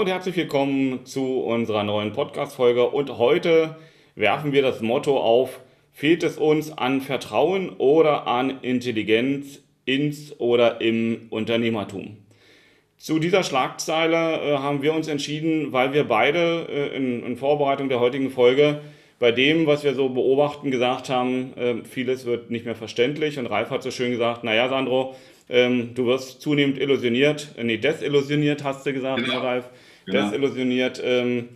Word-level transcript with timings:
Hallo 0.00 0.08
und 0.08 0.14
herzlich 0.14 0.36
willkommen 0.36 1.04
zu 1.04 1.40
unserer 1.40 1.84
neuen 1.84 2.14
Podcast-Folge. 2.14 2.88
Und 2.88 3.18
heute 3.18 3.76
werfen 4.14 4.50
wir 4.50 4.62
das 4.62 4.80
Motto 4.80 5.20
auf: 5.20 5.60
Fehlt 5.92 6.22
es 6.22 6.38
uns 6.38 6.72
an 6.72 7.02
Vertrauen 7.02 7.68
oder 7.68 8.26
an 8.26 8.60
Intelligenz 8.62 9.62
ins 9.84 10.40
oder 10.40 10.80
im 10.80 11.26
Unternehmertum? 11.28 12.16
Zu 12.96 13.18
dieser 13.18 13.42
Schlagzeile 13.42 14.40
äh, 14.40 14.56
haben 14.56 14.80
wir 14.80 14.94
uns 14.94 15.06
entschieden, 15.06 15.70
weil 15.74 15.92
wir 15.92 16.04
beide 16.04 16.66
äh, 16.70 16.96
in, 16.96 17.22
in, 17.22 17.36
Vorbereitung 17.36 17.90
der 17.90 18.00
heutigen 18.00 18.30
Folge 18.30 18.80
bei 19.18 19.32
dem, 19.32 19.66
was 19.66 19.84
wir 19.84 19.94
so 19.94 20.08
beobachten, 20.08 20.70
gesagt 20.70 21.10
haben, 21.10 21.52
äh, 21.58 21.84
vieles 21.84 22.24
wird 22.24 22.50
nicht 22.50 22.64
mehr 22.64 22.74
verständlich. 22.74 23.38
Und 23.38 23.48
Ralf 23.48 23.68
hat 23.68 23.82
so 23.82 23.90
schön 23.90 24.12
gesagt, 24.12 24.44
naja, 24.44 24.70
Sandro, 24.70 25.14
ähm, 25.50 25.90
du 25.94 26.06
wirst 26.06 26.40
zunehmend 26.40 26.78
illusioniert, 26.78 27.48
äh, 27.58 27.64
nee, 27.64 27.76
desillusioniert 27.76 28.64
hast 28.64 28.86
du 28.86 28.94
gesagt, 28.94 29.22
genau. 29.22 29.40
Ralf, 29.40 29.68
genau. 30.10 30.24
desillusioniert 30.24 31.00
ähm, 31.04 31.48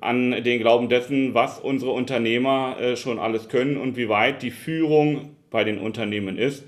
an 0.00 0.30
den 0.42 0.60
Glauben 0.60 0.88
dessen, 0.88 1.34
was 1.34 1.58
unsere 1.58 1.92
Unternehmer 1.92 2.76
äh, 2.80 2.96
schon 2.96 3.18
alles 3.18 3.48
können 3.48 3.76
und 3.76 3.96
wie 3.96 4.08
weit 4.08 4.42
die 4.42 4.50
Führung 4.50 5.36
bei 5.50 5.64
den 5.64 5.78
Unternehmen 5.78 6.38
ist. 6.38 6.64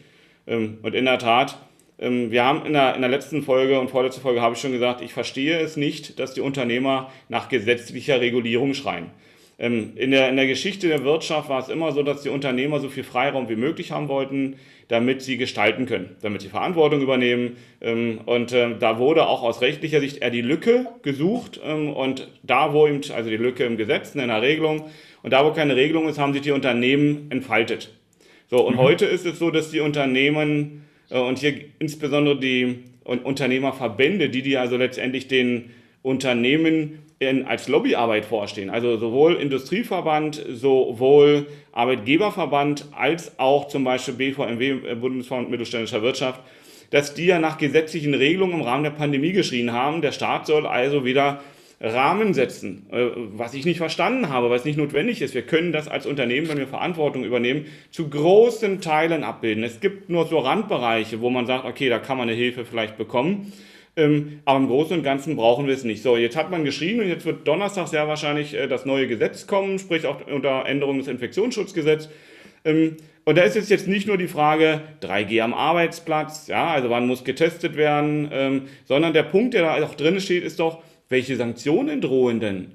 Ähm, 0.47 0.79
und 0.83 0.95
in 0.95 1.05
der 1.05 1.19
Tat, 1.19 1.59
ähm, 1.99 2.31
wir 2.31 2.45
haben 2.45 2.67
in 2.67 2.73
der, 2.73 2.95
in 2.95 3.01
der 3.01 3.11
letzten 3.11 3.43
Folge 3.43 3.81
und 3.81 3.91
vorletzte 3.91 4.21
Folge 4.21 4.41
habe 4.41 4.55
ich 4.55 4.61
schon 4.61 4.73
gesagt, 4.73 5.01
ich 5.01 5.13
verstehe 5.13 5.59
es 5.59 5.77
nicht, 5.77 6.19
dass 6.19 6.35
die 6.35 6.41
Unternehmer 6.41 7.11
nach 7.29 7.49
gesetzlicher 7.49 8.21
Regulierung 8.21 8.75
schreien. 8.75 9.11
Ähm, 9.59 9.93
in 9.97 10.13
der, 10.13 10.29
in 10.29 10.37
der 10.37 10.47
Geschichte 10.47 10.87
der 10.87 11.03
Wirtschaft 11.05 11.49
war 11.49 11.61
es 11.61 11.69
immer 11.69 11.91
so, 11.93 12.03
dass 12.03 12.23
die 12.23 12.29
Unternehmer 12.29 12.79
so 12.79 12.89
viel 12.89 13.03
Freiraum 13.03 13.49
wie 13.49 13.57
möglich 13.57 13.91
haben 13.91 14.09
wollten, 14.09 14.57
damit 14.87 15.21
sie 15.21 15.37
gestalten 15.37 15.87
können, 15.87 16.17
damit 16.23 16.43
sie 16.43 16.49
Verantwortung 16.49 17.03
übernehmen. 17.03 17.57
Ähm, 17.81 18.21
und 18.25 18.53
äh, 18.53 18.79
da 18.79 18.99
wurde 18.99 19.27
auch 19.27 19.43
aus 19.43 19.61
rechtlicher 19.61 20.01
Sicht 20.01 20.19
eher 20.19 20.31
die 20.31 20.43
Lücke 20.43 20.87
gesucht. 21.03 21.61
Ähm, 21.65 21.93
und 21.93 22.29
da, 22.45 22.73
wo 22.73 22.87
eben, 22.87 23.01
also 23.13 23.31
die 23.31 23.37
Lücke 23.37 23.65
im 23.65 23.77
Gesetz, 23.77 24.15
in 24.15 24.21
einer 24.21 24.43
Regelung, 24.43 24.85
und 25.25 25.33
da, 25.33 25.45
wo 25.45 25.51
keine 25.51 25.75
Regelung 25.75 26.09
ist, 26.09 26.19
haben 26.19 26.33
sich 26.33 26.43
die 26.43 26.53
Unternehmen 26.53 27.27
entfaltet. 27.31 27.93
So, 28.49 28.65
und 28.65 28.77
mhm. 28.77 28.81
heute 28.81 29.07
ist 29.07 29.27
es 29.27 29.41
so, 29.41 29.51
dass 29.51 29.73
die 29.73 29.81
Unternehmen 29.81 30.85
äh, 31.11 31.19
und 31.19 31.41
hier 31.41 31.55
insbesondere 31.81 32.39
die 32.39 32.85
Unternehmerverbände, 33.05 34.29
die 34.29 34.43
die 34.43 34.57
also 34.57 34.77
letztendlich 34.77 35.29
den 35.29 35.71
Unternehmen 36.03 37.01
in, 37.19 37.47
als 37.47 37.69
Lobbyarbeit 37.69 38.25
vorstehen. 38.25 38.71
Also 38.71 38.97
sowohl 38.97 39.35
Industrieverband, 39.35 40.45
sowohl 40.51 41.47
Arbeitgeberverband 41.73 42.87
als 42.97 43.39
auch 43.39 43.69
zum 43.69 43.85
Beispiel 43.85 44.15
BVMW, 44.15 44.71
äh, 44.89 44.95
Bundesverband 44.95 45.51
Mittelständischer 45.51 46.03
Wirtschaft, 46.03 46.41
dass 46.91 47.15
die 47.15 47.27
ja 47.27 47.39
nach 47.39 47.59
gesetzlichen 47.59 48.15
Regelungen 48.15 48.55
im 48.55 48.63
Rahmen 48.63 48.85
der 48.85 48.91
Pandemie 48.91 49.33
geschrien 49.33 49.73
haben. 49.73 50.01
Der 50.01 50.13
Staat 50.13 50.47
soll 50.47 50.67
also 50.67 51.05
wieder 51.05 51.41
Rahmen 51.81 52.35
setzen, 52.35 52.87
äh, 52.91 53.07
was 53.15 53.55
ich 53.55 53.65
nicht 53.65 53.79
verstanden 53.79 54.29
habe, 54.29 54.53
es 54.55 54.65
nicht 54.65 54.79
notwendig 54.79 55.21
ist. 55.21 55.35
Wir 55.35 55.43
können 55.43 55.73
das 55.73 55.89
als 55.89 56.07
Unternehmen, 56.07 56.49
wenn 56.49 56.59
wir 56.59 56.67
Verantwortung 56.67 57.25
übernehmen, 57.25 57.67
zu 57.91 58.09
großen 58.09 58.81
Teilen 58.81 59.25
abbilden. 59.25 59.63
Es 59.63 59.81
gibt 59.81 60.09
nur 60.09 60.27
so 60.27 60.39
Randbereiche, 60.39 61.21
wo 61.21 61.31
man 61.31 61.47
sagt, 61.47 61.65
okay, 61.65 61.89
da 61.89 61.99
kann 61.99 62.17
man 62.17 62.29
eine 62.29 62.37
Hilfe 62.37 62.65
vielleicht 62.65 62.97
bekommen. 62.97 63.53
Ähm, 63.99 64.41
aber 64.45 64.61
im 64.61 64.69
Großen 64.69 64.97
und 64.97 65.03
Ganzen 65.03 65.35
brauchen 65.35 65.67
wir 65.67 65.75
es 65.75 65.83
nicht. 65.83 66.03
So, 66.03 66.17
jetzt 66.17 66.37
hat 66.37 66.53
man 66.53 66.65
geschrieben 66.65 67.01
und 67.01 67.09
jetzt 67.09 67.27
wird 67.27 67.49
Donnerstag 67.49 67.89
sehr 67.89 68.07
wahrscheinlich 68.07 68.55
äh, 68.55 68.69
das 68.69 68.87
neue 68.87 69.09
Gesetz 69.09 69.49
kommen, 69.49 69.81
sprich 69.81 70.07
auch 70.07 70.25
unter 70.29 70.67
Änderung 70.67 70.99
des 70.99 71.09
Infektionsschutzgesetzes. 71.09 72.09
Ähm, 72.65 72.97
und 73.25 73.37
da 73.37 73.43
ist 73.43 73.57
es 73.57 73.69
jetzt 73.69 73.89
nicht 73.89 74.07
nur 74.07 74.17
die 74.17 74.29
Frage 74.29 74.83
3G 75.03 75.43
am 75.43 75.53
Arbeitsplatz, 75.53 76.47
ja, 76.47 76.69
also 76.69 76.91
wann 76.91 77.09
muss 77.09 77.25
getestet 77.25 77.77
werden, 77.77 78.29
ähm, 78.33 78.63
sondern 78.85 79.13
der 79.13 79.25
Punkt, 79.25 79.55
der 79.55 79.63
da 79.63 79.85
auch 79.85 79.95
drin 79.95 80.21
steht, 80.21 80.45
ist 80.45 80.61
doch, 80.61 80.83
welche 81.09 81.35
Sanktionen 81.35 82.01
drohen 82.01 82.39
denn? 82.39 82.73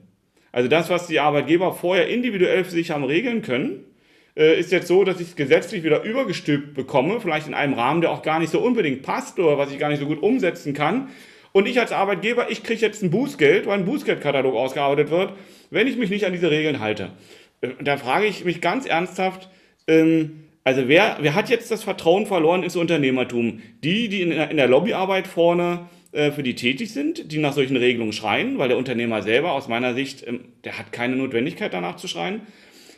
Also 0.51 0.67
das, 0.67 0.89
was 0.89 1.07
die 1.07 1.21
Arbeitgeber 1.21 1.73
vorher 1.73 2.09
individuell 2.09 2.65
für 2.65 2.71
sich 2.71 2.91
haben 2.91 3.05
regeln 3.05 3.41
können, 3.41 3.85
ist 4.35 4.71
jetzt 4.71 4.87
so, 4.87 5.03
dass 5.03 5.19
ich 5.19 5.27
es 5.29 5.35
gesetzlich 5.35 5.83
wieder 5.83 6.01
übergestülpt 6.03 6.73
bekomme, 6.73 7.21
vielleicht 7.21 7.47
in 7.47 7.53
einem 7.53 7.73
Rahmen, 7.73 8.01
der 8.01 8.11
auch 8.11 8.23
gar 8.23 8.39
nicht 8.39 8.51
so 8.51 8.59
unbedingt 8.59 9.03
passt 9.03 9.37
oder 9.39 9.57
was 9.57 9.71
ich 9.71 9.77
gar 9.77 9.89
nicht 9.89 9.99
so 9.99 10.07
gut 10.07 10.23
umsetzen 10.23 10.73
kann. 10.73 11.09
Und 11.53 11.67
ich 11.67 11.79
als 11.79 11.91
Arbeitgeber, 11.91 12.49
ich 12.49 12.63
kriege 12.63 12.81
jetzt 12.81 13.03
ein 13.03 13.11
Bußgeld, 13.11 13.67
weil 13.67 13.77
ein 13.77 13.85
Bußgeldkatalog 13.85 14.55
ausgearbeitet 14.55 15.11
wird, 15.11 15.33
wenn 15.69 15.87
ich 15.87 15.97
mich 15.97 16.09
nicht 16.09 16.25
an 16.25 16.33
diese 16.33 16.49
Regeln 16.49 16.79
halte. 16.79 17.11
Äh, 17.61 17.69
da 17.81 17.97
frage 17.97 18.25
ich 18.25 18.43
mich 18.43 18.59
ganz 18.59 18.85
ernsthaft, 18.85 19.49
ähm, 19.87 20.43
also 20.63 20.87
wer, 20.87 21.17
wer 21.21 21.35
hat 21.35 21.49
jetzt 21.49 21.69
das 21.71 21.83
Vertrauen 21.83 22.25
verloren 22.25 22.63
ins 22.63 22.75
Unternehmertum? 22.75 23.61
Die, 23.83 24.09
die 24.09 24.21
in, 24.21 24.31
in 24.31 24.57
der 24.57 24.67
Lobbyarbeit 24.67 25.27
vorne 25.27 25.89
äh, 26.11 26.31
für 26.31 26.41
die 26.41 26.55
tätig 26.55 26.91
sind, 26.91 27.31
die 27.31 27.37
nach 27.37 27.53
solchen 27.53 27.77
Regelungen 27.77 28.13
schreien, 28.13 28.57
weil 28.57 28.69
der 28.69 28.77
Unternehmer 28.77 29.21
selber 29.21 29.51
aus 29.51 29.67
meiner 29.67 29.93
Sicht, 29.93 30.25
ähm, 30.25 30.45
der 30.63 30.79
hat 30.79 30.91
keine 30.91 31.15
Notwendigkeit 31.15 31.73
danach 31.73 31.97
zu 31.97 32.07
schreien. 32.07 32.41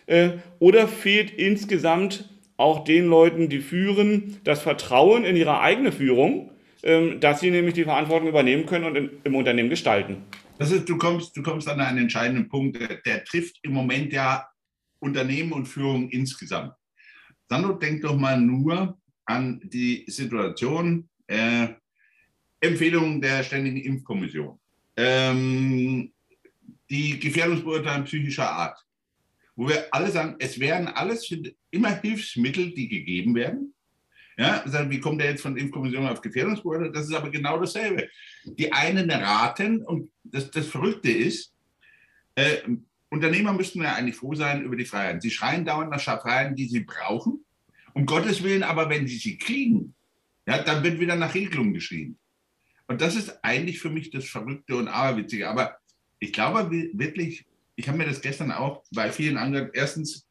Äh, 0.08 0.32
oder 0.60 0.88
fehlt 0.88 1.32
insgesamt 1.32 2.30
auch 2.58 2.84
den 2.84 3.08
Leuten, 3.08 3.50
die 3.50 3.60
führen, 3.60 4.38
das 4.44 4.62
Vertrauen 4.62 5.26
in 5.26 5.36
ihre 5.36 5.60
eigene 5.60 5.92
Führung, 5.92 6.52
ähm, 6.84 7.20
dass 7.20 7.40
sie 7.40 7.52
nämlich 7.52 7.74
die 7.74 7.84
Verantwortung 7.84 8.30
übernehmen 8.30 8.66
können 8.66 8.86
und 8.86 9.10
im 9.24 9.36
Unternehmen 9.36 9.70
gestalten? 9.70 10.24
Das 10.58 10.72
ist, 10.72 10.88
du 10.88 10.98
kommst, 10.98 11.36
du 11.36 11.44
kommst 11.44 11.68
an 11.68 11.82
einen 11.82 11.98
entscheidenden 11.98 12.48
Punkt, 12.48 12.80
der, 12.80 12.98
der 13.06 13.24
trifft 13.26 13.60
im 13.64 13.74
Moment 13.74 14.14
ja 14.14 14.48
Unternehmen 15.00 15.52
und 15.52 15.66
Führung 15.66 16.10
insgesamt. 16.10 16.74
Sandro, 17.50 17.74
denk 17.74 18.02
doch 18.02 18.16
mal 18.16 18.40
nur 18.40 18.98
an 19.26 19.60
die 19.64 20.06
Situation, 20.08 21.10
äh, 21.28 21.68
Empfehlungen 22.62 23.22
der 23.22 23.44
Ständigen 23.44 23.78
Impfkommission, 23.78 24.60
ähm, 24.96 26.12
die 26.90 27.20
Gefährdungsbeurteilung 27.20 28.06
psychischer 28.06 28.50
Art, 28.50 28.85
wo 29.56 29.70
wir 29.70 29.88
alle 29.92 30.12
sagen, 30.12 30.36
es 30.40 30.60
werden 30.60 30.88
alles 30.88 31.32
immer 31.72 31.90
Hilfsmittel, 32.02 32.74
die 32.74 32.88
gegeben 32.88 33.36
werden. 33.36 33.74
Ja, 34.38 34.64
sagen, 34.68 34.90
wie 34.92 35.00
kommt 35.00 35.22
der 35.22 35.30
jetzt 35.30 35.42
von 35.42 35.56
Impfkommission 35.56 36.08
auf 36.08 36.20
Gefährdungsbeurteilung? 36.22 36.94
Das 36.94 37.08
ist 37.08 37.14
aber 37.14 37.30
genau 37.30 37.58
dasselbe. 37.58 38.10
Die 38.44 38.72
einen 38.74 39.10
raten, 39.10 39.82
und 39.82 40.12
das, 40.24 40.52
das 40.52 40.68
Verrückte 40.68 41.10
ist, 41.10 41.54
äh, 42.36 42.58
Unternehmer 43.10 43.54
müssten 43.54 43.82
ja 43.82 43.94
eigentlich 43.94 44.18
froh 44.18 44.36
sein 44.36 44.64
über 44.64 44.76
die 44.76 44.84
Freiheit. 44.84 45.22
Sie 45.22 45.32
schreien 45.32 45.64
dauernd 45.64 45.90
nach 45.90 46.02
Freiheiten, 46.02 46.56
die 46.56 46.68
sie 46.68 46.82
brauchen. 46.82 47.46
Um 47.94 48.06
Gottes 48.06 48.44
Willen, 48.44 48.64
aber 48.64 48.90
wenn 48.90 49.08
sie 49.08 49.18
sie 49.18 49.38
kriegen, 49.38 49.96
ja, 50.46 50.62
dann 50.62 50.84
wird 50.84 51.00
wieder 51.00 51.16
nach 51.16 51.34
Regelungen 51.34 51.74
geschrien. 51.74 52.18
Und 52.88 53.02
das 53.02 53.16
ist 53.16 53.40
eigentlich 53.42 53.80
für 53.80 53.90
mich 53.90 54.10
das 54.10 54.26
Verrückte 54.26 54.76
und 54.76 54.90
Aberwitzige. 54.90 55.50
Aber 55.50 55.78
ich 56.20 56.34
glaube 56.34 56.70
wirklich, 56.94 57.46
ich 57.76 57.88
habe 57.88 57.98
mir 57.98 58.06
das 58.06 58.22
gestern 58.22 58.52
auch 58.52 58.84
bei 58.92 59.12
vielen 59.12 59.38
anderen, 59.38 59.70
erstens 59.74 60.28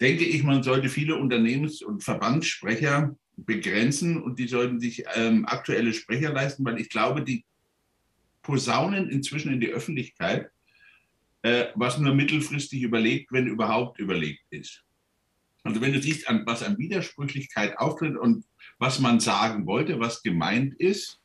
denke 0.00 0.24
ich, 0.24 0.42
man 0.42 0.62
sollte 0.62 0.88
viele 0.88 1.16
Unternehmens- 1.16 1.82
und 1.82 2.04
Verbandssprecher 2.04 3.16
begrenzen 3.36 4.22
und 4.22 4.38
die 4.38 4.48
sollten 4.48 4.80
sich 4.80 5.04
ähm, 5.14 5.46
aktuelle 5.46 5.92
Sprecher 5.92 6.32
leisten, 6.32 6.64
weil 6.64 6.80
ich 6.80 6.88
glaube, 6.88 7.22
die 7.22 7.44
posaunen 8.42 9.10
inzwischen 9.10 9.52
in 9.52 9.60
die 9.60 9.72
Öffentlichkeit, 9.72 10.50
äh, 11.42 11.66
was 11.74 11.98
nur 11.98 12.14
mittelfristig 12.14 12.82
überlegt, 12.82 13.32
wenn 13.32 13.46
überhaupt 13.46 13.98
überlegt 13.98 14.42
ist. 14.50 14.84
Also 15.64 15.80
wenn 15.80 15.92
du 15.92 16.00
siehst, 16.00 16.28
an, 16.28 16.44
was 16.46 16.62
an 16.62 16.78
Widersprüchlichkeit 16.78 17.76
auftritt 17.78 18.16
und 18.16 18.44
was 18.78 19.00
man 19.00 19.18
sagen 19.18 19.66
wollte, 19.66 19.98
was 19.98 20.22
gemeint 20.22 20.74
ist, 20.74 21.20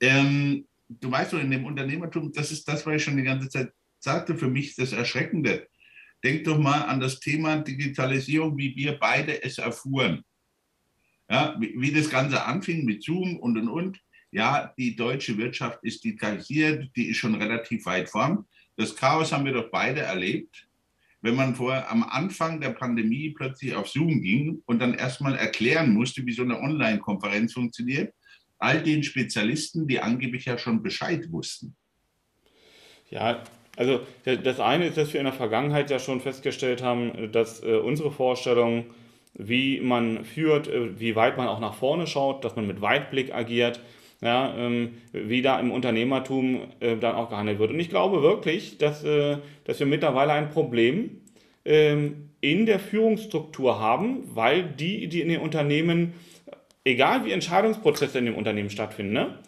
ähm, 0.00 0.66
du 0.88 1.10
weißt 1.10 1.32
doch, 1.32 1.40
in 1.40 1.50
dem 1.50 1.64
Unternehmertum, 1.64 2.32
das 2.32 2.52
ist 2.52 2.66
das, 2.68 2.86
was 2.86 2.96
ich 2.96 3.04
schon 3.04 3.16
die 3.16 3.22
ganze 3.24 3.48
Zeit 3.48 3.72
sagte, 4.02 4.36
für 4.36 4.48
mich 4.48 4.74
das 4.76 4.92
Erschreckende. 4.92 5.68
Denk 6.24 6.44
doch 6.44 6.58
mal 6.58 6.82
an 6.82 7.00
das 7.00 7.20
Thema 7.20 7.56
Digitalisierung, 7.58 8.56
wie 8.56 8.74
wir 8.76 8.98
beide 8.98 9.42
es 9.42 9.58
erfuhren. 9.58 10.24
Ja, 11.28 11.56
wie, 11.58 11.74
wie 11.80 11.92
das 11.92 12.10
Ganze 12.10 12.44
anfing 12.44 12.84
mit 12.84 13.02
Zoom 13.02 13.38
und 13.38 13.58
und 13.58 13.68
und. 13.68 14.00
Ja, 14.30 14.72
die 14.78 14.96
deutsche 14.96 15.36
Wirtschaft 15.36 15.80
ist 15.82 16.04
digitalisiert, 16.04 16.90
die 16.96 17.08
ist 17.08 17.18
schon 17.18 17.34
relativ 17.34 17.84
weit 17.86 18.08
vorn. 18.08 18.46
Das 18.76 18.96
Chaos 18.96 19.32
haben 19.32 19.44
wir 19.44 19.52
doch 19.52 19.70
beide 19.70 20.00
erlebt. 20.00 20.68
Wenn 21.20 21.36
man 21.36 21.54
vor 21.54 21.88
am 21.88 22.02
Anfang 22.02 22.60
der 22.60 22.70
Pandemie 22.70 23.30
plötzlich 23.30 23.74
auf 23.74 23.88
Zoom 23.88 24.20
ging 24.22 24.62
und 24.66 24.80
dann 24.80 24.94
erstmal 24.94 25.36
erklären 25.36 25.92
musste, 25.92 26.24
wie 26.26 26.32
so 26.32 26.42
eine 26.42 26.58
Online-Konferenz 26.58 27.52
funktioniert, 27.52 28.12
all 28.58 28.82
den 28.82 29.02
Spezialisten, 29.02 29.86
die 29.86 30.00
angeblich 30.00 30.46
ja 30.46 30.56
schon 30.56 30.82
Bescheid 30.82 31.30
wussten. 31.30 31.76
Ja, 33.10 33.44
also 33.76 34.00
das 34.24 34.60
eine 34.60 34.86
ist, 34.86 34.96
dass 34.96 35.12
wir 35.12 35.20
in 35.20 35.26
der 35.26 35.32
Vergangenheit 35.32 35.90
ja 35.90 35.98
schon 35.98 36.20
festgestellt 36.20 36.82
haben, 36.82 37.30
dass 37.32 37.62
äh, 37.62 37.76
unsere 37.76 38.10
Vorstellung, 38.10 38.86
wie 39.34 39.80
man 39.80 40.24
führt, 40.24 40.68
äh, 40.68 41.00
wie 41.00 41.16
weit 41.16 41.36
man 41.36 41.48
auch 41.48 41.60
nach 41.60 41.74
vorne 41.74 42.06
schaut, 42.06 42.44
dass 42.44 42.56
man 42.56 42.66
mit 42.66 42.80
Weitblick 42.80 43.34
agiert, 43.34 43.80
ja, 44.20 44.54
ähm, 44.56 44.98
wie 45.12 45.42
da 45.42 45.58
im 45.58 45.72
Unternehmertum 45.72 46.68
äh, 46.80 46.96
dann 46.96 47.14
auch 47.14 47.30
gehandelt 47.30 47.58
wird. 47.58 47.70
Und 47.70 47.80
ich 47.80 47.88
glaube 47.88 48.22
wirklich, 48.22 48.78
dass, 48.78 49.02
dass 49.02 49.78
wir 49.80 49.86
mittlerweile 49.86 50.32
ein 50.32 50.50
Problem 50.50 51.22
ähm, 51.64 52.28
in 52.40 52.66
der 52.66 52.78
Führungsstruktur 52.78 53.80
haben, 53.80 54.22
weil 54.34 54.64
die, 54.64 55.08
die 55.08 55.20
in 55.20 55.28
den 55.28 55.40
Unternehmen 55.40 56.12
egal 56.84 57.24
wie 57.24 57.32
Entscheidungsprozesse 57.32 58.18
in 58.18 58.26
dem 58.26 58.34
Unternehmen 58.34 58.70
stattfinden, 58.70 59.12
ne? 59.12 59.38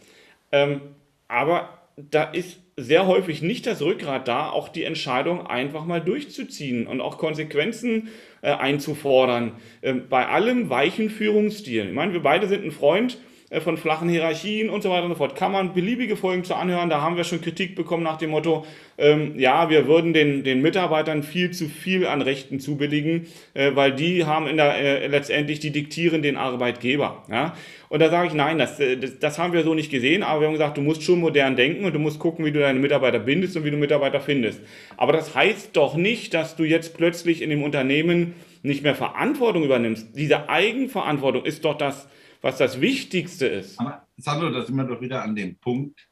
Ähm, 0.52 0.80
aber 1.28 1.80
da 1.96 2.24
ist 2.24 2.60
sehr 2.76 3.06
häufig 3.06 3.42
nicht 3.42 3.66
das 3.66 3.82
Rückgrat 3.82 4.26
da, 4.26 4.50
auch 4.50 4.68
die 4.68 4.84
Entscheidung 4.84 5.46
einfach 5.46 5.84
mal 5.84 6.00
durchzuziehen 6.00 6.86
und 6.86 7.00
auch 7.00 7.18
Konsequenzen 7.18 8.08
äh, 8.42 8.50
einzufordern. 8.50 9.52
Äh, 9.80 9.94
bei 9.94 10.26
allem 10.26 10.70
weichen 10.70 11.10
Führungsstil. 11.10 11.86
Ich 11.86 11.94
meine, 11.94 12.12
wir 12.12 12.22
beide 12.22 12.48
sind 12.48 12.64
ein 12.64 12.72
Freund 12.72 13.18
von 13.60 13.76
flachen 13.76 14.08
Hierarchien 14.08 14.70
und 14.70 14.82
so 14.82 14.90
weiter 14.90 15.04
und 15.04 15.10
so 15.10 15.16
fort. 15.16 15.36
Kann 15.36 15.52
man 15.52 15.74
beliebige 15.74 16.16
Folgen 16.16 16.44
zu 16.44 16.54
anhören. 16.54 16.90
Da 16.90 17.00
haben 17.00 17.16
wir 17.16 17.24
schon 17.24 17.40
Kritik 17.40 17.76
bekommen 17.76 18.02
nach 18.02 18.16
dem 18.16 18.30
Motto, 18.30 18.64
ähm, 18.96 19.38
ja, 19.38 19.70
wir 19.70 19.86
würden 19.86 20.12
den, 20.12 20.44
den 20.44 20.62
Mitarbeitern 20.62 21.22
viel 21.22 21.50
zu 21.50 21.68
viel 21.68 22.06
an 22.06 22.22
Rechten 22.22 22.60
zubilligen, 22.60 23.26
äh, 23.54 23.72
weil 23.74 23.92
die 23.92 24.24
haben 24.24 24.46
in 24.46 24.56
der, 24.56 24.76
äh, 24.76 25.06
letztendlich, 25.08 25.60
die 25.60 25.70
diktieren 25.70 26.22
den 26.22 26.36
Arbeitgeber. 26.36 27.24
Ja? 27.30 27.54
Und 27.88 28.00
da 28.00 28.10
sage 28.10 28.28
ich, 28.28 28.34
nein, 28.34 28.58
das, 28.58 28.80
äh, 28.80 28.96
das, 28.96 29.18
das 29.18 29.38
haben 29.38 29.52
wir 29.52 29.62
so 29.62 29.74
nicht 29.74 29.90
gesehen, 29.90 30.22
aber 30.22 30.40
wir 30.40 30.46
haben 30.46 30.54
gesagt, 30.54 30.76
du 30.76 30.82
musst 30.82 31.02
schon 31.02 31.20
modern 31.20 31.56
denken 31.56 31.84
und 31.84 31.94
du 31.94 31.98
musst 31.98 32.18
gucken, 32.18 32.44
wie 32.44 32.52
du 32.52 32.60
deine 32.60 32.78
Mitarbeiter 32.78 33.18
bindest 33.18 33.56
und 33.56 33.64
wie 33.64 33.70
du 33.70 33.76
Mitarbeiter 33.76 34.20
findest. 34.20 34.60
Aber 34.96 35.12
das 35.12 35.34
heißt 35.34 35.76
doch 35.76 35.96
nicht, 35.96 36.34
dass 36.34 36.56
du 36.56 36.64
jetzt 36.64 36.96
plötzlich 36.96 37.42
in 37.42 37.50
dem 37.50 37.62
Unternehmen 37.62 38.34
nicht 38.62 38.82
mehr 38.82 38.94
Verantwortung 38.94 39.62
übernimmst. 39.62 40.08
Diese 40.16 40.48
Eigenverantwortung 40.48 41.44
ist 41.44 41.64
doch 41.64 41.76
das, 41.76 42.08
was 42.44 42.58
das 42.58 42.78
Wichtigste 42.78 43.46
ist. 43.46 43.80
Aber 43.80 44.06
Sandro, 44.18 44.50
da 44.50 44.66
sind 44.66 44.76
wir 44.76 44.84
doch 44.84 45.00
wieder 45.00 45.22
an 45.22 45.34
dem 45.34 45.56
Punkt. 45.56 46.06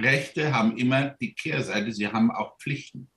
Rechte 0.00 0.50
haben 0.50 0.74
immer 0.78 1.14
die 1.20 1.34
Kehrseite, 1.34 1.92
sie 1.92 2.08
haben 2.08 2.30
auch 2.30 2.56
Pflichten. 2.58 3.10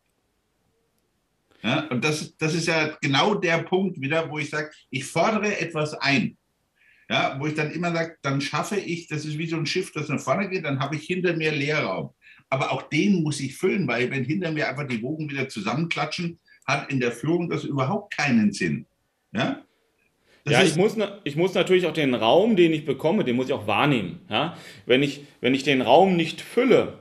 Ja, 1.63 1.87
und 1.87 2.03
das, 2.03 2.35
das 2.35 2.53
ist 2.53 2.67
ja 2.67 2.97
genau 3.01 3.35
der 3.35 3.59
Punkt 3.59 4.01
wieder, 4.01 4.29
wo 4.29 4.37
ich 4.37 4.49
sage, 4.49 4.69
ich 4.89 5.05
fordere 5.05 5.57
etwas 5.61 5.93
ein. 5.93 6.37
Ja, 7.09 7.39
wo 7.39 7.47
ich 7.47 7.53
dann 7.53 7.71
immer 7.71 7.93
sage, 7.93 8.17
dann 8.21 8.41
schaffe 8.41 8.77
ich, 8.77 9.07
das 9.07 9.23
ist 9.23 9.37
wie 9.37 9.47
so 9.47 9.55
ein 9.55 9.65
Schiff, 9.65 9.93
das 9.93 10.09
nach 10.09 10.19
vorne 10.19 10.49
geht, 10.49 10.65
dann 10.65 10.81
habe 10.81 10.97
ich 10.97 11.03
hinter 11.03 11.33
mir 11.37 11.53
Leerraum. 11.53 12.09
Aber 12.49 12.73
auch 12.73 12.81
den 12.89 13.23
muss 13.23 13.39
ich 13.39 13.55
füllen, 13.55 13.87
weil 13.87 14.11
wenn 14.11 14.25
hinter 14.25 14.51
mir 14.51 14.67
einfach 14.67 14.87
die 14.87 15.01
Wogen 15.01 15.29
wieder 15.29 15.47
zusammenklatschen, 15.47 16.37
hat 16.67 16.91
in 16.91 16.99
der 16.99 17.13
Führung 17.13 17.49
das 17.49 17.63
überhaupt 17.63 18.17
keinen 18.17 18.51
Sinn. 18.51 18.85
Ja? 19.31 19.63
Das 20.43 20.53
ja, 20.53 20.63
ich 20.63 20.75
muss, 20.75 20.97
ich 21.23 21.35
muss 21.35 21.53
natürlich 21.53 21.85
auch 21.85 21.93
den 21.93 22.15
Raum, 22.15 22.55
den 22.55 22.73
ich 22.73 22.85
bekomme, 22.85 23.23
den 23.23 23.35
muss 23.35 23.47
ich 23.47 23.53
auch 23.53 23.67
wahrnehmen. 23.67 24.21
Ja? 24.29 24.57
Wenn, 24.85 25.03
ich, 25.03 25.21
wenn 25.39 25.53
ich 25.53 25.63
den 25.63 25.81
Raum 25.81 26.15
nicht 26.15 26.41
fülle 26.41 26.93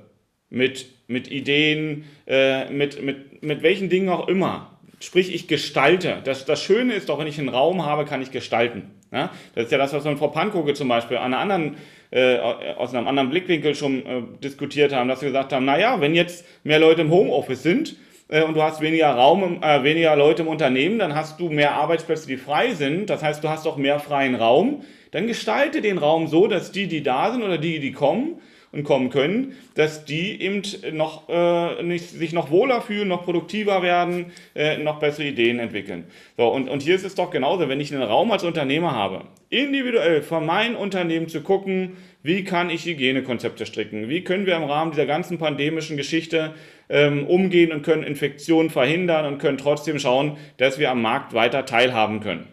mit, 0.50 0.86
mit 1.06 1.30
Ideen, 1.30 2.04
äh, 2.26 2.70
mit, 2.70 3.02
mit, 3.02 3.42
mit 3.42 3.62
welchen 3.62 3.88
Dingen 3.88 4.10
auch 4.10 4.28
immer, 4.28 4.78
sprich 5.00 5.34
ich 5.34 5.48
gestalte. 5.48 6.18
Das, 6.24 6.44
das 6.44 6.62
Schöne 6.62 6.94
ist 6.94 7.08
doch, 7.08 7.18
wenn 7.18 7.26
ich 7.26 7.38
einen 7.38 7.48
Raum 7.48 7.86
habe, 7.86 8.04
kann 8.04 8.20
ich 8.20 8.30
gestalten. 8.30 8.90
Ja? 9.10 9.30
Das 9.54 9.64
ist 9.64 9.72
ja 9.72 9.78
das, 9.78 9.92
was 9.94 10.04
wir 10.04 10.10
mit 10.10 10.18
Frau 10.18 10.28
Pankoke 10.28 10.74
zum 10.74 10.88
Beispiel 10.88 11.16
an 11.16 11.32
einer 11.32 11.38
anderen, 11.38 11.76
äh, 12.10 12.36
aus 12.38 12.94
einem 12.94 13.08
anderen 13.08 13.30
Blickwinkel 13.30 13.74
schon 13.74 14.04
äh, 14.04 14.22
diskutiert 14.42 14.92
haben, 14.92 15.08
dass 15.08 15.22
wir 15.22 15.30
gesagt 15.30 15.54
haben, 15.54 15.64
naja, 15.64 16.00
wenn 16.00 16.14
jetzt 16.14 16.44
mehr 16.64 16.78
Leute 16.78 17.00
im 17.00 17.10
Homeoffice 17.10 17.62
sind, 17.62 17.96
äh, 18.30 18.42
und 18.42 18.54
du 18.54 18.62
hast 18.62 18.80
weniger 18.80 19.10
Raum, 19.10 19.62
äh, 19.62 19.82
weniger 19.82 20.16
Leute 20.16 20.42
im 20.42 20.48
Unternehmen, 20.48 20.98
dann 20.98 21.14
hast 21.14 21.38
du 21.40 21.50
mehr 21.50 21.74
Arbeitsplätze, 21.74 22.26
die 22.26 22.36
frei 22.36 22.72
sind. 22.74 23.10
Das 23.10 23.22
heißt, 23.22 23.44
du 23.44 23.48
hast 23.48 23.66
auch 23.66 23.76
mehr 23.76 23.98
freien 23.98 24.36
Raum. 24.36 24.82
Dann 25.10 25.26
gestalte 25.26 25.82
den 25.82 25.98
Raum 25.98 26.28
so, 26.28 26.46
dass 26.46 26.72
die, 26.72 26.86
die 26.86 27.02
da 27.02 27.32
sind 27.32 27.42
oder 27.42 27.58
die, 27.58 27.80
die 27.80 27.92
kommen 27.92 28.40
und 28.72 28.84
kommen 28.84 29.10
können, 29.10 29.56
dass 29.74 30.04
die 30.04 30.40
eben 30.40 30.62
noch 30.92 31.28
äh, 31.28 31.82
nicht, 31.82 32.08
sich 32.10 32.32
noch 32.32 32.50
wohler 32.50 32.80
fühlen, 32.80 33.08
noch 33.08 33.24
produktiver 33.24 33.82
werden, 33.82 34.26
äh, 34.54 34.78
noch 34.78 35.00
bessere 35.00 35.26
Ideen 35.26 35.58
entwickeln. 35.58 36.04
So, 36.36 36.46
und, 36.48 36.68
und 36.68 36.82
hier 36.82 36.94
ist 36.94 37.04
es 37.04 37.16
doch 37.16 37.30
genauso, 37.30 37.68
wenn 37.68 37.80
ich 37.80 37.92
einen 37.92 38.04
Raum 38.04 38.30
als 38.30 38.44
Unternehmer 38.44 38.94
habe, 38.94 39.22
individuell 39.48 40.22
für 40.22 40.40
mein 40.40 40.76
Unternehmen 40.76 41.28
zu 41.28 41.40
gucken, 41.40 41.96
wie 42.22 42.44
kann 42.44 42.68
ich 42.70 42.84
Hygienekonzepte 42.84 43.64
stricken, 43.64 44.08
wie 44.08 44.22
können 44.22 44.46
wir 44.46 44.56
im 44.56 44.64
Rahmen 44.64 44.90
dieser 44.90 45.06
ganzen 45.06 45.38
pandemischen 45.38 45.96
Geschichte 45.96 46.54
ähm, 46.88 47.26
umgehen 47.26 47.72
und 47.72 47.82
können 47.82 48.02
Infektionen 48.02 48.68
verhindern 48.68 49.24
und 49.26 49.38
können 49.38 49.58
trotzdem 49.58 49.98
schauen, 49.98 50.36
dass 50.58 50.78
wir 50.78 50.90
am 50.90 51.00
Markt 51.00 51.32
weiter 51.32 51.64
teilhaben 51.64 52.20
können. 52.20 52.46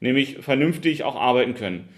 Nämlich 0.00 0.38
vernünftig 0.38 1.02
auch 1.02 1.16
arbeiten 1.16 1.54
können. 1.54 1.88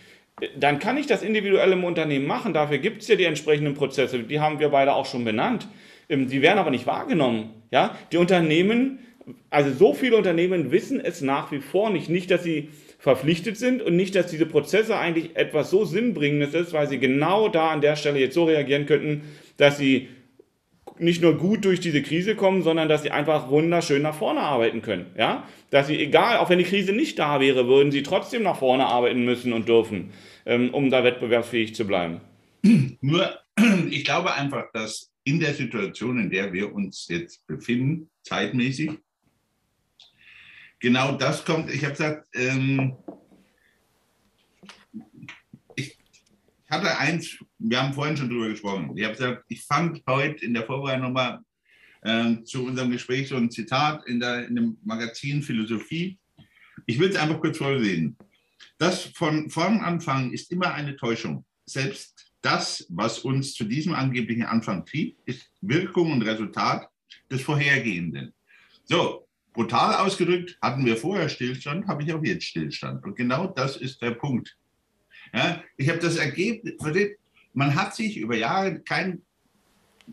Dann 0.57 0.79
kann 0.79 0.97
ich 0.97 1.07
das 1.07 1.23
individuell 1.23 1.73
im 1.73 1.85
Unternehmen 1.85 2.27
machen. 2.27 2.55
Dafür 2.55 2.79
gibt 2.79 3.03
es 3.03 3.09
ja 3.09 3.17
die 3.17 3.25
entsprechenden 3.25 3.75
Prozesse. 3.75 4.21
Die 4.21 4.41
haben 4.41 4.59
wir 4.59 4.71
beide 4.71 4.95
auch 4.95 5.05
schon 5.05 5.25
benannt. 5.25 5.69
Ähm, 6.09 6.29
die 6.29 6.41
werden 6.41 6.59
aber 6.59 6.71
nicht 6.71 6.87
wahrgenommen. 6.87 7.51
Ja? 7.71 7.99
Die 8.13 8.17
Unternehmen, 8.17 9.01
also 9.51 9.71
so 9.73 9.93
viele 9.93 10.17
Unternehmen 10.17 10.71
wissen 10.71 11.01
es 11.01 11.21
nach 11.21 11.53
wie 11.53 11.61
vor 11.61 11.91
nicht. 11.91 12.09
Nicht, 12.09 12.31
dass 12.31 12.43
sie 12.43 12.71
verpflichtet 13.01 13.57
sind 13.57 13.81
und 13.83 13.97
nicht, 13.97 14.15
dass 14.15 14.27
diese 14.27 14.47
Prozesse 14.47 14.97
eigentlich 14.97 15.35
etwas 15.35 15.71
so 15.71 15.85
Sinnbringendes 15.85 16.53
ist, 16.55 16.73
weil 16.75 16.87
sie 16.87 16.99
genau 16.99 17.49
da 17.49 17.71
an 17.71 17.81
der 17.81 17.97
Stelle 17.97 18.21
jetzt 18.21 18.35
so 18.35 18.45
reagieren 18.45 18.85
könnten, 18.87 19.23
dass 19.57 19.79
sie 19.79 20.09
nicht 20.99 21.23
nur 21.23 21.39
gut 21.39 21.65
durch 21.65 21.81
diese 21.81 22.03
Krise 22.03 22.37
kommen, 22.37 22.63
sondern 22.63 22.91
dass 22.91 23.03
sie 23.03 23.11
einfach 23.11 23.49
wunderschön 23.49 24.03
nach 24.03 24.15
vorne 24.15 24.41
arbeiten 24.41 24.83
können. 24.83 25.07
Ja? 25.17 25.49
Dass 25.71 25.87
sie, 25.87 25.99
egal, 25.99 26.37
auch 26.37 26.51
wenn 26.51 26.59
die 26.59 26.65
Krise 26.65 26.93
nicht 26.93 27.19
da 27.19 27.41
wäre, 27.41 27.67
würden 27.67 27.91
sie 27.91 28.03
trotzdem 28.03 28.43
nach 28.43 28.59
vorne 28.59 28.85
arbeiten 28.85 29.25
müssen 29.25 29.55
und 29.55 29.67
dürfen, 29.67 30.11
ähm, 30.45 30.75
um 30.75 30.91
da 30.91 31.03
wettbewerbsfähig 31.03 31.75
zu 31.75 31.87
bleiben. 31.87 32.21
Nur, 33.01 33.39
ich 33.91 34.05
glaube 34.05 34.35
einfach, 34.35 34.71
dass 34.75 35.11
in 35.25 35.41
der 35.41 35.55
Situation, 35.55 36.19
in 36.19 36.29
der 36.29 36.53
wir 36.53 36.75
uns 36.75 37.09
jetzt 37.09 37.47
befinden, 37.47 38.11
zeitmäßig, 38.25 38.91
genau 40.81 41.13
das 41.13 41.45
kommt. 41.45 41.71
Ich 41.71 41.85
habe 41.85 41.93
gesagt, 41.93 42.27
ähm, 42.35 42.97
ich 45.77 45.97
hatte 46.69 46.99
eins, 46.99 47.39
wir 47.59 47.83
haben 47.83 47.95
vorhin 47.95 48.17
schon 48.17 48.29
drüber 48.29 48.49
gesprochen. 48.49 48.97
Ich 48.97 49.05
habe 49.05 49.15
gesagt, 49.15 49.45
ich 49.49 49.63
fand 49.63 50.03
heute 50.09 50.45
in 50.45 50.55
der 50.55 50.65
Vorbereitung 50.65 51.03
nochmal 51.03 51.41
äh, 52.03 52.43
zu 52.45 52.65
unserem 52.65 52.91
Gespräch 52.91 53.29
so 53.29 53.37
ein 53.37 53.51
Zitat 53.51 54.07
in, 54.07 54.19
der, 54.19 54.49
in 54.49 54.57
dem 54.57 54.79
Magazin 54.83 55.43
Philosophie. 55.43 56.19
Ich 56.87 56.99
will 56.99 57.11
es 57.11 57.17
einfach 57.17 57.41
kurz 57.41 57.59
vorsehen. 57.59 58.17
Das 58.79 59.05
von 59.05 59.51
vorn 59.51 59.81
Anfang 59.81 60.33
ist 60.33 60.51
immer 60.51 60.73
eine 60.73 60.97
Täuschung. 60.97 61.45
Selbst 61.67 62.33
das, 62.41 62.87
was 62.89 63.19
uns 63.19 63.53
zu 63.53 63.65
diesem 63.65 63.95
angeblichen 63.95 64.45
Anfang 64.45 64.87
trieb, 64.87 65.19
ist 65.27 65.51
Wirkung 65.61 66.13
und 66.13 66.23
Resultat 66.23 66.89
des 67.31 67.43
Vorhergehenden. 67.43 68.33
So, 68.85 69.29
brutal 69.53 69.95
ausgedrückt, 69.95 70.59
hatten 70.63 70.85
wir 70.85 70.97
vorher 70.97 71.29
Stillstand, 71.29 71.87
habe 71.87 72.03
ich 72.03 72.13
auch 72.13 72.23
jetzt 72.23 72.45
Stillstand. 72.45 73.05
Und 73.05 73.17
genau 73.17 73.49
das 73.49 73.77
ist 73.77 74.01
der 74.01 74.13
Punkt. 74.13 74.57
Ja, 75.33 75.63
ich 75.77 75.89
habe 75.89 75.99
das 75.99 76.17
Ergebnis, 76.17 76.75
man 77.53 77.75
hat 77.75 77.95
sich 77.95 78.17
über 78.17 78.37
Jahre 78.37 78.81
kein, 78.81 79.23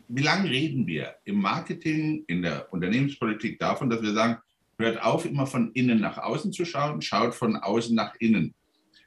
wie 0.08 0.24
lange 0.24 0.50
reden 0.50 0.88
wir 0.88 1.15
im 1.25 1.39
Marketing, 1.39 2.24
in 2.27 2.41
der 2.41 2.72
Unternehmenspolitik 2.72 3.60
davon, 3.60 3.89
dass 3.89 4.01
wir 4.01 4.13
sagen, 4.13 4.38
hört 4.79 5.01
auf, 5.01 5.25
immer 5.25 5.48
von 5.48 5.72
innen 5.74 6.00
nach 6.00 6.17
außen 6.17 6.51
zu 6.51 6.65
schauen, 6.65 7.01
schaut 7.01 7.34
von 7.34 7.56
außen 7.56 7.96
nach 7.96 8.15
innen. 8.20 8.53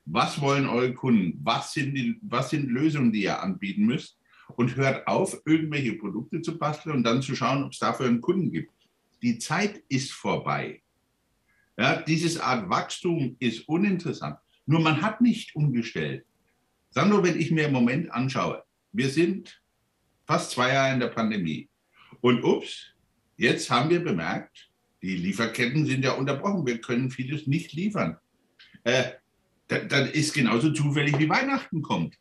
Was 0.04 0.40
wollen 0.40 0.66
eure 0.66 0.92
Kunden? 0.94 1.38
Was 1.44 1.72
sind, 1.72 1.94
die, 1.94 2.18
was 2.22 2.50
sind 2.50 2.68
Lösungen, 2.68 3.12
die 3.12 3.22
ihr 3.22 3.40
anbieten 3.40 3.84
müsst? 3.84 4.16
Und 4.56 4.74
hört 4.74 5.06
auf, 5.06 5.40
irgendwelche 5.44 5.92
Produkte 5.92 6.42
zu 6.42 6.58
basteln 6.58 6.96
und 6.96 7.04
dann 7.04 7.22
zu 7.22 7.36
schauen, 7.36 7.62
ob 7.62 7.72
es 7.72 7.78
dafür 7.78 8.06
einen 8.06 8.20
Kunden 8.20 8.50
gibt. 8.50 8.72
Die 9.22 9.38
Zeit 9.38 9.82
ist 9.88 10.12
vorbei. 10.12 10.82
Ja, 11.76 12.02
dieses 12.02 12.38
Art 12.38 12.68
Wachstum 12.68 13.36
ist 13.38 13.68
uninteressant. 13.68 14.38
Nur 14.66 14.80
man 14.80 15.00
hat 15.02 15.20
nicht 15.20 15.54
umgestellt. 15.56 16.24
Sandro, 16.90 17.22
wenn 17.22 17.38
ich 17.38 17.50
mir 17.50 17.66
im 17.66 17.72
Moment 17.72 18.10
anschaue, 18.10 18.64
wir 18.92 19.08
sind 19.08 19.62
fast 20.26 20.50
zwei 20.50 20.72
Jahre 20.72 20.94
in 20.94 21.00
der 21.00 21.08
Pandemie. 21.08 21.68
Und 22.20 22.44
ups, 22.44 22.94
jetzt 23.36 23.70
haben 23.70 23.90
wir 23.90 24.02
bemerkt, 24.02 24.70
die 25.02 25.16
Lieferketten 25.16 25.86
sind 25.86 26.04
ja 26.04 26.12
unterbrochen. 26.12 26.66
Wir 26.66 26.80
können 26.80 27.10
vieles 27.10 27.46
nicht 27.46 27.72
liefern. 27.72 28.18
Äh, 28.84 29.12
das 29.66 30.10
ist 30.10 30.34
genauso 30.34 30.72
zufällig 30.72 31.18
wie 31.18 31.28
Weihnachten 31.28 31.80
kommt. 31.80 32.16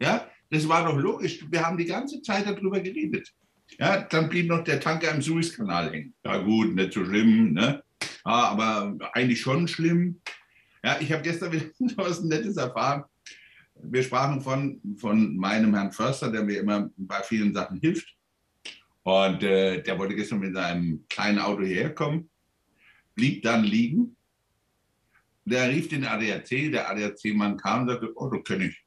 Ja, 0.00 0.28
das 0.50 0.68
war 0.68 0.84
doch 0.84 0.98
logisch. 0.98 1.44
Wir 1.50 1.64
haben 1.64 1.78
die 1.78 1.84
ganze 1.84 2.20
Zeit 2.20 2.46
darüber 2.46 2.80
geredet. 2.80 3.32
Ja, 3.78 4.02
dann 4.02 4.28
blieb 4.28 4.48
noch 4.48 4.62
der 4.64 4.80
Tanker 4.80 5.10
im 5.12 5.22
Suezkanal 5.22 5.90
hängen. 5.90 6.14
Ja 6.24 6.38
gut, 6.38 6.74
nicht 6.74 6.92
so 6.92 7.04
schlimm, 7.04 7.52
ne? 7.52 7.82
Ja, 8.24 8.48
aber 8.48 8.96
eigentlich 9.12 9.40
schon 9.40 9.66
schlimm. 9.68 10.20
Ja, 10.82 10.98
ich 11.00 11.10
habe 11.12 11.22
gestern 11.22 11.52
wieder 11.52 11.66
was 11.96 12.22
Nettes 12.22 12.56
erfahren. 12.56 13.04
Wir 13.82 14.02
sprachen 14.02 14.40
von, 14.40 14.80
von 14.98 15.36
meinem 15.36 15.74
Herrn 15.74 15.92
Förster, 15.92 16.30
der 16.30 16.44
mir 16.44 16.60
immer 16.60 16.90
bei 16.96 17.22
vielen 17.22 17.52
Sachen 17.52 17.80
hilft. 17.80 18.14
Und 19.02 19.42
äh, 19.42 19.82
der 19.82 19.98
wollte 19.98 20.14
gestern 20.14 20.38
mit 20.38 20.54
seinem 20.54 21.04
kleinen 21.08 21.38
Auto 21.38 21.62
hierher 21.62 21.94
kommen, 21.94 22.30
blieb 23.14 23.42
dann 23.42 23.64
liegen. 23.64 24.16
Der 25.44 25.68
rief 25.68 25.88
den 25.88 26.06
ADAC, 26.06 26.72
der 26.72 26.90
ADAC-Mann 26.90 27.58
kam 27.58 27.82
und 27.82 27.88
sagte, 27.88 28.12
oh, 28.14 28.30
das 28.30 28.44
kenne 28.44 28.66
ich. 28.66 28.83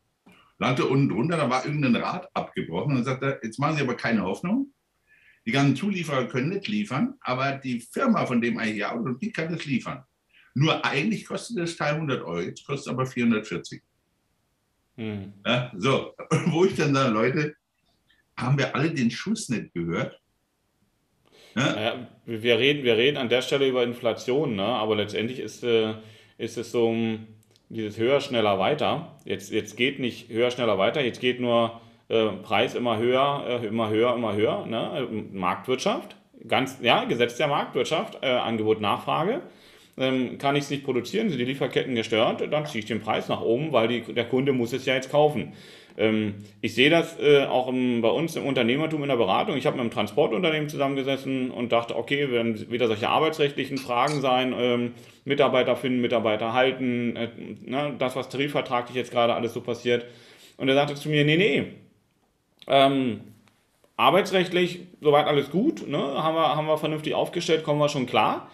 Landete 0.60 0.88
unten 0.88 1.10
drunter, 1.10 1.38
da 1.38 1.50
war 1.50 1.66
irgendein 1.66 1.96
Rad 1.96 2.28
abgebrochen 2.34 2.98
und 2.98 3.04
sagte, 3.04 3.40
jetzt 3.44 3.60
machen 3.60 3.78
Sie 3.78 3.84
aber 3.84 3.96
keine 3.96 4.24
Hoffnung. 4.24 4.74
Die 5.46 5.52
ganzen 5.52 5.76
Zulieferer 5.76 6.26
können 6.28 6.50
nicht 6.50 6.68
liefern, 6.68 7.14
aber 7.22 7.54
die 7.54 7.80
Firma, 7.80 8.26
von 8.26 8.42
dem 8.42 8.58
eigentlich 8.58 8.86
Auto, 8.86 9.14
die 9.14 9.32
kann 9.32 9.54
das 9.54 9.66
liefern. 9.66 10.04
Nur 10.56 10.84
eigentlich 10.84 11.26
kostet 11.26 11.60
das 11.60 11.76
Teil 11.76 11.94
100 11.94 12.22
Euro, 12.24 12.40
jetzt 12.40 12.66
kostet 12.66 12.88
es 12.88 12.94
aber 12.94 13.06
440. 13.06 13.82
Hm. 14.98 15.34
Ja, 15.46 15.72
so, 15.78 16.16
wo 16.48 16.66
ich 16.66 16.76
dann 16.76 16.94
sage, 16.94 17.14
Leute, 17.14 17.56
haben 18.36 18.58
wir 18.58 18.76
alle 18.76 18.92
den 18.92 19.12
Schuss 19.12 19.50
nicht 19.50 19.74
gehört? 19.74 20.20
Ja? 21.56 21.74
Naja, 21.74 22.08
wir, 22.26 22.58
reden, 22.60 22.84
wir 22.84 22.98
reden 22.98 23.18
an 23.18 23.30
der 23.30 23.42
Stelle 23.42 23.68
über 23.68 23.84
Inflation, 23.84 24.56
ne? 24.56 24.66
aber 24.66 24.96
letztendlich 24.96 25.40
ist, 25.40 25.64
äh, 25.64 25.96
ist 26.38 26.58
es 26.58 26.72
so 26.72 26.90
dieses 27.70 27.98
höher, 27.98 28.22
schneller, 28.22 28.60
weiter. 28.60 29.16
Jetzt, 29.26 29.52
jetzt 29.52 29.78
geht 29.78 30.00
nicht 30.00 30.30
höher, 30.30 30.52
schneller, 30.52 30.78
weiter, 30.78 31.02
jetzt 31.02 31.20
geht 31.20 31.40
nur 31.40 31.80
äh, 32.10 32.28
Preis 32.44 32.76
immer 32.76 32.98
höher, 32.98 33.44
äh, 33.48 33.68
immer 33.68 33.90
höher, 33.90 34.16
immer 34.16 34.36
höher. 34.36 34.66
Ne? 34.66 35.08
Marktwirtschaft, 35.34 36.16
ganz, 36.48 36.78
ja, 36.82 37.04
Gesetz 37.06 37.36
der 37.38 37.48
Marktwirtschaft, 37.48 38.20
äh, 38.22 38.28
Angebot, 38.28 38.82
Nachfrage. 38.82 39.42
Ähm, 40.00 40.38
kann 40.38 40.56
ich 40.56 40.66
es 40.66 40.70
nicht 40.70 40.86
produzieren, 40.86 41.30
sind 41.30 41.40
die 41.40 41.46
Lieferketten 41.46 41.96
gestört, 41.96 42.42
dann 42.52 42.68
ziehe 42.68 42.80
ich 42.80 42.86
den 42.86 43.02
Preis 43.02 43.30
nach 43.30 43.42
oben, 43.42 43.72
weil 43.72 43.88
die, 43.88 44.02
der 44.02 44.26
Kunde 44.26 44.54
muss 44.54 44.72
es 44.72 44.86
ja 44.86 44.94
jetzt 44.94 45.10
kaufen. 45.10 45.54
Ähm, 45.98 46.36
ich 46.62 46.76
sehe 46.76 46.90
das 46.90 47.20
äh, 47.20 47.46
auch 47.46 47.68
im, 47.68 48.02
bei 48.02 48.10
uns 48.10 48.36
im 48.36 48.46
Unternehmertum 48.46 49.02
in 49.02 49.10
der 49.10 49.18
Beratung. 49.18 49.58
Ich 49.58 49.66
habe 49.66 49.76
mit 49.76 49.82
einem 49.82 49.92
Transportunternehmen 49.92 50.70
zusammengesessen 50.70 51.50
und 51.50 51.72
dachte, 51.72 51.96
okay, 51.96 52.32
werden 52.32 52.72
wieder 52.72 52.88
solche 52.88 53.10
arbeitsrechtlichen 53.10 53.80
Fragen 53.80 54.22
sein, 54.22 54.54
ähm, 54.58 54.94
Mitarbeiter 55.26 55.76
finden, 55.76 56.00
Mitarbeiter 56.02 56.54
halten, 56.54 57.16
äh, 57.16 57.30
ne, 57.66 57.96
das, 57.98 58.16
was 58.16 58.30
tarifvertraglich 58.30 58.96
jetzt 58.96 59.12
gerade 59.12 59.34
alles 59.34 59.54
so 59.54 59.62
passiert. 59.62 60.06
Und 60.58 60.70
er 60.70 60.76
sagte 60.76 60.96
zu 60.96 61.10
mir, 61.10 61.26
nee, 61.26 61.38
nee, 61.38 61.66
ähm, 62.68 63.22
arbeitsrechtlich 63.96 64.82
soweit 65.02 65.26
alles 65.26 65.50
gut, 65.50 65.88
ne? 65.88 65.98
haben, 65.98 66.36
wir, 66.36 66.56
haben 66.56 66.68
wir 66.68 66.78
vernünftig 66.78 67.16
aufgestellt, 67.16 67.64
kommen 67.64 67.80
wir 67.80 67.90
schon 67.90 68.06
klar. 68.06 68.52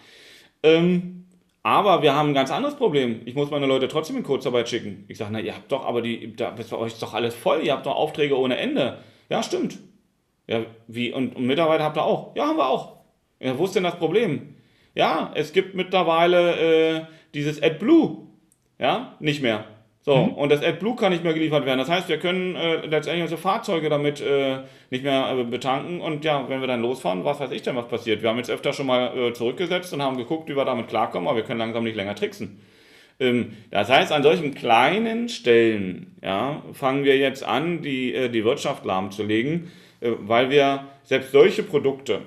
Ähm, 0.62 1.23
aber 1.64 2.02
wir 2.02 2.14
haben 2.14 2.28
ein 2.28 2.34
ganz 2.34 2.50
anderes 2.50 2.76
Problem. 2.76 3.22
Ich 3.24 3.34
muss 3.34 3.50
meine 3.50 3.64
Leute 3.64 3.88
trotzdem 3.88 4.18
in 4.18 4.22
Kurzarbeit 4.22 4.68
schicken. 4.68 5.06
Ich 5.08 5.16
sage, 5.16 5.32
na, 5.32 5.40
ihr 5.40 5.54
habt 5.54 5.72
doch, 5.72 5.86
aber 5.86 6.02
die, 6.02 6.36
da 6.36 6.50
ist 6.50 6.68
bei 6.70 6.76
euch 6.76 6.98
doch 6.98 7.14
alles 7.14 7.34
voll. 7.34 7.62
Ihr 7.62 7.72
habt 7.72 7.86
doch 7.86 7.96
Aufträge 7.96 8.38
ohne 8.38 8.58
Ende. 8.58 8.98
Ja, 9.30 9.42
stimmt. 9.42 9.78
Ja, 10.46 10.60
wie? 10.88 11.10
Und, 11.10 11.34
und 11.34 11.46
Mitarbeiter 11.46 11.84
habt 11.84 11.96
ihr 11.96 12.04
auch? 12.04 12.36
Ja, 12.36 12.48
haben 12.48 12.58
wir 12.58 12.68
auch. 12.68 12.98
Ja, 13.40 13.58
wo 13.58 13.64
ist 13.64 13.74
denn 13.74 13.82
das 13.82 13.96
Problem? 13.96 14.56
Ja, 14.94 15.32
es 15.34 15.54
gibt 15.54 15.74
mittlerweile 15.74 16.98
äh, 16.98 17.04
dieses 17.32 17.62
AdBlue. 17.62 18.26
Ja, 18.78 19.16
nicht 19.18 19.40
mehr. 19.40 19.64
So, 20.04 20.16
mhm. 20.16 20.34
und 20.34 20.52
das 20.52 20.62
AdBlue 20.62 20.96
kann 20.96 21.12
nicht 21.12 21.24
mehr 21.24 21.32
geliefert 21.32 21.64
werden. 21.64 21.78
Das 21.78 21.88
heißt, 21.88 22.10
wir 22.10 22.18
können 22.18 22.56
äh, 22.56 22.84
letztendlich 22.84 23.22
unsere 23.22 23.40
Fahrzeuge 23.40 23.88
damit 23.88 24.20
äh, 24.20 24.58
nicht 24.90 25.02
mehr 25.02 25.34
äh, 25.34 25.44
betanken. 25.44 26.02
Und 26.02 26.26
ja, 26.26 26.46
wenn 26.50 26.60
wir 26.60 26.66
dann 26.66 26.82
losfahren, 26.82 27.24
was 27.24 27.40
weiß 27.40 27.50
ich 27.52 27.62
denn, 27.62 27.74
was 27.74 27.88
passiert? 27.88 28.20
Wir 28.20 28.28
haben 28.28 28.36
jetzt 28.36 28.50
öfter 28.50 28.74
schon 28.74 28.86
mal 28.86 29.16
äh, 29.16 29.32
zurückgesetzt 29.32 29.94
und 29.94 30.02
haben 30.02 30.18
geguckt, 30.18 30.50
wie 30.50 30.56
wir 30.56 30.66
damit 30.66 30.88
klarkommen, 30.88 31.26
aber 31.26 31.38
wir 31.38 31.44
können 31.44 31.60
langsam 31.60 31.84
nicht 31.84 31.96
länger 31.96 32.14
tricksen. 32.14 32.60
Ähm, 33.18 33.56
das 33.70 33.88
heißt, 33.88 34.12
an 34.12 34.22
solchen 34.22 34.54
kleinen 34.54 35.30
Stellen 35.30 36.16
ja, 36.22 36.62
fangen 36.72 37.04
wir 37.04 37.16
jetzt 37.16 37.42
an, 37.42 37.80
die, 37.80 38.14
äh, 38.14 38.28
die 38.28 38.44
Wirtschaft 38.44 38.84
lahmzulegen, 38.84 39.70
äh, 40.02 40.10
weil 40.18 40.50
wir 40.50 40.84
selbst 41.04 41.32
solche 41.32 41.62
Produkte, 41.62 42.20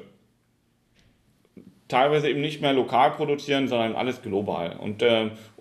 teilweise 1.88 2.30
eben 2.30 2.42
nicht 2.42 2.62
mehr 2.62 2.74
lokal 2.74 3.12
produzieren, 3.12 3.68
sondern 3.68 3.96
alles 3.96 4.22
global. 4.22 4.76
Und 4.78 5.02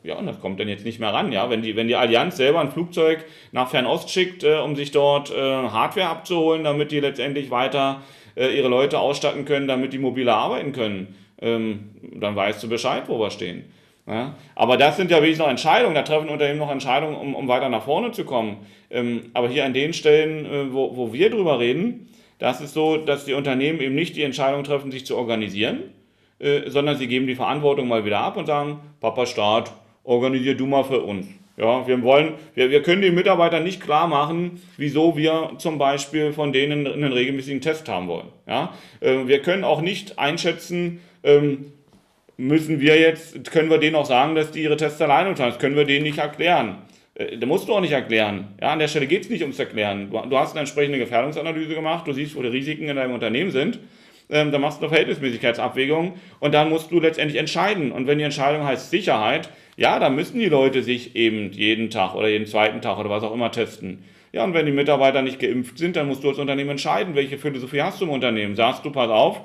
ja, 0.06 0.14
und 0.16 0.26
das 0.26 0.40
kommt 0.40 0.60
dann 0.60 0.68
jetzt 0.68 0.84
nicht 0.84 1.00
mehr 1.00 1.12
ran, 1.12 1.32
ja. 1.32 1.50
Wenn 1.50 1.62
die, 1.62 1.76
wenn 1.76 1.88
die 1.88 1.96
Allianz 1.96 2.36
selber 2.36 2.60
ein 2.60 2.70
Flugzeug 2.70 3.24
nach 3.52 3.68
Fernost 3.68 4.10
schickt, 4.10 4.44
äh, 4.44 4.58
um 4.58 4.76
sich 4.76 4.92
dort 4.92 5.30
äh, 5.30 5.40
Hardware 5.40 6.08
abzuholen, 6.08 6.64
damit 6.64 6.92
die 6.92 7.00
letztendlich 7.00 7.50
weiter 7.50 8.02
äh, 8.36 8.56
ihre 8.56 8.68
Leute 8.68 8.98
ausstatten 8.98 9.44
können, 9.44 9.66
damit 9.66 9.92
die 9.92 9.98
mobile 9.98 10.32
arbeiten 10.32 10.72
können, 10.72 11.16
ähm, 11.40 11.90
dann 12.20 12.36
weißt 12.36 12.62
du 12.62 12.68
Bescheid, 12.68 13.04
wo 13.08 13.18
wir 13.18 13.30
stehen. 13.30 13.64
Ja? 14.06 14.36
Aber 14.54 14.76
das 14.76 14.96
sind 14.96 15.10
ja 15.10 15.18
wirklich 15.18 15.38
noch 15.38 15.48
Entscheidungen, 15.48 15.94
da 15.94 16.02
treffen 16.02 16.28
Unternehmen 16.28 16.58
noch 16.58 16.70
Entscheidungen, 16.70 17.16
um, 17.16 17.34
um 17.34 17.48
weiter 17.48 17.68
nach 17.68 17.82
vorne 17.82 18.12
zu 18.12 18.24
kommen. 18.24 18.58
Ähm, 18.90 19.30
aber 19.34 19.48
hier 19.48 19.64
an 19.64 19.74
den 19.74 19.92
Stellen, 19.92 20.46
äh, 20.46 20.72
wo, 20.72 20.96
wo 20.96 21.12
wir 21.12 21.30
drüber 21.30 21.58
reden, 21.58 22.08
das 22.38 22.60
ist 22.60 22.74
so, 22.74 22.96
dass 22.96 23.24
die 23.24 23.34
Unternehmen 23.34 23.80
eben 23.80 23.94
nicht 23.94 24.14
die 24.14 24.22
Entscheidung 24.22 24.62
treffen, 24.62 24.92
sich 24.92 25.06
zu 25.06 25.16
organisieren, 25.16 25.80
äh, 26.38 26.68
sondern 26.70 26.96
sie 26.96 27.08
geben 27.08 27.26
die 27.26 27.34
Verantwortung 27.34 27.88
mal 27.88 28.04
wieder 28.04 28.20
ab 28.20 28.36
und 28.36 28.46
sagen, 28.46 28.78
Papa 29.00 29.26
Staat, 29.26 29.72
organisier 30.06 30.54
du 30.54 30.66
mal 30.66 30.84
für 30.84 31.02
uns. 31.02 31.26
Ja, 31.56 31.86
wir 31.86 32.02
wollen, 32.02 32.34
wir, 32.54 32.70
wir 32.70 32.82
können 32.82 33.00
den 33.00 33.14
Mitarbeitern 33.14 33.64
nicht 33.64 33.82
klar 33.82 34.08
machen, 34.08 34.60
wieso 34.76 35.16
wir 35.16 35.52
zum 35.58 35.78
Beispiel 35.78 36.32
von 36.32 36.52
denen 36.52 36.86
einen 36.86 37.12
regelmäßigen 37.12 37.62
Test 37.62 37.88
haben 37.88 38.08
wollen. 38.08 38.28
Ja, 38.46 38.74
äh, 39.00 39.26
wir 39.26 39.40
können 39.40 39.64
auch 39.64 39.80
nicht 39.80 40.18
einschätzen, 40.18 41.00
ähm, 41.24 41.72
müssen 42.36 42.80
wir 42.80 43.00
jetzt, 43.00 43.50
können 43.50 43.70
wir 43.70 43.78
denen 43.78 43.96
auch 43.96 44.04
sagen, 44.04 44.34
dass 44.34 44.50
die 44.50 44.62
ihre 44.62 44.76
Tests 44.76 45.00
alleine 45.00 45.34
tun. 45.34 45.46
Das 45.46 45.58
können 45.58 45.76
wir 45.76 45.84
denen 45.84 46.02
nicht 46.02 46.18
erklären. 46.18 46.76
Äh, 47.14 47.38
da 47.38 47.46
musst 47.46 47.68
du 47.68 47.74
auch 47.74 47.80
nicht 47.80 47.92
erklären. 47.92 48.48
Ja, 48.60 48.72
an 48.72 48.78
der 48.78 48.88
Stelle 48.88 49.06
geht 49.06 49.22
es 49.22 49.30
nicht 49.30 49.40
ums 49.40 49.58
Erklären. 49.58 50.10
Du 50.10 50.38
hast 50.38 50.52
eine 50.52 50.60
entsprechende 50.60 50.98
Gefährdungsanalyse 50.98 51.74
gemacht, 51.74 52.06
du 52.06 52.12
siehst, 52.12 52.36
wo 52.36 52.42
die 52.42 52.48
Risiken 52.48 52.86
in 52.88 52.96
deinem 52.96 53.14
Unternehmen 53.14 53.50
sind 53.50 53.78
ähm, 54.30 54.52
dann 54.52 54.60
machst 54.60 54.78
du 54.78 54.82
eine 54.82 54.90
Verhältnismäßigkeitsabwägung 54.90 56.14
und 56.40 56.54
dann 56.54 56.68
musst 56.68 56.90
du 56.90 57.00
letztendlich 57.00 57.38
entscheiden. 57.38 57.92
Und 57.92 58.06
wenn 58.06 58.18
die 58.18 58.24
Entscheidung 58.24 58.64
heißt 58.64 58.90
Sicherheit, 58.90 59.50
ja, 59.76 59.98
dann 59.98 60.14
müssen 60.14 60.38
die 60.38 60.48
Leute 60.48 60.82
sich 60.82 61.16
eben 61.16 61.52
jeden 61.52 61.90
Tag 61.90 62.14
oder 62.14 62.28
jeden 62.28 62.46
zweiten 62.46 62.80
Tag 62.80 62.98
oder 62.98 63.10
was 63.10 63.22
auch 63.22 63.34
immer 63.34 63.52
testen. 63.52 64.04
Ja, 64.32 64.44
und 64.44 64.54
wenn 64.54 64.66
die 64.66 64.72
Mitarbeiter 64.72 65.22
nicht 65.22 65.38
geimpft 65.38 65.78
sind, 65.78 65.96
dann 65.96 66.08
musst 66.08 66.24
du 66.24 66.28
als 66.28 66.38
Unternehmen 66.38 66.70
entscheiden, 66.70 67.14
welche 67.14 67.38
Philosophie 67.38 67.82
hast 67.82 68.00
du 68.00 68.04
im 68.04 68.10
Unternehmen. 68.10 68.56
Sagst 68.56 68.84
du, 68.84 68.90
pass 68.90 69.10
auf, 69.10 69.40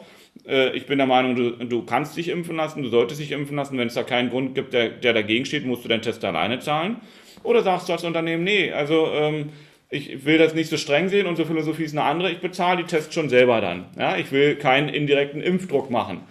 äh, 0.47 0.75
ich 0.75 0.85
bin 0.85 0.97
der 0.97 1.07
Meinung, 1.07 1.35
du, 1.35 1.51
du 1.51 1.83
kannst 1.83 2.17
dich 2.17 2.29
impfen 2.29 2.55
lassen, 2.55 2.83
du 2.83 2.89
solltest 2.89 3.21
dich 3.21 3.31
impfen 3.31 3.55
lassen. 3.55 3.77
Wenn 3.77 3.87
es 3.87 3.93
da 3.93 4.03
keinen 4.03 4.29
Grund 4.29 4.55
gibt, 4.55 4.73
der, 4.73 4.89
der 4.89 5.13
dagegen 5.13 5.45
steht, 5.45 5.65
musst 5.65 5.85
du 5.85 5.89
deinen 5.89 6.01
Test 6.01 6.25
alleine 6.25 6.59
zahlen. 6.59 6.97
Oder 7.43 7.61
sagst 7.61 7.89
du 7.89 7.93
als 7.93 8.03
Unternehmen, 8.03 8.43
nee, 8.43 8.71
also 8.71 9.07
ähm, 9.13 9.49
ich 9.91 10.25
will 10.25 10.37
das 10.37 10.55
nicht 10.55 10.69
so 10.69 10.77
streng 10.77 11.09
sehen, 11.09 11.27
unsere 11.27 11.47
Philosophie 11.47 11.83
ist 11.83 11.91
eine 11.91 12.03
andere, 12.03 12.31
ich 12.31 12.39
bezahle 12.39 12.77
die 12.77 12.87
Tests 12.87 13.13
schon 13.13 13.29
selber 13.29 13.59
dann. 13.59 13.85
Ja, 13.99 14.15
ich 14.17 14.31
will 14.31 14.55
keinen 14.55 14.89
indirekten 14.89 15.41
Impfdruck 15.41 15.91
machen. 15.91 16.21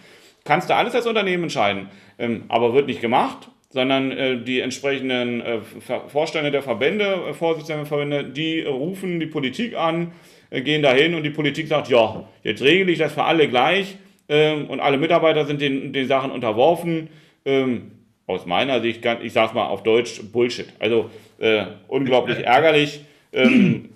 Kannst 0.45 0.71
du 0.71 0.75
alles 0.75 0.95
als 0.95 1.07
Unternehmen 1.07 1.45
entscheiden, 1.45 1.91
ähm, 2.19 2.45
aber 2.49 2.73
wird 2.73 2.87
nicht 2.87 3.03
gemacht, 3.03 3.51
sondern 3.69 4.11
äh, 4.13 4.43
die 4.43 4.61
entsprechenden 4.61 5.43
äh, 5.43 5.59
Vorstände 6.09 6.51
der 6.51 6.63
Verbände, 6.63 7.23
äh, 7.29 7.35
Vorsitzende 7.35 7.83
der 7.83 7.87
Verbände, 7.87 8.25
die 8.25 8.63
rufen 8.63 9.21
die 9.21 9.27
Politik 9.27 9.77
an, 9.77 10.13
äh, 10.49 10.63
gehen 10.63 10.83
dahin 10.83 11.15
und 11.15 11.23
die 11.23 11.31
Politik 11.31 11.69
sagt, 11.69 11.89
ja, 11.89 12.27
jetzt 12.43 12.63
regle 12.63 12.91
ich 12.91 12.99
das 12.99 13.13
für 13.13 13.25
alle 13.25 13.47
gleich 13.47 13.99
ähm, 14.31 14.67
und 14.71 14.81
alle 14.81 14.97
Mitarbeiter 14.97 15.45
sind 15.45 15.61
den, 15.61 15.93
den 15.93 16.09
Sachen 16.09 16.31
unterworfen. 16.31 17.11
Ähm, 17.45 17.93
aus 18.27 18.47
meiner 18.47 18.81
Sicht, 18.81 19.05
ich 19.23 19.33
sage 19.33 19.55
mal 19.55 19.67
auf 19.67 19.83
Deutsch, 19.83 20.23
Bullshit. 20.33 20.69
Also 20.79 21.11
äh, 21.39 21.65
unglaublich 21.89 22.39
ärgerlich. 22.39 23.01
Ähm, 23.33 23.91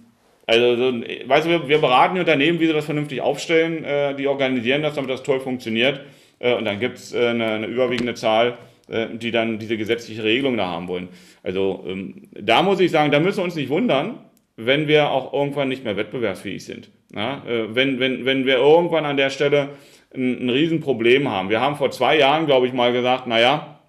also, 0.47 0.77
so, 0.77 1.01
weißt 1.27 1.47
du, 1.47 1.51
wir, 1.51 1.69
wir, 1.69 1.79
beraten 1.79 2.15
die 2.15 2.21
Unternehmen, 2.21 2.61
wie 2.61 2.67
sie 2.67 2.73
das 2.73 2.85
vernünftig 2.85 3.21
aufstellen. 3.21 3.85
Äh, 3.85 4.15
die 4.15 4.27
organisieren 4.27 4.83
das, 4.83 4.95
damit 4.95 5.11
das 5.11 5.23
toll 5.23 5.41
funktioniert. 5.41 6.01
Äh, 6.39 6.55
und 6.55 6.65
dann 6.65 6.81
gibt 6.81 6.99
es 6.99 7.15
äh, 7.15 7.29
eine, 7.29 7.47
eine, 7.47 7.67
überwiegende 7.67 8.15
Zahl, 8.15 8.59
äh, 8.89 9.07
die 9.15 9.31
dann 9.31 9.59
diese 9.59 9.77
gesetzliche 9.77 10.23
Regelung 10.23 10.57
da 10.57 10.67
haben 10.67 10.89
wollen. 10.89 11.09
Also, 11.43 11.85
ähm, 11.87 12.29
da 12.33 12.63
muss 12.63 12.81
ich 12.81 12.91
sagen, 12.91 13.11
da 13.11 13.21
müssen 13.21 13.39
wir 13.39 13.45
uns 13.45 13.55
nicht 13.55 13.71
wundern, 13.71 14.19
wenn 14.57 14.87
wir 14.87 15.11
auch 15.11 15.33
irgendwann 15.33 15.69
nicht 15.69 15.85
mehr 15.85 15.97
wettbewerbsfähig 15.97 16.65
sind. 16.65 16.91
Ja? 17.15 17.43
Äh, 17.47 17.75
wenn, 17.75 17.99
wenn, 17.99 18.25
wenn 18.27 18.45
wir 18.45 18.57
irgendwann 18.57 19.07
an 19.07 19.17
der 19.17 19.31
Stelle 19.31 19.71
ein, 20.15 20.47
ein 20.47 20.51
Riesenproblem 20.51 21.29
haben. 21.29 21.49
Wir 21.49 21.61
haben 21.61 21.77
vor 21.77 21.91
zwei 21.91 22.19
Jahren, 22.19 22.47
glaube 22.47 22.67
ich, 22.67 22.73
mal 22.73 22.93
gesagt, 22.93 23.27
naja, 23.27 23.81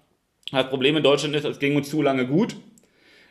das 0.50 0.68
Problem 0.68 0.96
in 0.96 1.02
Deutschland 1.02 1.34
ist, 1.34 1.44
es 1.44 1.58
ging 1.58 1.76
uns 1.76 1.90
zu 1.90 2.02
lange 2.02 2.26
gut 2.26 2.56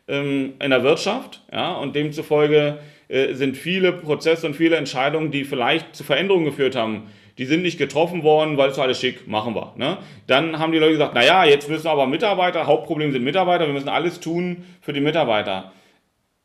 ähm, 0.07 0.53
in 0.61 0.69
der 0.69 0.83
Wirtschaft. 0.83 1.41
Ja, 1.51 1.73
und 1.73 1.95
demzufolge 1.95 2.79
äh, 3.07 3.33
sind 3.33 3.57
viele 3.57 3.93
Prozesse 3.93 4.47
und 4.47 4.55
viele 4.55 4.75
Entscheidungen, 4.77 5.31
die 5.31 5.43
vielleicht 5.43 5.95
zu 5.95 6.03
Veränderungen 6.03 6.45
geführt 6.45 6.75
haben, 6.75 7.03
die 7.37 7.45
sind 7.45 7.63
nicht 7.63 7.77
getroffen 7.77 8.23
worden, 8.23 8.57
weil 8.57 8.69
es 8.69 8.79
alles 8.79 8.99
schick, 8.99 9.27
machen 9.27 9.55
wir. 9.55 9.73
Ne? 9.75 9.97
Dann 10.25 10.57
haben 10.57 10.71
die 10.71 10.77
Leute 10.77 10.93
gesagt, 10.93 11.13
naja, 11.13 11.43
jetzt 11.43 11.69
müssen 11.69 11.87
aber 11.87 12.07
Mitarbeiter, 12.07 12.65
Hauptproblem 12.65 13.11
sind 13.11 13.23
Mitarbeiter, 13.23 13.67
wir 13.67 13.73
müssen 13.73 13.89
alles 13.89 14.21
tun 14.21 14.63
für 14.81 14.93
die 14.93 15.01
Mitarbeiter 15.01 15.73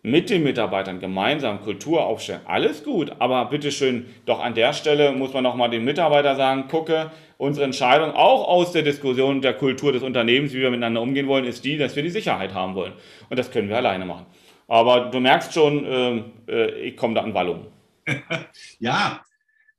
mit 0.03 0.31
den 0.31 0.43
Mitarbeitern 0.43 0.99
gemeinsam 1.01 1.61
Kultur 1.61 2.05
aufstellen. 2.05 2.41
Alles 2.47 2.85
gut, 2.85 3.13
aber 3.19 3.45
bitteschön, 3.47 4.07
doch 4.25 4.41
an 4.41 4.55
der 4.55 4.73
Stelle 4.73 5.13
muss 5.13 5.33
man 5.33 5.43
nochmal 5.43 5.71
den 5.71 5.85
Mitarbeiter 5.85 6.37
sagen, 6.37 6.69
gucke, 6.69 7.11
unsere 7.37 7.67
Entscheidung 7.67 8.13
auch 8.13 8.49
aus 8.49 8.73
der 8.73 8.83
Diskussion 8.83 9.43
der 9.43 9.55
Kultur 9.55 9.93
des 9.93 10.03
Unternehmens, 10.03 10.53
wie 10.53 10.61
wir 10.61 10.71
miteinander 10.71 11.03
umgehen 11.03 11.29
wollen, 11.29 11.45
ist 11.45 11.65
die, 11.65 11.77
dass 11.77 11.97
wir 11.97 12.03
die 12.03 12.11
Sicherheit 12.11 12.55
haben 12.55 12.75
wollen. 12.75 12.93
Und 13.29 13.39
das 13.39 13.51
können 13.51 13.69
wir 13.69 13.77
alleine 13.77 14.05
machen. 14.05 14.27
Aber 14.69 15.11
du 15.11 15.21
merkst 15.21 15.53
schon, 15.53 15.85
ähm, 15.85 16.25
äh, 16.49 16.71
ich 16.81 16.97
komme 16.97 17.15
da 17.15 17.23
an 17.23 17.35
Wallung. 17.35 17.67
ja, 18.79 19.21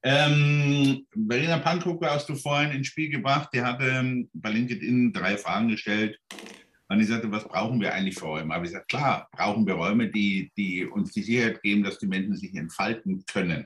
ähm, 0.03 1.05
Berliner 1.15 1.59
Pantrucker 1.59 2.11
hast 2.11 2.27
du 2.27 2.35
vorhin 2.35 2.71
ins 2.71 2.87
Spiel 2.87 3.09
gebracht. 3.09 3.49
Die 3.53 3.61
hatte 3.61 3.85
ähm, 3.85 4.29
bei 4.33 4.49
LinkedIn 4.49 5.13
drei 5.13 5.37
Fragen 5.37 5.69
gestellt. 5.69 6.19
Und 6.91 6.99
ich 6.99 7.07
sagte, 7.07 7.31
was 7.31 7.47
brauchen 7.47 7.79
wir 7.79 7.93
eigentlich 7.93 8.15
für 8.15 8.25
Räume? 8.25 8.53
Aber 8.53 8.65
ich 8.65 8.71
sagte, 8.71 8.97
klar, 8.97 9.29
brauchen 9.31 9.65
wir 9.65 9.75
Räume, 9.75 10.09
die, 10.09 10.51
die 10.57 10.85
uns 10.85 11.13
die 11.13 11.21
Sicherheit 11.21 11.61
geben, 11.61 11.83
dass 11.83 11.99
die 11.99 12.05
Menschen 12.05 12.35
sich 12.35 12.53
entfalten 12.53 13.23
können. 13.31 13.65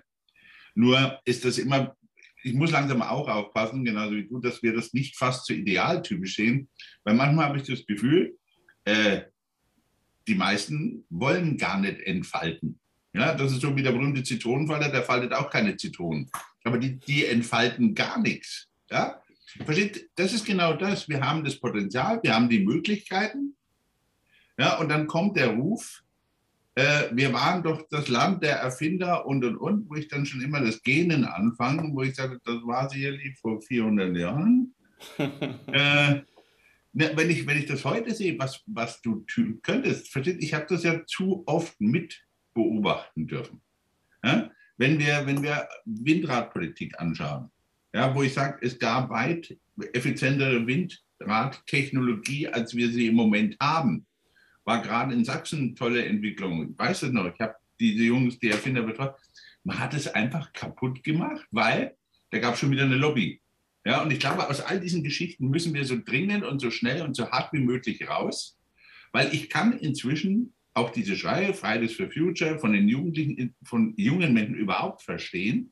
Nur 0.75 1.19
ist 1.25 1.43
das 1.43 1.57
immer, 1.57 1.95
ich 2.43 2.53
muss 2.53 2.69
langsam 2.69 3.01
auch 3.01 3.27
aufpassen, 3.27 3.83
genauso 3.83 4.15
wie 4.15 4.27
du, 4.27 4.39
dass 4.39 4.61
wir 4.61 4.75
das 4.75 4.93
nicht 4.93 5.17
fast 5.17 5.47
zu 5.47 5.55
idealtypisch 5.55 6.35
sehen, 6.35 6.69
weil 7.03 7.15
manchmal 7.15 7.47
habe 7.47 7.57
ich 7.57 7.63
das 7.63 7.83
Gefühl, 7.87 8.37
äh, 8.83 9.21
die 10.27 10.35
meisten 10.35 11.03
wollen 11.09 11.57
gar 11.57 11.79
nicht 11.79 12.01
entfalten. 12.01 12.79
Ja, 13.13 13.33
das 13.33 13.53
ist 13.53 13.61
so 13.61 13.75
wie 13.75 13.81
der 13.81 13.93
berühmte 13.93 14.21
Zitronenfalter, 14.21 14.91
der 14.91 15.01
faltet 15.01 15.33
auch 15.33 15.49
keine 15.49 15.75
Zitronen. 15.77 16.29
Aber 16.63 16.77
die, 16.77 16.99
die 16.99 17.25
entfalten 17.25 17.95
gar 17.95 18.21
nichts. 18.21 18.67
Ja? 18.91 19.19
Versteht, 19.63 20.09
das 20.15 20.33
ist 20.33 20.45
genau 20.45 20.73
das. 20.73 21.07
Wir 21.07 21.21
haben 21.21 21.43
das 21.43 21.59
Potenzial, 21.59 22.19
wir 22.23 22.35
haben 22.35 22.49
die 22.49 22.59
Möglichkeiten. 22.59 23.55
Ja, 24.57 24.77
und 24.77 24.89
dann 24.89 25.07
kommt 25.07 25.37
der 25.37 25.49
Ruf, 25.49 26.03
äh, 26.75 27.09
wir 27.11 27.31
waren 27.31 27.63
doch 27.63 27.87
das 27.89 28.09
Land 28.09 28.43
der 28.43 28.57
Erfinder 28.57 29.25
und 29.25 29.45
und 29.45 29.57
und, 29.57 29.89
wo 29.89 29.95
ich 29.95 30.07
dann 30.09 30.25
schon 30.25 30.41
immer 30.41 30.59
das 30.59 30.83
Genen 30.83 31.23
anfange, 31.23 31.93
wo 31.93 32.03
ich 32.03 32.15
sage, 32.15 32.39
das 32.43 32.55
war 32.65 32.89
sicherlich 32.89 33.37
vor 33.39 33.61
400 33.61 34.15
Jahren. 34.15 34.73
äh, 35.17 36.21
ne, 36.91 37.11
wenn, 37.15 37.29
ich, 37.29 37.47
wenn 37.47 37.57
ich 37.57 37.65
das 37.65 37.85
heute 37.85 38.13
sehe, 38.13 38.37
was, 38.39 38.61
was 38.65 39.01
du 39.01 39.25
könntest, 39.61 40.11
versteht, 40.11 40.43
ich 40.43 40.53
habe 40.53 40.65
das 40.67 40.83
ja 40.83 41.05
zu 41.05 41.43
oft 41.45 41.79
mit 41.79 42.25
beobachten 42.53 43.27
dürfen. 43.27 43.61
Ja? 44.23 44.49
Wenn, 44.77 44.99
wir, 44.99 45.25
wenn 45.25 45.41
wir 45.41 45.67
Windradpolitik 45.85 46.99
anschauen, 46.99 47.51
ja, 47.95 48.13
wo 48.13 48.21
ich 48.21 48.33
sage, 48.33 48.59
es 48.61 48.77
gab 48.77 49.09
weit 49.09 49.57
effizientere 49.93 50.65
Windradtechnologie, 50.67 52.47
als 52.47 52.75
wir 52.75 52.89
sie 52.91 53.07
im 53.07 53.15
Moment 53.15 53.55
haben 53.59 54.05
war 54.65 54.81
gerade 54.81 55.13
in 55.13 55.23
Sachsen 55.23 55.75
tolle 55.75 56.03
Entwicklung. 56.05 56.77
Weißt 56.77 57.03
du 57.03 57.07
noch, 57.07 57.31
ich 57.31 57.39
habe 57.39 57.55
diese 57.79 58.03
Jungs, 58.03 58.39
die 58.39 58.49
Erfinder 58.49 58.81
betreut. 58.81 59.15
Man 59.63 59.79
hat 59.79 59.93
es 59.93 60.07
einfach 60.07 60.51
kaputt 60.53 61.03
gemacht, 61.03 61.45
weil 61.51 61.95
da 62.31 62.39
gab 62.39 62.55
es 62.55 62.59
schon 62.59 62.71
wieder 62.71 62.83
eine 62.83 62.95
Lobby. 62.95 63.41
Ja, 63.85 64.01
und 64.01 64.11
ich 64.11 64.19
glaube, 64.19 64.49
aus 64.49 64.61
all 64.61 64.79
diesen 64.79 65.03
Geschichten 65.03 65.49
müssen 65.49 65.73
wir 65.73 65.85
so 65.85 65.97
dringend 66.03 66.43
und 66.43 66.59
so 66.59 66.71
schnell 66.71 67.03
und 67.03 67.15
so 67.15 67.29
hart 67.29 67.53
wie 67.53 67.59
möglich 67.59 68.07
raus, 68.09 68.57
weil 69.11 69.33
ich 69.33 69.49
kann 69.49 69.77
inzwischen 69.77 70.53
auch 70.73 70.89
diese 70.89 71.15
Schreie 71.15 71.53
Fridays 71.53 71.93
for 71.93 72.09
Future 72.09 72.57
von 72.59 72.73
den 72.73 72.89
Jugendlichen, 72.89 73.55
von 73.63 73.93
jungen 73.95 74.33
Menschen 74.33 74.55
überhaupt 74.55 75.03
verstehen, 75.03 75.71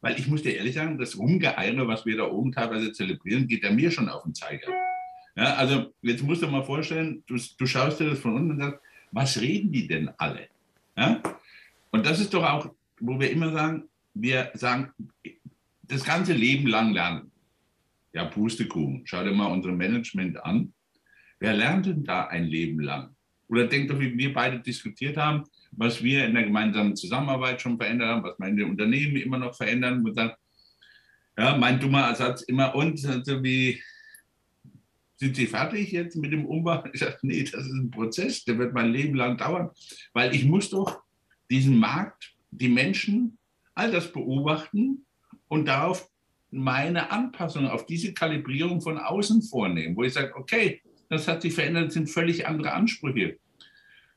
weil 0.00 0.18
ich 0.18 0.28
muss 0.28 0.42
dir 0.42 0.56
ehrlich 0.56 0.74
sagen, 0.74 0.98
das 0.98 1.18
Rumgeeire, 1.18 1.86
was 1.88 2.06
wir 2.06 2.16
da 2.16 2.24
oben 2.24 2.52
teilweise 2.52 2.92
zelebrieren, 2.92 3.48
geht 3.48 3.64
ja 3.64 3.70
mir 3.70 3.90
schon 3.90 4.08
auf 4.08 4.22
den 4.24 4.34
Zeiger. 4.34 4.72
Ja, 5.36 5.54
also 5.54 5.92
jetzt 6.02 6.22
musst 6.22 6.42
du 6.42 6.46
mal 6.46 6.62
vorstellen, 6.62 7.22
du, 7.26 7.36
du 7.58 7.66
schaust 7.66 8.00
dir 8.00 8.10
das 8.10 8.18
von 8.18 8.34
unten 8.34 8.52
und 8.52 8.60
sagst, 8.60 8.80
was 9.12 9.40
reden 9.40 9.72
die 9.72 9.86
denn 9.86 10.10
alle? 10.18 10.48
Ja? 10.96 11.22
Und 11.90 12.06
das 12.06 12.20
ist 12.20 12.32
doch 12.34 12.44
auch, 12.44 12.70
wo 13.00 13.18
wir 13.18 13.30
immer 13.30 13.50
sagen, 13.52 13.84
wir 14.14 14.50
sagen, 14.54 14.92
das 15.82 16.04
ganze 16.04 16.32
Leben 16.32 16.66
lang 16.66 16.92
lernen. 16.92 17.30
Ja, 18.12 18.24
Pustekuchen. 18.24 19.02
Schau 19.04 19.24
dir 19.24 19.32
mal 19.32 19.52
unser 19.52 19.72
Management 19.72 20.42
an. 20.42 20.72
Wer 21.38 21.54
lernt 21.54 21.86
denn 21.86 22.04
da 22.04 22.26
ein 22.26 22.44
Leben 22.44 22.80
lang? 22.80 23.15
Oder 23.48 23.66
denkt 23.66 23.90
doch, 23.90 23.98
wie 23.98 24.16
wir 24.16 24.32
beide 24.32 24.60
diskutiert 24.60 25.16
haben, 25.16 25.44
was 25.72 26.02
wir 26.02 26.24
in 26.26 26.34
der 26.34 26.44
gemeinsamen 26.44 26.96
Zusammenarbeit 26.96 27.60
schon 27.60 27.78
verändert 27.78 28.08
haben, 28.08 28.22
was 28.22 28.38
meine 28.38 28.66
Unternehmen 28.66 29.16
immer 29.16 29.38
noch 29.38 29.54
verändern. 29.54 30.04
Und 30.04 30.16
dann, 30.16 30.32
ja, 31.38 31.56
mein 31.56 31.78
dummer 31.78 32.08
Ersatz 32.08 32.42
immer 32.42 32.74
und, 32.74 33.04
also 33.04 33.42
wie 33.42 33.80
sind 35.18 35.36
Sie 35.36 35.46
fertig 35.46 35.92
jetzt 35.92 36.16
mit 36.16 36.32
dem 36.32 36.44
Umbau? 36.44 36.84
Ich 36.92 37.00
sage, 37.00 37.18
nee, 37.22 37.42
das 37.42 37.66
ist 37.66 37.72
ein 37.72 37.90
Prozess, 37.90 38.44
der 38.44 38.58
wird 38.58 38.74
mein 38.74 38.92
Leben 38.92 39.14
lang 39.14 39.36
dauern, 39.36 39.70
weil 40.12 40.34
ich 40.34 40.44
muss 40.44 40.70
doch 40.70 41.02
diesen 41.50 41.78
Markt, 41.78 42.34
die 42.50 42.68
Menschen, 42.68 43.38
all 43.74 43.90
das 43.90 44.12
beobachten 44.12 45.06
und 45.48 45.66
darauf 45.68 46.08
meine 46.50 47.10
Anpassung 47.10 47.66
auf 47.66 47.86
diese 47.86 48.14
Kalibrierung 48.14 48.80
von 48.80 48.98
außen 48.98 49.42
vornehmen, 49.42 49.96
wo 49.96 50.02
ich 50.02 50.12
sage, 50.12 50.34
okay, 50.34 50.80
das 51.08 51.28
hat 51.28 51.42
sich 51.42 51.54
verändert, 51.54 51.92
sind 51.92 52.08
völlig 52.08 52.46
andere 52.46 52.72
Ansprüche. 52.72 53.38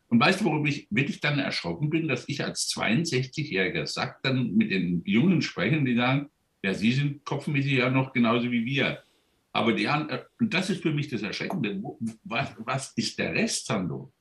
Und 0.09 0.19
weißt 0.19 0.41
du, 0.41 0.45
worum 0.45 0.65
ich 0.65 0.87
wirklich 0.89 1.21
dann 1.21 1.39
erschrocken 1.39 1.89
bin, 1.89 2.07
dass 2.07 2.27
ich 2.27 2.43
als 2.43 2.69
62-Jähriger 2.73 3.85
sage, 3.85 4.15
dann 4.23 4.55
mit 4.55 4.71
den 4.71 5.03
Jungen 5.05 5.41
sprechen, 5.41 5.85
die 5.85 5.95
sagen, 5.95 6.29
ja, 6.63 6.73
Sie 6.73 6.91
sind 6.91 7.23
kopfmäßig 7.23 7.73
ja 7.73 7.89
noch 7.89 8.11
genauso 8.11 8.51
wie 8.51 8.65
wir. 8.65 9.03
Aber 9.51 9.73
die 9.73 9.87
anderen, 9.87 10.21
und 10.39 10.53
das 10.53 10.69
ist 10.69 10.81
für 10.81 10.91
mich 10.91 11.07
das 11.07 11.21
Erschreckende, 11.21 11.81
was, 12.23 12.55
was 12.59 12.93
ist 12.95 13.17
der 13.17 13.33
Rest, 13.33 13.67
Sandro? 13.67 14.11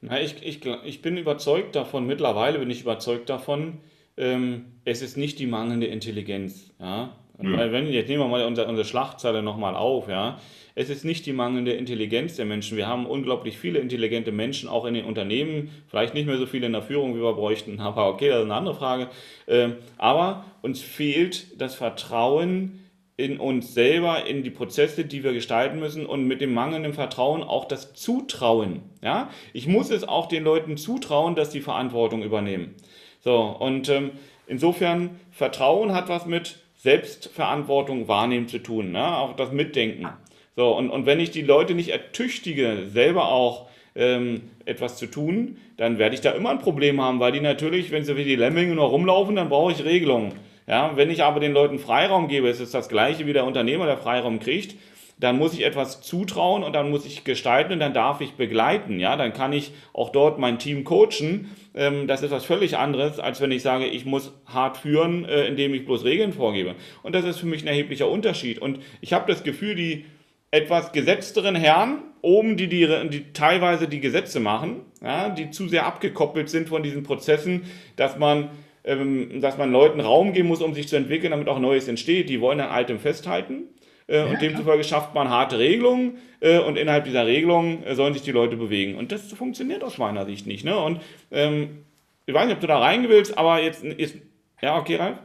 Na, 0.00 0.20
ich, 0.20 0.42
ich, 0.42 0.64
ich 0.84 1.02
bin 1.02 1.16
überzeugt 1.16 1.76
davon, 1.76 2.06
mittlerweile 2.06 2.58
bin 2.58 2.70
ich 2.70 2.82
überzeugt 2.82 3.28
davon, 3.28 3.80
ähm, 4.16 4.64
es 4.84 5.00
ist 5.00 5.16
nicht 5.16 5.38
die 5.38 5.46
mangelnde 5.46 5.86
Intelligenz. 5.86 6.72
Ja? 6.80 7.16
Weil 7.38 7.72
wenn, 7.72 7.88
jetzt 7.88 8.08
nehmen 8.08 8.22
wir 8.22 8.28
mal 8.28 8.44
unsere, 8.44 8.68
unsere 8.68 8.86
Schlachtzeile 8.86 9.42
nochmal 9.42 9.74
auf, 9.74 10.08
ja. 10.08 10.38
Es 10.74 10.88
ist 10.88 11.04
nicht 11.04 11.26
die 11.26 11.32
mangelnde 11.32 11.72
Intelligenz 11.72 12.36
der 12.36 12.46
Menschen. 12.46 12.78
Wir 12.78 12.86
haben 12.86 13.04
unglaublich 13.04 13.58
viele 13.58 13.78
intelligente 13.78 14.32
Menschen, 14.32 14.68
auch 14.68 14.86
in 14.86 14.94
den 14.94 15.04
Unternehmen. 15.04 15.70
Vielleicht 15.88 16.14
nicht 16.14 16.26
mehr 16.26 16.38
so 16.38 16.46
viele 16.46 16.66
in 16.66 16.72
der 16.72 16.82
Führung, 16.82 17.14
wie 17.14 17.20
wir 17.20 17.34
bräuchten, 17.34 17.80
aber 17.80 18.08
okay, 18.08 18.28
das 18.28 18.38
ist 18.38 18.44
eine 18.44 18.54
andere 18.54 18.74
Frage. 18.74 19.08
Ähm, 19.48 19.76
aber 19.98 20.44
uns 20.62 20.80
fehlt 20.80 21.60
das 21.60 21.74
Vertrauen 21.74 22.78
in 23.18 23.38
uns 23.38 23.74
selber, 23.74 24.26
in 24.26 24.42
die 24.42 24.50
Prozesse, 24.50 25.04
die 25.04 25.22
wir 25.22 25.32
gestalten 25.32 25.78
müssen 25.78 26.06
und 26.06 26.26
mit 26.26 26.40
dem 26.40 26.54
mangelnden 26.54 26.94
Vertrauen 26.94 27.42
auch 27.42 27.66
das 27.66 27.92
Zutrauen. 27.92 28.80
Ja? 29.02 29.30
Ich 29.52 29.66
muss 29.66 29.90
es 29.90 30.08
auch 30.08 30.26
den 30.26 30.44
Leuten 30.44 30.76
zutrauen, 30.76 31.34
dass 31.34 31.52
sie 31.52 31.60
Verantwortung 31.60 32.22
übernehmen. 32.22 32.74
So, 33.20 33.38
und 33.40 33.88
ähm, 33.90 34.12
insofern, 34.46 35.20
Vertrauen 35.30 35.92
hat 35.92 36.08
was 36.08 36.26
mit 36.26 36.58
Selbstverantwortung 36.82 38.08
wahrnehmen 38.08 38.48
zu 38.48 38.58
tun, 38.58 38.90
ne? 38.90 39.16
auch 39.16 39.36
das 39.36 39.52
Mitdenken. 39.52 40.08
So, 40.56 40.76
und, 40.76 40.90
und 40.90 41.06
wenn 41.06 41.20
ich 41.20 41.30
die 41.30 41.42
Leute 41.42 41.74
nicht 41.74 41.90
ertüchtige, 41.90 42.88
selber 42.88 43.28
auch 43.28 43.68
ähm, 43.94 44.50
etwas 44.64 44.96
zu 44.96 45.06
tun, 45.06 45.58
dann 45.76 45.98
werde 45.98 46.16
ich 46.16 46.22
da 46.22 46.32
immer 46.32 46.50
ein 46.50 46.58
Problem 46.58 47.00
haben, 47.00 47.20
weil 47.20 47.30
die 47.30 47.40
natürlich, 47.40 47.92
wenn 47.92 48.04
sie 48.04 48.16
wie 48.16 48.24
die 48.24 48.34
Lemminge 48.34 48.74
nur 48.74 48.86
rumlaufen, 48.86 49.36
dann 49.36 49.48
brauche 49.48 49.70
ich 49.70 49.84
Regelungen. 49.84 50.32
Ja, 50.66 50.96
wenn 50.96 51.10
ich 51.10 51.22
aber 51.22 51.38
den 51.38 51.52
Leuten 51.52 51.78
Freiraum 51.78 52.26
gebe, 52.26 52.48
es 52.48 52.58
ist 52.58 52.74
das 52.74 52.88
gleiche 52.88 53.26
wie 53.26 53.32
der 53.32 53.44
Unternehmer, 53.44 53.86
der 53.86 53.98
Freiraum 53.98 54.40
kriegt, 54.40 54.74
dann 55.22 55.38
muss 55.38 55.54
ich 55.54 55.64
etwas 55.64 56.00
zutrauen 56.00 56.64
und 56.64 56.72
dann 56.72 56.90
muss 56.90 57.06
ich 57.06 57.22
gestalten 57.22 57.74
und 57.74 57.78
dann 57.78 57.94
darf 57.94 58.20
ich 58.20 58.32
begleiten. 58.32 58.98
Ja, 58.98 59.14
dann 59.14 59.32
kann 59.32 59.52
ich 59.52 59.72
auch 59.92 60.10
dort 60.10 60.40
mein 60.40 60.58
Team 60.58 60.82
coachen. 60.82 61.48
Ähm, 61.76 62.08
das 62.08 62.22
ist 62.22 62.32
was 62.32 62.44
völlig 62.44 62.76
anderes, 62.76 63.20
als 63.20 63.40
wenn 63.40 63.52
ich 63.52 63.62
sage, 63.62 63.86
ich 63.86 64.04
muss 64.04 64.32
hart 64.46 64.78
führen, 64.78 65.24
äh, 65.24 65.46
indem 65.46 65.74
ich 65.74 65.84
bloß 65.84 66.02
Regeln 66.04 66.32
vorgebe. 66.32 66.74
Und 67.04 67.14
das 67.14 67.24
ist 67.24 67.38
für 67.38 67.46
mich 67.46 67.62
ein 67.62 67.68
erheblicher 67.68 68.10
Unterschied. 68.10 68.58
Und 68.58 68.80
ich 69.00 69.12
habe 69.12 69.30
das 69.30 69.44
Gefühl, 69.44 69.76
die 69.76 70.06
etwas 70.50 70.90
gesetzteren 70.90 71.54
Herren 71.54 71.98
oben, 72.20 72.56
die, 72.56 72.66
die, 72.66 72.88
die 73.08 73.32
teilweise 73.32 73.86
die 73.86 74.00
Gesetze 74.00 74.40
machen, 74.40 74.80
ja, 75.00 75.28
die 75.28 75.52
zu 75.52 75.68
sehr 75.68 75.86
abgekoppelt 75.86 76.50
sind 76.50 76.68
von 76.68 76.82
diesen 76.82 77.04
Prozessen, 77.04 77.62
dass 77.94 78.18
man 78.18 78.50
ähm, 78.84 79.40
dass 79.40 79.56
man 79.56 79.70
Leuten 79.70 80.00
Raum 80.00 80.32
geben 80.32 80.48
muss, 80.48 80.60
um 80.60 80.74
sich 80.74 80.88
zu 80.88 80.96
entwickeln, 80.96 81.30
damit 81.30 81.48
auch 81.48 81.60
Neues 81.60 81.86
entsteht. 81.86 82.28
Die 82.28 82.40
wollen 82.40 82.58
an 82.58 82.70
Altem 82.70 82.98
festhalten. 82.98 83.68
Äh, 84.12 84.18
ja, 84.18 84.24
und 84.26 84.42
demzufolge 84.42 84.84
schafft 84.84 85.14
man 85.14 85.30
harte 85.30 85.58
Regelungen 85.58 86.18
äh, 86.40 86.58
und 86.58 86.76
innerhalb 86.76 87.04
dieser 87.04 87.26
Regelungen 87.26 87.82
äh, 87.82 87.94
sollen 87.94 88.12
sich 88.12 88.22
die 88.22 88.30
Leute 88.30 88.56
bewegen. 88.56 88.96
Und 88.96 89.10
das 89.10 89.32
funktioniert 89.32 89.82
aus 89.82 89.96
meiner 89.96 90.26
Sicht 90.26 90.46
nicht. 90.46 90.66
Ne? 90.66 90.76
Und 90.78 91.00
ähm, 91.30 91.84
ich 92.26 92.34
weiß 92.34 92.44
nicht, 92.44 92.56
ob 92.56 92.60
du 92.60 92.66
da 92.66 92.78
rein 92.78 93.08
willst, 93.08 93.38
aber 93.38 93.62
jetzt, 93.62 93.82
jetzt 93.82 94.16
ja, 94.60 94.76
okay, 94.76 94.96
Ralf? 94.96 95.18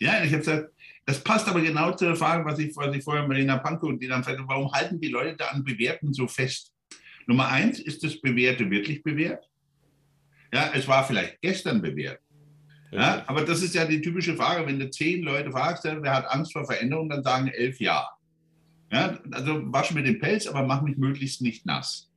Ja, 0.00 0.24
ich 0.24 0.32
habe 0.32 0.38
gesagt, 0.38 0.70
das 1.06 1.22
passt 1.22 1.48
aber 1.48 1.60
genau 1.60 1.92
zu 1.92 2.04
der 2.04 2.16
Frage, 2.16 2.44
was 2.44 2.58
ich, 2.58 2.76
was 2.76 2.94
ich 2.94 3.04
vorher 3.04 3.26
Marina 3.26 3.58
Pankow 3.58 3.88
und 3.88 4.02
die 4.02 4.08
dann 4.08 4.24
sagte, 4.24 4.42
warum 4.46 4.72
halten 4.72 5.00
die 5.00 5.08
Leute 5.08 5.36
da 5.36 5.46
an 5.46 5.62
Bewerten 5.62 6.12
so 6.12 6.26
fest? 6.26 6.72
Nummer 7.26 7.48
eins, 7.48 7.78
ist 7.78 8.02
das 8.02 8.20
Bewährte 8.20 8.68
wirklich 8.68 9.04
bewährt? 9.04 9.48
Ja, 10.52 10.72
es 10.74 10.88
war 10.88 11.04
vielleicht 11.04 11.40
gestern 11.40 11.80
bewährt. 11.80 12.20
Ja, 12.90 13.22
aber 13.26 13.42
das 13.42 13.62
ist 13.62 13.74
ja 13.74 13.86
die 13.86 14.02
typische 14.02 14.36
Frage, 14.36 14.66
wenn 14.66 14.78
du 14.78 14.90
zehn 14.90 15.22
Leute 15.22 15.50
fragst, 15.50 15.84
wer 15.84 16.12
hat 16.12 16.26
Angst 16.28 16.52
vor 16.52 16.66
Veränderung, 16.66 17.08
dann 17.08 17.22
sagen 17.22 17.48
elf 17.48 17.80
ja. 17.80 18.06
Ja. 18.92 19.18
Also 19.30 19.72
wasch 19.72 19.92
mir 19.92 20.02
den 20.02 20.18
Pelz, 20.18 20.46
aber 20.46 20.66
mach 20.66 20.82
mich 20.82 20.96
möglichst 20.96 21.42
nicht 21.42 21.66
nass. 21.66 22.10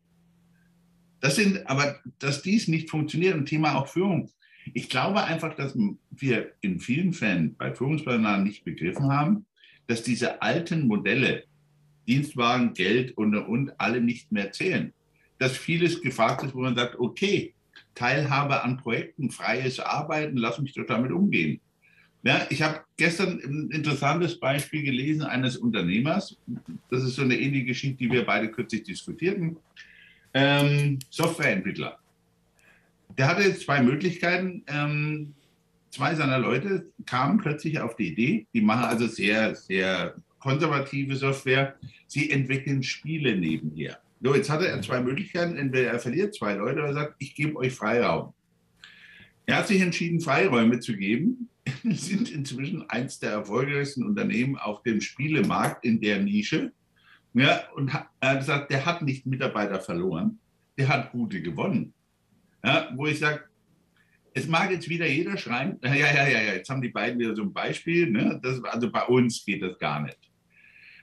Das 1.21 1.35
sind, 1.35 1.67
aber 1.67 1.99
dass 2.19 2.41
dies 2.41 2.67
nicht 2.67 2.89
funktioniert, 2.89 3.35
ein 3.35 3.45
Thema 3.45 3.75
auch 3.75 3.88
Führung. 3.88 4.29
Ich 4.73 4.89
glaube 4.89 5.23
einfach, 5.23 5.55
dass 5.55 5.75
wir 6.11 6.51
in 6.61 6.79
vielen 6.79 7.13
Fällen 7.13 7.55
bei 7.55 7.73
Führungspersonal 7.73 8.43
nicht 8.43 8.65
begriffen 8.65 9.11
haben, 9.11 9.45
dass 9.88 10.03
diese 10.03 10.41
alten 10.41 10.88
Modelle, 10.88 11.43
Dienstwagen, 12.07 12.73
Geld 12.73 13.17
und, 13.17 13.35
und 13.35 13.79
alle 13.79 14.01
nicht 14.01 14.31
mehr 14.31 14.51
zählen. 14.51 14.93
Dass 15.39 15.57
vieles 15.57 16.01
gefragt 16.01 16.43
ist, 16.43 16.53
wo 16.53 16.61
man 16.61 16.75
sagt, 16.75 16.99
okay, 16.99 17.53
Teilhabe 17.93 18.63
an 18.63 18.77
Projekten, 18.77 19.31
freies 19.31 19.79
Arbeiten, 19.79 20.38
lass 20.38 20.59
mich 20.59 20.73
doch 20.73 20.85
damit 20.85 21.11
umgehen. 21.11 21.61
Ja, 22.25 22.47
ich 22.49 22.63
habe 22.63 22.81
gestern 22.97 23.39
ein 23.39 23.69
interessantes 23.69 24.39
Beispiel 24.39 24.81
gelesen 24.81 25.21
eines 25.21 25.57
Unternehmers. 25.57 26.35
Das 26.89 27.03
ist 27.03 27.15
so 27.15 27.21
eine 27.21 27.38
ähnliche 27.38 27.65
Geschichte, 27.65 27.97
die 27.97 28.11
wir 28.11 28.25
beide 28.25 28.49
kürzlich 28.49 28.81
diskutierten. 28.81 29.57
Ähm, 30.33 30.97
Softwareentwickler. 31.11 31.99
Der 33.15 33.27
hatte 33.27 33.43
jetzt 33.43 33.61
zwei 33.61 33.79
Möglichkeiten. 33.83 34.63
Ähm, 34.65 35.35
zwei 35.91 36.15
seiner 36.15 36.39
Leute 36.39 36.88
kamen 37.05 37.38
plötzlich 37.38 37.79
auf 37.79 37.95
die 37.95 38.07
Idee, 38.07 38.47
die 38.55 38.61
machen 38.61 38.85
also 38.85 39.05
sehr, 39.05 39.55
sehr 39.55 40.15
konservative 40.39 41.15
Software. 41.15 41.75
Sie 42.07 42.31
entwickeln 42.31 42.81
Spiele 42.81 43.38
nebenher. 43.38 43.99
So, 44.19 44.33
jetzt 44.33 44.49
hatte 44.49 44.67
er 44.67 44.81
zwei 44.81 44.99
Möglichkeiten. 44.99 45.57
Entweder 45.57 45.91
er 45.91 45.99
verliert 45.99 46.33
zwei 46.33 46.55
Leute 46.55 46.79
oder 46.79 46.88
er 46.88 46.93
sagt, 46.93 47.15
ich 47.19 47.35
gebe 47.35 47.55
euch 47.57 47.71
Freiraum. 47.71 48.33
Er 49.45 49.57
hat 49.57 49.67
sich 49.67 49.79
entschieden, 49.79 50.21
Freiräume 50.21 50.79
zu 50.79 50.97
geben. 50.97 51.49
Wir 51.85 51.95
sind 51.95 52.31
inzwischen 52.31 52.89
eins 52.89 53.19
der 53.19 53.29
erfolgreichsten 53.29 54.03
Unternehmen 54.03 54.57
auf 54.57 54.81
dem 54.81 55.01
Spielemarkt 55.01 55.85
in 55.85 56.01
der 56.01 56.19
Nische. 56.19 56.71
Ja, 57.35 57.69
und 57.75 57.93
er 57.93 58.29
hat 58.31 58.39
gesagt, 58.39 58.71
der 58.71 58.87
hat 58.87 59.03
nicht 59.03 59.27
Mitarbeiter 59.27 59.79
verloren, 59.79 60.39
der 60.79 60.87
hat 60.87 61.11
gute 61.11 61.43
gewonnen. 61.43 61.93
Ja, 62.63 62.89
wo 62.95 63.05
ich 63.05 63.19
sage, 63.19 63.43
es 64.33 64.47
mag 64.47 64.71
jetzt 64.71 64.89
wieder 64.89 65.05
jeder 65.05 65.37
schreien, 65.37 65.77
ja, 65.83 65.93
ja, 65.93 66.11
ja, 66.11 66.27
ja, 66.27 66.53
jetzt 66.55 66.71
haben 66.71 66.81
die 66.81 66.89
beiden 66.89 67.19
wieder 67.19 67.35
so 67.35 67.43
ein 67.43 67.53
Beispiel, 67.53 68.09
ne? 68.09 68.39
das, 68.41 68.63
also 68.63 68.91
bei 68.91 69.03
uns 69.03 69.45
geht 69.45 69.61
das 69.61 69.77
gar 69.77 70.01
nicht. 70.01 70.17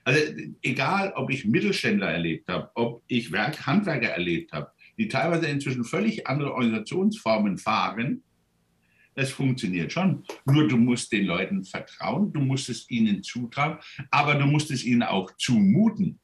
Also 0.03 0.21
egal, 0.63 1.13
ob 1.15 1.31
ich 1.31 1.45
Mittelständler 1.45 2.11
erlebt 2.11 2.49
habe, 2.49 2.69
ob 2.75 3.05
ich 3.07 3.31
Werk, 3.31 3.67
Handwerker 3.67 4.09
erlebt 4.09 4.51
habe, 4.51 4.73
die 4.99 5.07
teilweise 5.07 5.47
inzwischen 5.47 5.85
völlig 5.85 6.27
andere 6.27 6.53
Organisationsformen 6.55 7.57
fahren, 7.57 8.25
das 9.15 9.31
funktioniert 9.31 9.93
schon. 9.93 10.25
Nur 10.45 10.69
du 10.69 10.77
musst 10.77 11.13
den 11.13 11.27
Leuten 11.27 11.65
vertrauen, 11.65 12.33
du 12.33 12.41
musst 12.41 12.69
es 12.69 12.89
ihnen 12.91 13.23
zutrauen, 13.23 13.79
aber 14.11 14.35
du 14.35 14.47
musst 14.47 14.71
es 14.71 14.85
ihnen 14.85 15.03
auch 15.03 15.31
zumuten. 15.37 16.19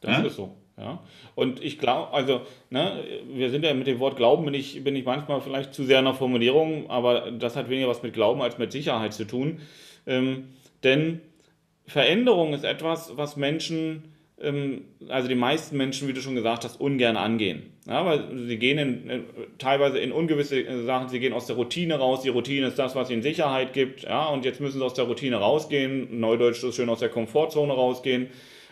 Das 0.00 0.18
ja? 0.18 0.24
ist 0.24 0.36
so. 0.36 0.56
Ja. 0.76 1.02
Und 1.34 1.62
ich 1.62 1.78
glaube, 1.78 2.12
also, 2.12 2.40
ne, 2.70 3.04
wir 3.30 3.50
sind 3.50 3.64
ja 3.64 3.74
mit 3.74 3.86
dem 3.86 3.98
Wort 3.98 4.16
Glauben, 4.16 4.46
bin 4.46 4.54
ich, 4.54 4.82
bin 4.82 4.96
ich 4.96 5.04
manchmal 5.04 5.42
vielleicht 5.42 5.74
zu 5.74 5.84
sehr 5.84 5.98
in 5.98 6.06
der 6.06 6.14
Formulierung, 6.14 6.88
aber 6.88 7.30
das 7.32 7.54
hat 7.54 7.68
weniger 7.68 7.88
was 7.88 8.02
mit 8.02 8.14
Glauben 8.14 8.40
als 8.40 8.56
mit 8.56 8.72
Sicherheit 8.72 9.12
zu 9.12 9.26
tun. 9.26 9.60
Ähm, 10.06 10.48
denn 10.82 11.20
Veränderung 11.86 12.54
ist 12.54 12.64
etwas, 12.64 13.16
was 13.16 13.36
Menschen, 13.36 14.04
also 15.08 15.28
die 15.28 15.34
meisten 15.34 15.76
Menschen, 15.76 16.08
wie 16.08 16.14
du 16.14 16.22
schon 16.22 16.34
gesagt 16.34 16.64
hast, 16.64 16.80
ungern 16.80 17.16
angehen. 17.16 17.74
Ja, 17.86 18.06
weil 18.06 18.24
sie 18.46 18.56
gehen 18.56 18.78
in, 18.78 19.10
in, 19.10 19.24
teilweise 19.58 19.98
in 19.98 20.12
ungewisse 20.12 20.60
äh, 20.60 20.84
Sachen, 20.84 21.08
sie 21.08 21.20
gehen 21.20 21.32
aus 21.32 21.46
der 21.46 21.56
Routine 21.56 21.96
raus. 21.96 22.22
Die 22.22 22.30
Routine 22.30 22.68
ist 22.68 22.78
das, 22.78 22.94
was 22.94 23.10
ihnen 23.10 23.22
Sicherheit 23.22 23.72
gibt. 23.72 24.04
Ja, 24.04 24.28
und 24.28 24.44
jetzt 24.44 24.60
müssen 24.60 24.78
sie 24.78 24.84
aus 24.84 24.94
der 24.94 25.04
Routine 25.04 25.36
rausgehen. 25.36 26.20
Neudeutsch 26.20 26.62
ist 26.64 26.76
schön 26.76 26.88
aus 26.88 27.00
der 27.00 27.10
Komfortzone 27.10 27.72
rausgehen. 27.72 28.28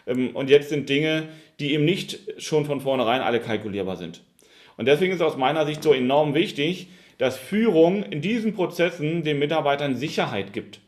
Ähm, 0.06 0.30
und 0.34 0.48
jetzt 0.48 0.70
sind 0.70 0.88
Dinge, 0.88 1.28
die 1.60 1.74
eben 1.74 1.84
nicht 1.84 2.18
schon 2.38 2.64
von 2.64 2.80
vornherein 2.80 3.20
alle 3.20 3.40
kalkulierbar 3.40 3.96
sind. 3.96 4.22
Und 4.78 4.86
deswegen 4.86 5.12
ist 5.12 5.20
aus 5.20 5.36
meiner 5.36 5.66
Sicht 5.66 5.82
so 5.82 5.92
enorm 5.92 6.34
wichtig, 6.34 6.88
dass 7.18 7.36
Führung 7.36 8.04
in 8.04 8.22
diesen 8.22 8.54
Prozessen 8.54 9.22
den 9.24 9.38
Mitarbeitern 9.38 9.96
Sicherheit 9.96 10.52
gibt. 10.52 10.80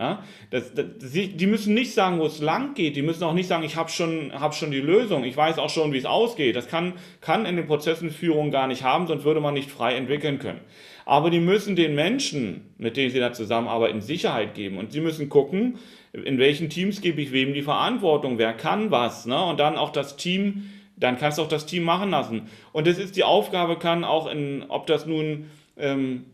Ja, 0.00 0.24
das, 0.48 0.72
das, 0.72 0.86
die 1.12 1.46
müssen 1.46 1.74
nicht 1.74 1.92
sagen, 1.92 2.20
wo 2.20 2.24
es 2.24 2.40
lang 2.40 2.72
geht. 2.72 2.96
Die 2.96 3.02
müssen 3.02 3.22
auch 3.22 3.34
nicht 3.34 3.48
sagen, 3.48 3.64
ich 3.64 3.76
habe 3.76 3.90
schon, 3.90 4.32
hab 4.32 4.54
schon 4.54 4.70
die 4.70 4.80
Lösung. 4.80 5.24
Ich 5.24 5.36
weiß 5.36 5.58
auch 5.58 5.68
schon, 5.68 5.92
wie 5.92 5.98
es 5.98 6.06
ausgeht. 6.06 6.56
Das 6.56 6.68
kann, 6.68 6.94
kann 7.20 7.44
in 7.44 7.56
den 7.56 7.66
Prozessen 7.66 8.10
Führung 8.10 8.50
gar 8.50 8.66
nicht 8.66 8.82
haben, 8.82 9.06
sonst 9.06 9.24
würde 9.24 9.42
man 9.42 9.52
nicht 9.52 9.70
frei 9.70 9.96
entwickeln 9.96 10.38
können. 10.38 10.60
Aber 11.04 11.28
die 11.28 11.38
müssen 11.38 11.76
den 11.76 11.94
Menschen, 11.94 12.72
mit 12.78 12.96
denen 12.96 13.10
sie 13.10 13.18
da 13.18 13.34
zusammenarbeiten, 13.34 14.00
Sicherheit 14.00 14.54
geben. 14.54 14.78
Und 14.78 14.90
sie 14.90 15.02
müssen 15.02 15.28
gucken, 15.28 15.76
in 16.14 16.38
welchen 16.38 16.70
Teams 16.70 17.02
gebe 17.02 17.20
ich 17.20 17.30
wem 17.30 17.52
die 17.52 17.60
Verantwortung, 17.60 18.38
wer 18.38 18.54
kann 18.54 18.90
was. 18.90 19.26
Ne? 19.26 19.38
Und 19.44 19.60
dann 19.60 19.76
auch 19.76 19.90
das 19.90 20.16
Team, 20.16 20.70
dann 20.96 21.18
kannst 21.18 21.36
du 21.36 21.42
auch 21.42 21.48
das 21.48 21.66
Team 21.66 21.82
machen 21.82 22.08
lassen. 22.08 22.48
Und 22.72 22.86
das 22.86 22.96
ist 22.96 23.16
die 23.16 23.24
Aufgabe, 23.24 23.76
kann 23.76 24.04
auch 24.04 24.30
in, 24.30 24.64
ob 24.66 24.86
das 24.86 25.04
nun 25.04 25.50
ähm, 25.76 26.24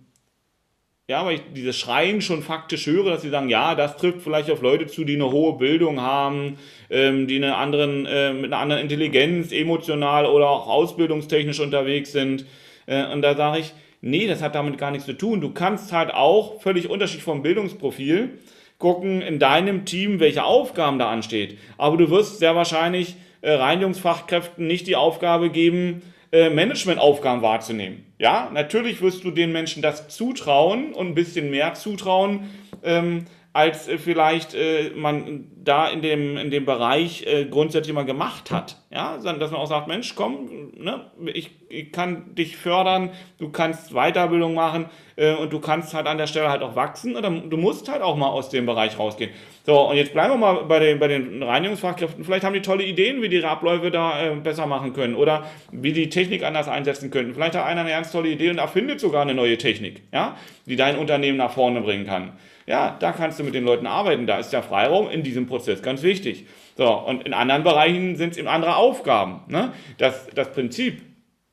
ja, 1.09 1.25
weil 1.25 1.37
ich 1.37 1.43
dieses 1.55 1.79
Schreien 1.79 2.21
schon 2.21 2.43
faktisch 2.43 2.87
höre, 2.87 3.11
dass 3.11 3.23
sie 3.23 3.31
sagen, 3.31 3.49
ja, 3.49 3.77
das 3.77 3.97
trifft 3.97 4.23
vielleicht 4.23 4.51
auf 4.51 4.61
Leute 4.61 4.89
zu, 4.89 5.05
die 5.05 5.15
eine 5.15 5.31
hohe 5.31 5.57
Bildung 5.57 6.01
haben, 6.01 6.59
ähm, 6.91 7.29
die 7.29 7.37
eine 7.37 7.57
anderen, 7.57 8.07
äh, 8.07 8.33
mit 8.33 8.47
einer 8.47 8.59
anderen 8.59 8.83
Intelligenz, 8.83 9.53
emotional 9.53 10.27
oder 10.27 10.49
auch 10.49 10.67
ausbildungstechnisch 10.67 11.61
unterwegs 11.61 12.11
sind. 12.11 12.45
Äh, 12.87 13.07
und 13.13 13.23
da 13.23 13.37
sage 13.37 13.61
ich, 13.61 13.73
nee, 14.01 14.27
das 14.27 14.43
hat 14.43 14.57
damit 14.57 14.79
gar 14.79 14.91
nichts 14.91 15.07
zu 15.07 15.13
tun. 15.13 15.41
Du 15.41 15.53
kannst 15.53 15.93
halt 15.93 16.13
auch 16.13 16.61
völlig 16.61 16.91
unterschiedlich 16.91 17.25
vom 17.25 17.43
Bildungsprofil 17.43 18.39
gucken 18.79 19.23
in 19.23 19.39
deinem 19.39 19.85
Team, 19.85 20.19
welche 20.19 20.43
Aufgaben 20.43 20.99
da 20.99 21.09
ansteht. 21.09 21.57
Aber 21.79 21.97
du 21.97 22.11
wirst 22.11 22.41
sehr 22.41 22.57
wahrscheinlich 22.57 23.15
äh, 23.43 23.53
Reinigungsfachkräften 23.53 24.67
nicht 24.67 24.89
die 24.89 24.97
Aufgabe 24.97 25.51
geben, 25.51 26.03
äh, 26.37 26.51
Managementaufgaben 26.51 27.41
wahrzunehmen. 27.41 28.05
Ja, 28.19 28.51
natürlich 28.53 29.01
wirst 29.01 29.25
du 29.25 29.31
den 29.31 29.53
Menschen 29.53 29.81
das 29.81 30.09
zutrauen 30.09 30.93
und 30.93 31.07
ein 31.07 31.15
bisschen 31.15 31.51
mehr 31.51 31.73
zutrauen, 31.73 32.51
ähm, 32.83 33.25
als 33.57 33.89
äh, 33.89 33.97
vielleicht 33.97 34.55
äh, 34.55 34.91
man 34.95 35.47
da 35.57 35.89
in 35.89 36.03
dem, 36.03 36.37
in 36.37 36.51
dem 36.51 36.67
Bereich 36.67 37.25
äh, 37.27 37.47
grundsätzlich 37.47 37.95
mal 37.95 38.05
gemacht 38.05 38.51
hat. 38.51 38.77
Ja, 38.93 39.17
dass 39.17 39.51
man 39.51 39.61
auch 39.61 39.67
sagt, 39.67 39.89
Mensch, 39.89 40.15
komm, 40.15 40.73
ne, 40.77 41.11
ich, 41.33 41.51
ich 41.69 41.91
kann 41.91 42.35
dich 42.35 42.57
fördern, 42.57 43.11
du 43.39 43.49
kannst 43.49 43.95
Weiterbildung 43.95 44.55
machen 44.55 44.87
äh, 45.17 45.35
und 45.35 45.53
du 45.53 45.59
kannst 45.59 45.95
halt 45.95 46.07
an 46.07 46.19
der 46.19 46.27
Stelle 46.27 46.51
halt 46.51 46.63
auch 46.63 46.77
wachsen 46.77 47.17
oder 47.17 47.31
du 47.31 47.57
musst 47.57 47.89
halt 47.91 48.03
auch 48.03 48.17
mal 48.17 48.29
aus 48.29 48.51
dem 48.51 48.67
Bereich 48.67 48.99
rausgehen. 48.99 49.31
So, 49.65 49.81
und 49.89 49.97
jetzt 49.97 50.13
bleiben 50.13 50.35
wir 50.35 50.39
mal 50.39 50.65
bei 50.65 50.79
den, 50.79 50.99
bei 50.99 51.09
den 51.09 51.43
Reinigungsfachkräften. 51.43 52.25
Vielleicht 52.25 52.45
haben 52.45 52.55
die 52.55 52.63
tolle 52.63 52.85
Ideen, 52.85 53.23
wie 53.23 53.29
die 53.31 53.43
Abläufe 53.43 53.91
da 53.91 54.23
äh, 54.23 54.37
besser 54.37 54.67
machen 54.67 54.93
können 54.93 55.15
oder 55.15 55.47
wie 55.73 55.93
die 55.93 56.11
Technik 56.11 56.45
anders 56.45 56.69
einsetzen 56.69 57.11
können. 57.11 57.35
Vielleicht 57.35 57.55
hat 57.55 57.65
einer 57.65 57.81
eine 57.81 57.91
ganz 57.91 58.13
tolle 58.13 58.29
Idee 58.29 58.51
und 58.51 58.59
erfindet 58.59 59.01
sogar 59.01 59.23
eine 59.23 59.35
neue 59.35 59.57
Technik, 59.57 60.03
ja, 60.13 60.37
die 60.67 60.77
dein 60.77 60.99
Unternehmen 60.99 61.39
nach 61.39 61.53
vorne 61.53 61.81
bringen 61.81 62.07
kann. 62.07 62.33
Ja, 62.67 62.97
da 62.99 63.13
kannst 63.13 63.39
du 63.39 63.45
mit 63.45 63.55
den 63.55 63.65
Leuten 63.65 63.87
arbeiten. 63.87 64.27
Da 64.27 64.39
ist 64.39 64.51
der 64.51 64.63
Freiraum 64.63 65.09
in 65.09 65.23
diesem 65.23 65.47
Prozess 65.47 65.83
ganz 65.83 66.03
wichtig. 66.03 66.47
So, 66.77 66.93
und 66.93 67.25
in 67.25 67.33
anderen 67.33 67.63
Bereichen 67.63 68.17
sind 68.17 68.31
es 68.31 68.39
eben 68.39 68.49
andere 68.49 68.77
Aufgaben. 68.77 69.41
Ne? 69.49 69.73
Das, 69.99 70.27
das 70.35 70.53
Prinzip 70.53 71.01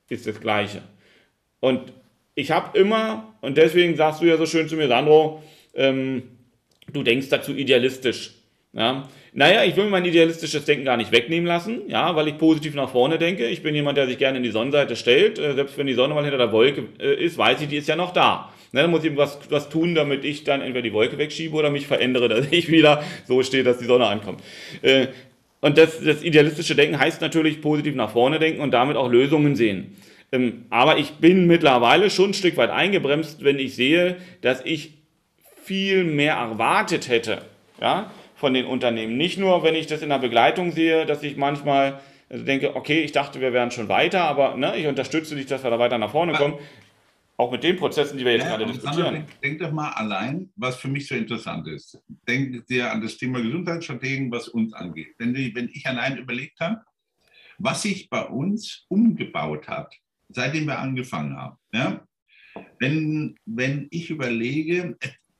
ist 0.08 0.26
das 0.26 0.40
gleiche. 0.40 0.82
Und 1.60 1.92
ich 2.34 2.50
habe 2.50 2.76
immer, 2.78 3.34
und 3.40 3.56
deswegen 3.56 3.96
sagst 3.96 4.20
du 4.20 4.26
ja 4.26 4.36
so 4.36 4.44
schön 4.44 4.68
zu 4.68 4.76
mir, 4.76 4.88
Sandro, 4.88 5.42
ähm, 5.74 6.24
du 6.92 7.02
denkst 7.02 7.28
dazu 7.28 7.54
idealistisch. 7.54 8.34
Ja? 8.72 9.08
Naja, 9.32 9.64
ich 9.64 9.76
will 9.76 9.88
mein 9.88 10.04
idealistisches 10.04 10.64
Denken 10.64 10.84
gar 10.84 10.96
nicht 10.96 11.12
wegnehmen 11.12 11.46
lassen, 11.46 11.88
ja, 11.88 12.14
weil 12.16 12.28
ich 12.28 12.38
positiv 12.38 12.74
nach 12.74 12.90
vorne 12.90 13.18
denke. 13.18 13.46
Ich 13.46 13.62
bin 13.62 13.74
jemand, 13.74 13.98
der 13.98 14.06
sich 14.06 14.18
gerne 14.18 14.38
in 14.38 14.44
die 14.44 14.50
Sonnenseite 14.50 14.96
stellt. 14.96 15.38
Äh, 15.38 15.54
selbst 15.54 15.78
wenn 15.78 15.86
die 15.86 15.94
Sonne 15.94 16.14
mal 16.14 16.22
hinter 16.22 16.38
der 16.38 16.52
Wolke 16.52 16.88
äh, 16.98 17.14
ist, 17.14 17.38
weiß 17.38 17.60
ich, 17.62 17.68
die 17.68 17.76
ist 17.76 17.88
ja 17.88 17.96
noch 17.96 18.12
da. 18.12 18.52
Ne, 18.74 18.80
dann 18.82 18.90
muss 18.90 19.04
ich 19.04 19.16
was, 19.16 19.38
was 19.50 19.68
tun, 19.68 19.94
damit 19.94 20.24
ich 20.24 20.42
dann 20.42 20.60
entweder 20.60 20.82
die 20.82 20.92
Wolke 20.92 21.16
wegschiebe 21.16 21.54
oder 21.54 21.70
mich 21.70 21.86
verändere, 21.86 22.28
dass 22.28 22.48
ich 22.50 22.68
wieder 22.68 23.04
so 23.24 23.40
stehe, 23.44 23.62
dass 23.62 23.78
die 23.78 23.84
Sonne 23.84 24.06
ankommt. 24.06 24.42
Äh, 24.82 25.06
und 25.60 25.78
das, 25.78 26.02
das 26.04 26.24
idealistische 26.24 26.74
Denken 26.74 26.98
heißt 26.98 27.20
natürlich 27.20 27.62
positiv 27.62 27.94
nach 27.94 28.10
vorne 28.10 28.40
denken 28.40 28.60
und 28.60 28.72
damit 28.72 28.96
auch 28.96 29.08
Lösungen 29.08 29.54
sehen. 29.54 29.96
Ähm, 30.32 30.64
aber 30.70 30.98
ich 30.98 31.12
bin 31.12 31.46
mittlerweile 31.46 32.10
schon 32.10 32.30
ein 32.30 32.34
Stück 32.34 32.56
weit 32.56 32.70
eingebremst, 32.70 33.44
wenn 33.44 33.60
ich 33.60 33.76
sehe, 33.76 34.16
dass 34.40 34.60
ich 34.64 34.94
viel 35.62 36.02
mehr 36.02 36.34
erwartet 36.34 37.08
hätte 37.08 37.42
ja, 37.80 38.10
von 38.34 38.54
den 38.54 38.66
Unternehmen. 38.66 39.16
Nicht 39.16 39.38
nur, 39.38 39.62
wenn 39.62 39.76
ich 39.76 39.86
das 39.86 40.02
in 40.02 40.08
der 40.08 40.18
Begleitung 40.18 40.72
sehe, 40.72 41.06
dass 41.06 41.22
ich 41.22 41.36
manchmal 41.36 42.00
denke, 42.28 42.74
okay, 42.74 43.02
ich 43.02 43.12
dachte, 43.12 43.40
wir 43.40 43.52
wären 43.52 43.70
schon 43.70 43.88
weiter, 43.88 44.22
aber 44.22 44.56
ne, 44.56 44.76
ich 44.76 44.88
unterstütze 44.88 45.36
dich, 45.36 45.46
dass 45.46 45.62
wir 45.62 45.70
da 45.70 45.78
weiter 45.78 45.98
nach 45.98 46.10
vorne 46.10 46.32
kommen. 46.32 46.54
Auch 47.36 47.50
mit 47.50 47.64
den 47.64 47.76
Prozessen, 47.76 48.16
die 48.16 48.24
wir 48.24 48.32
jetzt 48.32 48.44
ja, 48.44 48.56
gerade 48.56 48.66
diskutieren. 48.66 49.14
Denk, 49.14 49.40
denk, 49.40 49.58
doch 49.60 49.72
mal 49.72 49.90
allein, 49.90 50.50
was 50.54 50.76
für 50.76 50.88
mich 50.88 51.08
so 51.08 51.16
interessant 51.16 51.66
ist. 51.66 51.98
Denk 52.28 52.66
dir 52.66 52.92
an 52.92 53.00
das 53.00 53.16
Thema 53.16 53.42
Gesundheitsstrategien, 53.42 54.30
was 54.30 54.48
uns 54.48 54.72
angeht. 54.72 55.14
Wenn, 55.18 55.34
die, 55.34 55.54
wenn 55.54 55.68
ich 55.68 55.84
allein 55.86 56.16
überlegt 56.16 56.60
habe, 56.60 56.80
was 57.58 57.82
sich 57.82 58.08
bei 58.08 58.24
uns 58.24 58.84
umgebaut 58.88 59.66
hat, 59.66 59.92
seitdem 60.28 60.66
wir 60.66 60.78
angefangen 60.78 61.36
haben. 61.36 61.56
Ja? 61.72 62.06
Wenn, 62.78 63.36
wenn 63.44 63.88
ich 63.90 64.10
überlege, 64.10 64.96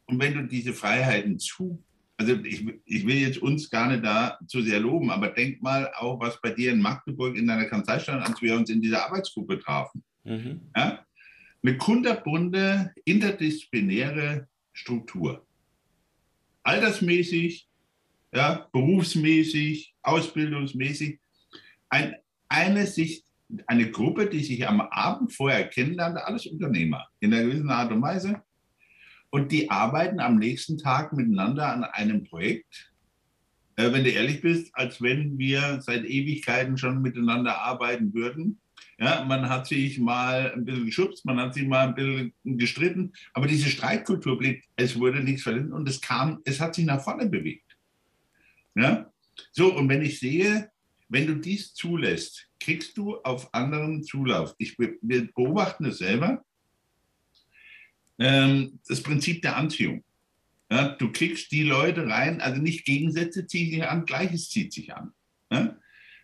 und 0.07 0.21
wenn 0.21 0.35
du 0.35 0.43
diese 0.47 0.73
Freiheiten 0.73 1.39
zu, 1.39 1.83
also 2.17 2.35
ich, 2.45 2.65
ich 2.85 3.07
will 3.07 3.17
jetzt 3.17 3.39
uns 3.39 3.71
gar 3.71 3.89
nicht 3.89 4.05
da 4.05 4.39
zu 4.47 4.63
sehr 4.63 4.81
loben, 4.81 5.11
aber 5.11 5.29
denk 5.29 5.63
mal 5.63 5.93
auch, 5.97 6.21
was 6.21 6.41
bei 6.41 6.51
dir 6.51 6.73
in 6.73 6.81
Magdeburg 6.81 7.37
in 7.37 7.47
deiner 7.47 7.67
Kanzlei 7.67 7.99
stand, 7.99 8.25
als 8.25 8.41
wir 8.43 8.55
uns 8.57 8.71
in 8.71 8.81
dieser 8.81 9.07
Arbeitsgruppe 9.07 9.59
trafen. 9.61 10.03
Mhm. 10.25 10.61
Ja? 10.77 11.04
Eine 11.65 11.79
kunterbunte, 11.79 12.93
interdisziplinäre 13.05 14.49
Struktur. 14.73 15.47
Altersmäßig, 16.63 17.67
ja, 18.35 18.69
berufsmäßig, 18.71 19.95
ausbildungsmäßig. 20.03 21.19
Ein, 21.89 22.17
eine, 22.49 22.87
Sicht, 22.87 23.25
eine 23.67 23.91
Gruppe, 23.91 24.29
die 24.29 24.43
sich 24.45 24.69
am 24.69 24.83
Abend 24.83 25.33
vorher 25.33 25.69
kennenlernte, 25.69 26.27
alles 26.27 26.47
Unternehmer 26.47 27.09
in 27.21 27.33
einer 27.33 27.45
gewissen 27.45 27.71
Art 27.71 27.93
und 27.93 28.03
Weise. 28.03 28.43
Und 29.31 29.51
die 29.51 29.71
arbeiten 29.71 30.21
am 30.21 30.37
nächsten 30.37 30.77
Tag 30.79 31.13
miteinander 31.13 31.73
an 31.73 31.85
einem 31.85 32.25
Projekt, 32.25 32.93
äh, 33.77 33.91
wenn 33.91 34.05
du 34.05 34.11
ehrlich 34.11 34.43
bist, 34.43 34.71
als 34.75 35.01
wenn 35.01 35.39
wir 35.39 35.81
seit 35.81 36.05
Ewigkeiten 36.05 36.77
schon 36.77 37.01
miteinander 37.01 37.59
arbeiten 37.59 38.13
würden. 38.13 38.61
Ja, 39.05 39.23
man 39.23 39.51
hat 39.51 39.67
sich 39.67 39.99
mal 39.99 40.51
ein 40.55 40.65
bisschen 40.65 40.87
geschubst, 40.87 41.27
man 41.27 41.39
hat 41.39 41.53
sich 41.53 41.67
mal 41.67 41.89
ein 41.89 41.95
bisschen 41.95 42.33
gestritten, 42.57 43.13
aber 43.35 43.47
diese 43.47 43.69
Streitkultur 43.69 44.39
blieb, 44.39 44.63
es 44.77 44.99
wurde 44.99 45.23
nichts 45.23 45.43
verletzt 45.43 45.73
und 45.73 45.87
es 45.87 46.01
kam, 46.01 46.41
es 46.45 46.59
hat 46.59 46.75
sich 46.75 46.87
nach 46.87 47.03
vorne 47.03 47.27
bewegt. 47.27 47.77
Ja? 48.75 49.13
So, 49.53 49.77
und 49.77 49.91
wenn 49.91 50.01
ich 50.01 50.21
sehe, 50.21 50.71
wenn 51.11 51.27
du 51.27 51.35
dies 51.35 51.75
zulässt, 51.75 52.49
kriegst 52.59 52.97
du 52.97 53.17
auf 53.19 53.53
anderen 53.53 54.03
Zulauf. 54.05 54.55
Ich, 54.57 54.79
wir 54.79 55.31
beobachten 55.35 55.85
es 55.85 55.99
selber. 55.99 56.43
ähm, 58.19 58.79
das 58.89 59.03
Prinzip 59.03 59.43
der 59.43 59.57
Anziehung. 59.57 60.03
Ja, 60.71 60.89
du 60.89 61.13
kriegst 61.13 61.53
die 61.53 61.65
Leute 61.65 62.07
rein, 62.07 62.41
also 62.41 62.59
nicht 62.63 62.87
Gegensätze 62.87 63.47
ziehen 63.47 63.71
sich 63.71 63.85
an, 63.85 64.07
Gleiches 64.07 64.49
zieht 64.49 64.73
sich 64.73 64.95
an. 64.95 65.13
Ja? 65.53 65.77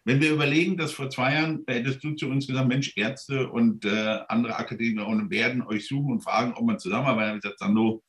Wenn 0.05 0.21
wir 0.21 0.33
überlegen, 0.33 0.77
dass 0.77 0.93
vor 0.93 1.11
zwei 1.11 1.35
Jahren, 1.35 1.65
da 1.67 1.75
hättest 1.75 2.03
du 2.03 2.15
zu 2.15 2.29
uns 2.29 2.47
gesagt, 2.47 2.69
Mensch, 2.69 2.93
Ärzte 2.97 3.51
und 3.51 3.85
äh, 3.85 4.19
andere 4.29 4.57
Akademiker 4.57 5.07
werden 5.31 5.63
euch 5.63 5.87
suchen 5.87 6.13
und 6.13 6.25
fragen, 6.25 6.55
ob 6.55 6.65
man 6.65 6.79
zusammenarbeitet. 6.79 7.21
Dann 7.21 7.29
habe 7.29 7.37
ich 7.37 7.43
gesagt, 7.43 7.59
Sando, 7.59 8.03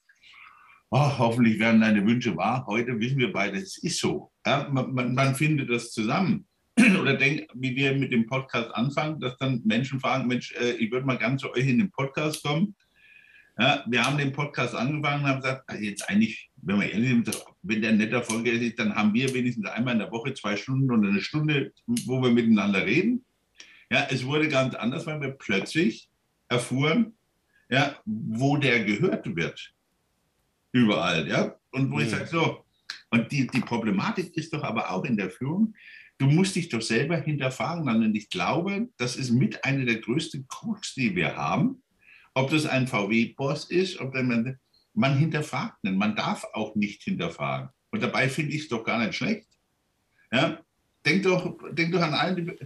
oh, 0.91 1.17
hoffentlich 1.17 1.59
werden 1.59 1.81
deine 1.81 2.05
Wünsche 2.05 2.35
wahr. 2.37 2.65
Heute 2.67 2.99
wissen 2.99 3.17
wir 3.17 3.33
beide, 3.33 3.57
es 3.57 3.77
ist 3.77 3.99
so. 3.99 4.31
Ja? 4.45 4.69
Man, 4.71 4.93
man, 4.93 5.13
man 5.13 5.35
findet 5.35 5.69
das 5.69 5.91
zusammen. 5.91 6.47
Oder 7.01 7.15
denkt, 7.15 7.51
wie 7.55 7.75
wir 7.75 7.93
mit 7.93 8.11
dem 8.11 8.25
Podcast 8.27 8.73
anfangen, 8.73 9.19
dass 9.19 9.37
dann 9.37 9.61
Menschen 9.65 9.99
fragen, 9.99 10.27
Mensch, 10.27 10.53
äh, 10.53 10.71
ich 10.73 10.91
würde 10.91 11.05
mal 11.05 11.17
gerne 11.17 11.37
zu 11.37 11.51
euch 11.51 11.67
in 11.67 11.79
den 11.79 11.91
Podcast 11.91 12.43
kommen. 12.43 12.75
Ja, 13.59 13.83
wir 13.87 14.05
haben 14.05 14.17
den 14.17 14.31
Podcast 14.31 14.75
angefangen 14.75 15.23
und 15.23 15.29
haben 15.29 15.41
gesagt, 15.41 15.69
also 15.69 15.83
jetzt 15.83 16.09
eigentlich, 16.09 16.49
wenn 16.61 16.79
wir 16.79 16.91
ehrlich 16.91 17.09
sind, 17.09 17.43
wenn 17.63 17.81
der 17.81 17.91
netter 17.91 18.23
Folge 18.23 18.51
ist, 18.51 18.79
dann 18.79 18.95
haben 18.95 19.13
wir 19.13 19.33
wenigstens 19.33 19.67
einmal 19.67 19.93
in 19.93 19.99
der 19.99 20.11
Woche 20.11 20.33
zwei 20.33 20.55
Stunden 20.55 20.89
oder 20.89 21.09
eine 21.09 21.21
Stunde, 21.21 21.73
wo 21.85 22.21
wir 22.21 22.31
miteinander 22.31 22.85
reden. 22.85 23.25
Ja, 23.89 24.07
es 24.09 24.25
wurde 24.25 24.47
ganz 24.47 24.73
anders, 24.75 25.05
weil 25.05 25.19
wir 25.19 25.31
plötzlich 25.31 26.09
erfuhren, 26.47 27.13
ja, 27.69 27.97
wo 28.05 28.57
der 28.57 28.83
gehört 28.85 29.35
wird. 29.35 29.73
Überall, 30.71 31.27
ja. 31.27 31.55
Und 31.71 31.91
wo 31.91 31.97
mhm. 31.97 32.03
ich 32.03 32.09
sage, 32.09 32.27
so, 32.27 32.65
und 33.09 33.31
die, 33.31 33.47
die 33.47 33.59
Problematik 33.59 34.35
ist 34.37 34.53
doch 34.53 34.63
aber 34.63 34.91
auch 34.91 35.03
in 35.03 35.17
der 35.17 35.29
Führung, 35.29 35.75
du 36.17 36.27
musst 36.27 36.55
dich 36.55 36.69
doch 36.69 36.81
selber 36.81 37.17
hinterfragen. 37.17 37.87
Und 37.87 38.15
ich 38.15 38.29
glaube, 38.29 38.89
das 38.97 39.17
ist 39.17 39.31
mit 39.31 39.65
einer 39.65 39.85
der 39.85 39.99
größten 39.99 40.47
Krux, 40.47 40.93
die 40.93 41.15
wir 41.15 41.35
haben 41.35 41.81
ob 42.33 42.49
das 42.49 42.65
ein 42.65 42.87
VW-Boss 42.87 43.69
ist, 43.69 43.99
ob 43.99 44.13
man, 44.13 44.57
man 44.93 45.17
hinterfragt 45.17 45.83
nicht. 45.83 45.95
Man 45.95 46.15
darf 46.15 46.45
auch 46.53 46.75
nicht 46.75 47.03
hinterfragen. 47.03 47.69
Und 47.91 48.01
dabei 48.01 48.29
finde 48.29 48.53
ich 48.53 48.63
es 48.63 48.69
doch 48.69 48.83
gar 48.83 49.03
nicht 49.03 49.15
schlecht. 49.15 49.47
Ja? 50.31 50.59
Denk, 51.05 51.23
doch, 51.23 51.57
denk 51.71 51.91
doch 51.91 52.01
an 52.01 52.13
allen, 52.13 52.57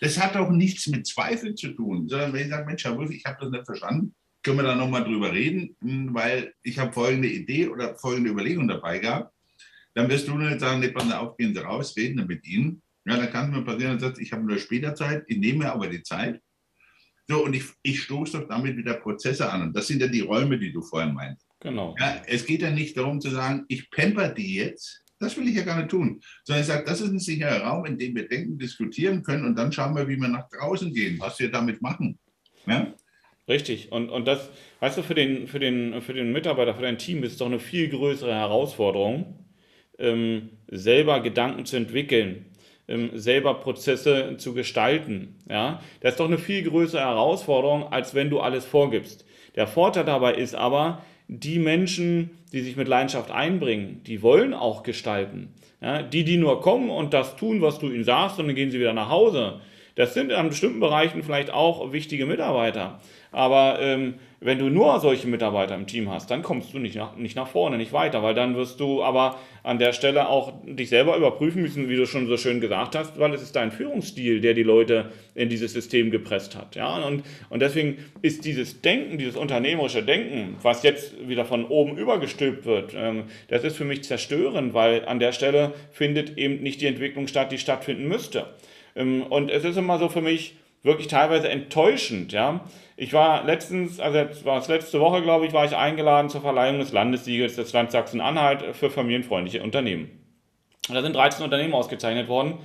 das 0.00 0.18
hat 0.18 0.36
auch 0.36 0.50
nichts 0.50 0.86
mit 0.86 1.06
Zweifel 1.06 1.54
zu 1.54 1.72
tun, 1.72 2.08
sondern 2.08 2.32
wenn 2.32 2.42
ich 2.42 2.48
sage, 2.48 2.64
Mensch, 2.64 2.84
Herr 2.84 2.96
Wolf, 2.96 3.10
ich 3.10 3.24
habe 3.24 3.38
das 3.40 3.50
nicht 3.50 3.66
verstanden, 3.66 4.14
können 4.42 4.58
wir 4.58 4.62
da 4.62 4.74
nochmal 4.74 5.04
drüber 5.04 5.32
reden, 5.32 5.76
hm, 5.82 6.14
weil 6.14 6.54
ich 6.62 6.78
habe 6.78 6.92
folgende 6.92 7.28
Idee 7.28 7.68
oder 7.68 7.96
folgende 7.96 8.30
Überlegung 8.30 8.68
dabei 8.68 8.98
gehabt. 8.98 9.34
Dann 9.94 10.08
wirst 10.08 10.28
du 10.28 10.36
nicht 10.36 10.60
sagen, 10.60 10.80
nee, 10.80 10.88
pass 10.88 11.12
auf, 11.12 11.36
gehen 11.36 11.54
Sie 11.54 11.60
raus, 11.60 11.94
reden 11.96 12.26
mit 12.26 12.46
Ihnen. 12.46 12.80
Ja, 13.04 13.16
dann 13.16 13.30
kann 13.30 13.50
es 13.50 13.56
mir 13.56 13.64
passieren, 13.64 13.98
dass 13.98 14.18
ich 14.18 14.32
habe 14.32 14.44
nur 14.44 14.58
später 14.58 14.94
Zeit, 14.94 15.24
ich 15.26 15.38
nehme 15.38 15.70
aber 15.70 15.88
die 15.88 16.02
Zeit 16.02 16.40
so, 17.30 17.44
und 17.44 17.54
ich, 17.54 17.62
ich 17.82 18.02
stoße 18.02 18.40
doch 18.40 18.48
damit 18.48 18.76
wieder 18.76 18.94
Prozesse 18.94 19.48
an. 19.48 19.62
Und 19.62 19.76
das 19.76 19.86
sind 19.86 20.02
ja 20.02 20.08
die 20.08 20.18
Räume, 20.18 20.58
die 20.58 20.72
du 20.72 20.82
vorhin 20.82 21.14
meinst. 21.14 21.46
Genau. 21.60 21.94
Ja, 21.96 22.20
es 22.26 22.44
geht 22.44 22.60
ja 22.60 22.72
nicht 22.72 22.96
darum 22.96 23.20
zu 23.20 23.30
sagen, 23.30 23.64
ich 23.68 23.88
pamper 23.88 24.30
die 24.30 24.56
jetzt. 24.56 25.04
Das 25.20 25.36
will 25.36 25.46
ich 25.46 25.54
ja 25.54 25.62
gar 25.62 25.76
nicht 25.76 25.90
tun. 25.90 26.20
Sondern 26.42 26.62
ich 26.62 26.66
sage, 26.66 26.84
das 26.84 27.00
ist 27.00 27.10
ein 27.10 27.20
sicherer 27.20 27.60
Raum, 27.60 27.86
in 27.86 27.96
dem 27.96 28.16
wir 28.16 28.26
denken, 28.26 28.58
diskutieren 28.58 29.22
können 29.22 29.44
und 29.44 29.54
dann 29.54 29.70
schauen 29.70 29.94
wir, 29.94 30.08
wie 30.08 30.16
wir 30.16 30.26
nach 30.26 30.48
draußen 30.48 30.92
gehen, 30.92 31.20
was 31.20 31.38
wir 31.38 31.52
damit 31.52 31.80
machen. 31.80 32.18
Ja? 32.66 32.92
Richtig. 33.46 33.92
Und, 33.92 34.08
und 34.08 34.26
das, 34.26 34.50
weißt 34.80 34.98
du, 34.98 35.02
für 35.04 35.14
den, 35.14 35.46
für, 35.46 35.60
den, 35.60 36.02
für 36.02 36.14
den 36.14 36.32
Mitarbeiter, 36.32 36.74
für 36.74 36.82
dein 36.82 36.98
Team 36.98 37.22
ist 37.22 37.32
es 37.32 37.38
doch 37.38 37.46
eine 37.46 37.60
viel 37.60 37.88
größere 37.90 38.34
Herausforderung, 38.34 39.46
ähm, 40.00 40.50
selber 40.66 41.20
Gedanken 41.20 41.64
zu 41.64 41.76
entwickeln, 41.76 42.46
selber 43.14 43.54
Prozesse 43.54 44.36
zu 44.38 44.54
gestalten. 44.54 45.36
Ja? 45.48 45.80
Das 46.00 46.12
ist 46.12 46.20
doch 46.20 46.26
eine 46.26 46.38
viel 46.38 46.62
größere 46.62 47.00
Herausforderung, 47.00 47.92
als 47.92 48.14
wenn 48.14 48.30
du 48.30 48.40
alles 48.40 48.64
vorgibst. 48.64 49.24
Der 49.56 49.66
Vorteil 49.66 50.04
dabei 50.04 50.34
ist 50.34 50.54
aber, 50.54 51.02
die 51.28 51.58
Menschen, 51.58 52.30
die 52.52 52.60
sich 52.60 52.76
mit 52.76 52.88
Leidenschaft 52.88 53.30
einbringen, 53.30 54.02
die 54.06 54.22
wollen 54.22 54.54
auch 54.54 54.82
gestalten. 54.82 55.54
Ja? 55.80 56.02
Die, 56.02 56.24
die 56.24 56.36
nur 56.36 56.60
kommen 56.60 56.90
und 56.90 57.14
das 57.14 57.36
tun, 57.36 57.62
was 57.62 57.78
du 57.78 57.90
ihnen 57.90 58.04
sagst, 58.04 58.38
und 58.38 58.46
dann 58.46 58.56
gehen 58.56 58.70
sie 58.70 58.80
wieder 58.80 58.92
nach 58.92 59.10
Hause. 59.10 59.60
Das 59.94 60.14
sind 60.14 60.32
an 60.32 60.48
bestimmten 60.48 60.80
Bereichen 60.80 61.22
vielleicht 61.22 61.52
auch 61.52 61.92
wichtige 61.92 62.26
Mitarbeiter. 62.26 63.00
Aber 63.32 63.78
ähm, 63.80 64.14
wenn 64.40 64.58
du 64.58 64.70
nur 64.70 64.98
solche 65.00 65.28
Mitarbeiter 65.28 65.74
im 65.74 65.86
Team 65.86 66.10
hast, 66.10 66.30
dann 66.30 66.42
kommst 66.42 66.72
du 66.72 66.78
nicht 66.78 66.96
nach, 66.96 67.14
nicht 67.16 67.36
nach 67.36 67.46
vorne, 67.46 67.76
nicht 67.76 67.92
weiter, 67.92 68.22
weil 68.22 68.34
dann 68.34 68.56
wirst 68.56 68.80
du 68.80 69.02
aber 69.02 69.38
an 69.62 69.78
der 69.78 69.92
Stelle 69.92 70.28
auch 70.28 70.54
dich 70.64 70.88
selber 70.88 71.16
überprüfen 71.16 71.62
müssen, 71.62 71.88
wie 71.88 71.96
du 71.96 72.06
schon 72.06 72.26
so 72.26 72.36
schön 72.36 72.60
gesagt 72.60 72.96
hast, 72.96 73.18
weil 73.18 73.34
es 73.34 73.42
ist 73.42 73.54
dein 73.54 73.70
Führungsstil, 73.70 74.40
der 74.40 74.54
die 74.54 74.62
Leute 74.62 75.12
in 75.34 75.48
dieses 75.48 75.74
System 75.74 76.10
gepresst 76.10 76.56
hat. 76.56 76.74
Ja? 76.74 76.96
Und, 77.04 77.22
und 77.50 77.60
deswegen 77.60 77.98
ist 78.22 78.44
dieses 78.44 78.80
Denken, 78.80 79.18
dieses 79.18 79.36
unternehmerische 79.36 80.02
Denken, 80.02 80.56
was 80.62 80.82
jetzt 80.82 81.28
wieder 81.28 81.44
von 81.44 81.66
oben 81.66 81.98
übergestülpt 81.98 82.64
wird, 82.64 82.94
ähm, 82.96 83.24
das 83.48 83.62
ist 83.62 83.76
für 83.76 83.84
mich 83.84 84.02
zerstörend, 84.04 84.74
weil 84.74 85.04
an 85.04 85.20
der 85.20 85.32
Stelle 85.32 85.74
findet 85.92 86.38
eben 86.38 86.62
nicht 86.62 86.80
die 86.80 86.86
Entwicklung 86.86 87.28
statt, 87.28 87.52
die 87.52 87.58
stattfinden 87.58 88.08
müsste. 88.08 88.46
Ähm, 88.96 89.22
und 89.22 89.50
es 89.50 89.64
ist 89.64 89.76
immer 89.76 89.98
so 89.98 90.08
für 90.08 90.20
mich 90.20 90.56
wirklich 90.82 91.08
teilweise 91.08 91.48
enttäuschend. 91.48 92.32
Ja? 92.32 92.64
Ich 92.96 93.12
war 93.12 93.44
letztens, 93.44 94.00
also 94.00 94.18
jetzt 94.18 94.44
war 94.44 94.58
es 94.58 94.68
letzte 94.68 95.00
Woche, 95.00 95.22
glaube 95.22 95.46
ich, 95.46 95.52
war 95.52 95.64
ich 95.64 95.76
eingeladen 95.76 96.30
zur 96.30 96.40
Verleihung 96.40 96.78
des 96.78 96.92
Landessiegels 96.92 97.56
des 97.56 97.72
Land 97.72 97.90
Sachsen-Anhalt 97.90 98.76
für 98.76 98.90
familienfreundliche 98.90 99.62
Unternehmen. 99.62 100.10
Da 100.88 101.02
sind 101.02 101.14
13 101.14 101.44
Unternehmen 101.44 101.74
ausgezeichnet 101.74 102.28
worden. 102.28 102.58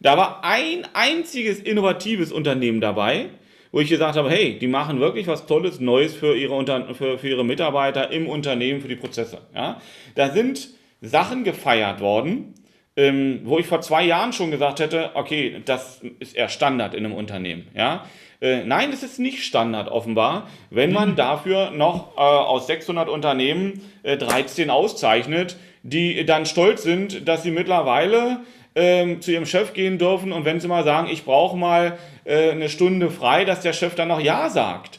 Da 0.00 0.16
war 0.16 0.44
ein 0.44 0.86
einziges 0.94 1.58
innovatives 1.58 2.32
Unternehmen 2.32 2.80
dabei, 2.80 3.26
wo 3.72 3.80
ich 3.80 3.88
gesagt 3.88 4.16
habe, 4.16 4.30
hey, 4.30 4.58
die 4.58 4.68
machen 4.68 5.00
wirklich 5.00 5.26
was 5.26 5.46
Tolles, 5.46 5.80
Neues 5.80 6.14
für 6.14 6.36
ihre, 6.36 6.54
Unter 6.54 6.94
für, 6.94 7.18
für 7.18 7.28
ihre 7.28 7.44
Mitarbeiter 7.44 8.10
im 8.10 8.28
Unternehmen, 8.28 8.80
für 8.80 8.88
die 8.88 8.96
Prozesse. 8.96 9.42
Ja? 9.54 9.80
Da 10.14 10.30
sind 10.30 10.70
Sachen 11.00 11.44
gefeiert 11.44 12.00
worden, 12.00 12.54
ähm, 12.98 13.42
wo 13.44 13.60
ich 13.60 13.66
vor 13.66 13.80
zwei 13.80 14.04
Jahren 14.04 14.32
schon 14.32 14.50
gesagt 14.50 14.80
hätte, 14.80 15.12
okay, 15.14 15.62
das 15.64 16.00
ist 16.18 16.34
eher 16.34 16.48
Standard 16.48 16.94
in 16.94 17.04
einem 17.04 17.14
Unternehmen. 17.14 17.68
Ja? 17.72 18.04
Äh, 18.40 18.64
nein, 18.64 18.90
es 18.92 19.04
ist 19.04 19.20
nicht 19.20 19.44
Standard 19.44 19.88
offenbar, 19.88 20.48
wenn 20.70 20.92
man 20.92 21.12
mhm. 21.12 21.16
dafür 21.16 21.70
noch 21.70 22.16
äh, 22.16 22.20
aus 22.20 22.66
600 22.66 23.08
Unternehmen 23.08 23.82
äh, 24.02 24.16
13 24.16 24.68
auszeichnet, 24.68 25.56
die 25.84 26.26
dann 26.26 26.44
stolz 26.44 26.82
sind, 26.82 27.28
dass 27.28 27.44
sie 27.44 27.52
mittlerweile 27.52 28.40
ähm, 28.74 29.20
zu 29.22 29.30
ihrem 29.30 29.46
Chef 29.46 29.74
gehen 29.74 29.98
dürfen 29.98 30.32
und 30.32 30.44
wenn 30.44 30.58
sie 30.58 30.66
mal 30.66 30.82
sagen, 30.82 31.08
ich 31.08 31.24
brauche 31.24 31.56
mal 31.56 31.98
äh, 32.24 32.50
eine 32.50 32.68
Stunde 32.68 33.10
frei, 33.10 33.44
dass 33.44 33.60
der 33.60 33.74
Chef 33.74 33.94
dann 33.94 34.08
noch 34.08 34.20
Ja 34.20 34.50
sagt. 34.50 34.98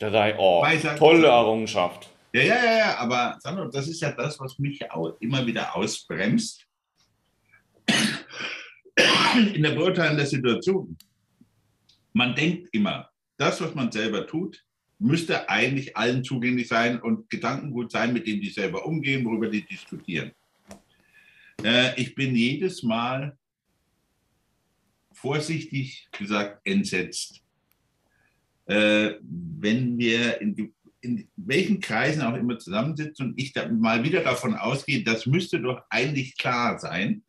Da 0.00 0.10
sei, 0.10 0.34
oh, 0.36 0.66
tolle 0.98 1.28
Errungenschaft. 1.28 2.08
Ja, 2.32 2.42
ja, 2.42 2.54
ja, 2.56 2.78
ja, 2.78 2.98
aber 2.98 3.36
Sandro, 3.38 3.66
das 3.66 3.86
ist 3.86 4.00
ja 4.02 4.10
das, 4.10 4.40
was 4.40 4.58
mich 4.58 4.90
auch 4.90 5.12
immer 5.20 5.46
wieder 5.46 5.76
ausbremst 5.76 6.66
in 9.54 9.62
der 9.62 9.70
Beurteilung 9.70 10.16
der 10.16 10.26
Situation. 10.26 10.96
Man 12.12 12.34
denkt 12.34 12.68
immer, 12.72 13.10
das, 13.36 13.60
was 13.60 13.74
man 13.74 13.90
selber 13.90 14.26
tut, 14.26 14.64
müsste 14.98 15.48
eigentlich 15.48 15.96
allen 15.96 16.22
zugänglich 16.22 16.68
sein 16.68 17.00
und 17.00 17.30
Gedankengut 17.30 17.90
sein, 17.90 18.12
mit 18.12 18.26
dem 18.26 18.40
die 18.40 18.50
selber 18.50 18.84
umgehen, 18.84 19.24
worüber 19.24 19.48
die 19.48 19.64
diskutieren. 19.64 20.32
Äh, 21.62 21.98
ich 22.00 22.14
bin 22.14 22.34
jedes 22.36 22.82
Mal 22.82 23.36
vorsichtig 25.12 26.08
gesagt 26.12 26.60
entsetzt, 26.64 27.42
äh, 28.66 29.14
wenn 29.22 29.98
wir 29.98 30.40
in, 30.40 30.72
in, 31.00 31.28
welchen 31.36 31.80
Kreisen 31.80 32.22
auch 32.22 32.34
immer 32.34 32.58
zusammensitzen 32.58 33.28
und 33.28 33.38
ich 33.38 33.54
mal 33.72 34.04
wieder 34.04 34.22
davon 34.22 34.54
ausgehe, 34.54 35.02
das 35.02 35.26
müsste 35.26 35.60
doch 35.60 35.82
eigentlich 35.90 36.36
klar 36.36 36.78
sein, 36.78 37.22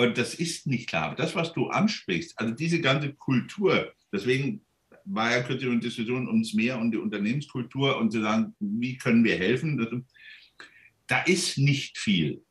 und 0.00 0.16
das 0.16 0.34
ist 0.34 0.66
nicht 0.66 0.88
klar. 0.88 1.14
Das, 1.14 1.34
was 1.34 1.52
du 1.52 1.68
ansprichst, 1.68 2.38
also 2.38 2.54
diese 2.54 2.80
ganze 2.80 3.12
Kultur, 3.12 3.92
deswegen 4.10 4.64
war 5.04 5.30
ja 5.30 5.42
kürzlich 5.42 5.70
eine 5.70 5.80
Diskussion 5.80 6.26
ums 6.26 6.54
Meer 6.54 6.78
und 6.78 6.90
die 6.90 6.96
Unternehmenskultur 6.96 7.98
und 7.98 8.10
zu 8.10 8.22
sagen, 8.22 8.54
wie 8.60 8.96
können 8.96 9.24
wir 9.24 9.36
helfen? 9.36 10.06
Da 11.06 11.22
ist 11.22 11.58
nicht 11.58 11.98
viel, 11.98 12.42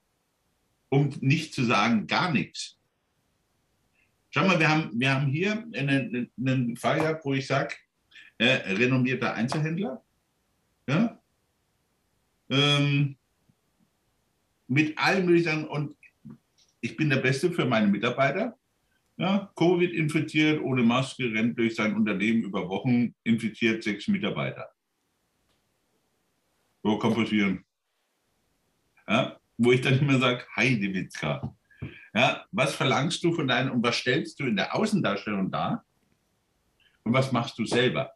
um 0.90 1.10
nicht 1.22 1.54
zu 1.56 1.64
sagen 1.64 2.06
gar 2.06 2.32
nichts. 2.32 2.78
Schau 4.30 4.46
mal, 4.46 4.60
wir 4.60 4.70
haben, 4.70 4.92
wir 4.94 5.12
haben 5.12 5.32
hier 5.32 5.66
einen, 5.74 6.30
einen 6.38 6.78
Fall 6.78 7.00
gehabt, 7.00 7.26
wo 7.26 7.34
ich 7.34 7.48
sage, 7.48 7.76
äh, 8.38 8.74
renommierter 8.74 9.34
Einzelhändler, 9.34 10.04
ja, 10.88 11.20
ähm, 12.50 13.16
mit 14.68 14.96
ich 15.00 15.44
sagen, 15.44 15.68
und 15.68 15.99
ich 16.82 16.96
bin 16.96 17.10
der 17.10 17.18
Beste 17.18 17.52
für 17.52 17.66
meine 17.66 17.88
Mitarbeiter. 17.88 18.58
Ja, 19.18 19.52
Covid 19.56 19.92
infiziert, 19.92 20.62
ohne 20.62 20.82
Maske, 20.82 21.32
rennt 21.34 21.58
durch 21.60 21.76
sein 21.76 21.94
Unternehmen 21.94 22.44
über 22.44 22.70
Wochen, 22.70 23.14
infiziert 23.24 23.84
sechs 23.84 24.08
Mitarbeiter. 24.08 24.70
Wo 26.82 26.98
kann 26.98 27.14
passieren? 27.14 27.66
Ja, 29.08 29.38
wo 29.58 29.74
ich 29.74 29.82
dann 29.82 30.00
immer 30.00 30.20
sage, 30.20 30.46
Heide 30.56 30.94
Witzka. 30.94 31.54
Ja, 32.14 32.46
was 32.52 32.74
verlangst 32.76 33.24
du 33.24 33.34
von 33.34 33.48
deinen 33.48 33.72
und 33.72 33.84
was 33.84 33.98
stellst 33.98 34.40
du 34.40 34.46
in 34.46 34.56
der 34.56 34.74
Außendarstellung 34.74 35.52
dar? 35.52 35.84
Und 37.04 37.14
was 37.14 37.32
machst 37.32 37.60
du 37.60 37.66
selber? 37.66 38.14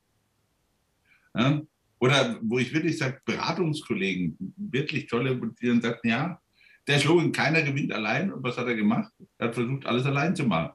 Ja? 1.35 1.61
Oder 1.99 2.39
wo 2.41 2.59
ich 2.59 2.73
wirklich 2.73 2.97
sage, 2.97 3.21
Beratungskollegen, 3.25 4.37
wirklich 4.57 5.07
tolle, 5.07 5.39
die 5.61 5.67
dann 5.67 5.81
sagten, 5.81 6.09
ja, 6.09 6.41
der 6.87 6.99
Slogan, 6.99 7.31
keiner 7.31 7.61
gewinnt 7.61 7.91
allein. 7.93 8.31
Und 8.31 8.43
was 8.43 8.57
hat 8.57 8.67
er 8.67 8.75
gemacht? 8.75 9.11
Er 9.37 9.47
hat 9.47 9.55
versucht, 9.55 9.85
alles 9.85 10.05
allein 10.05 10.35
zu 10.35 10.43
machen. 10.43 10.73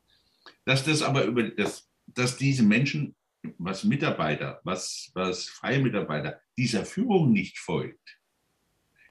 Dass 0.65 0.85
das 0.85 1.03
aber 1.03 1.25
über 1.25 1.43
das, 1.43 1.89
dass 2.07 2.37
diese 2.37 2.63
Menschen, 2.63 3.15
was 3.59 3.85
Mitarbeiter, 3.85 4.61
was, 4.65 5.11
was 5.15 5.49
freie 5.49 5.81
Mitarbeiter, 5.81 6.41
dieser 6.57 6.85
Führung 6.85 7.33
nicht 7.33 7.59
folgt, 7.59 8.19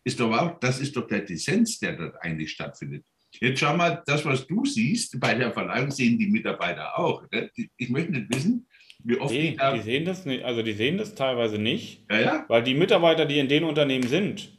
ist 0.03 0.19
doch 0.19 0.31
auch, 0.31 0.59
das 0.59 0.79
ist 0.79 0.95
doch 0.95 1.07
der 1.07 1.21
Dissens, 1.21 1.79
der 1.79 1.97
dort 1.97 2.15
eigentlich 2.21 2.51
stattfindet. 2.51 3.05
Jetzt 3.39 3.59
schau 3.59 3.75
mal, 3.75 4.01
das, 4.05 4.23
was 4.25 4.47
du 4.47 4.65
siehst, 4.65 5.19
bei 5.19 5.35
der 5.35 5.51
Verleihung 5.51 5.91
sehen 5.91 6.17
die 6.17 6.27
Mitarbeiter 6.27 6.97
auch. 6.97 7.23
Ne? 7.31 7.51
Ich 7.75 7.89
möchte 7.89 8.13
nicht 8.13 8.33
wissen, 8.33 8.67
wie 9.03 9.17
oft 9.17 9.33
nee, 9.33 9.51
die 9.51 9.57
da. 9.57 9.73
Die 9.73 9.81
sehen 9.81 10.05
das 10.05 10.25
nicht, 10.25 10.43
also 10.43 10.63
die 10.63 10.73
sehen 10.73 10.97
das 10.97 11.13
teilweise 11.13 11.57
nicht, 11.57 12.05
Ja, 12.09 12.19
ja. 12.19 12.45
weil 12.47 12.63
die 12.63 12.73
Mitarbeiter, 12.73 13.25
die 13.25 13.37
in 13.39 13.47
den 13.47 13.63
Unternehmen 13.63 14.07
sind, 14.07 14.56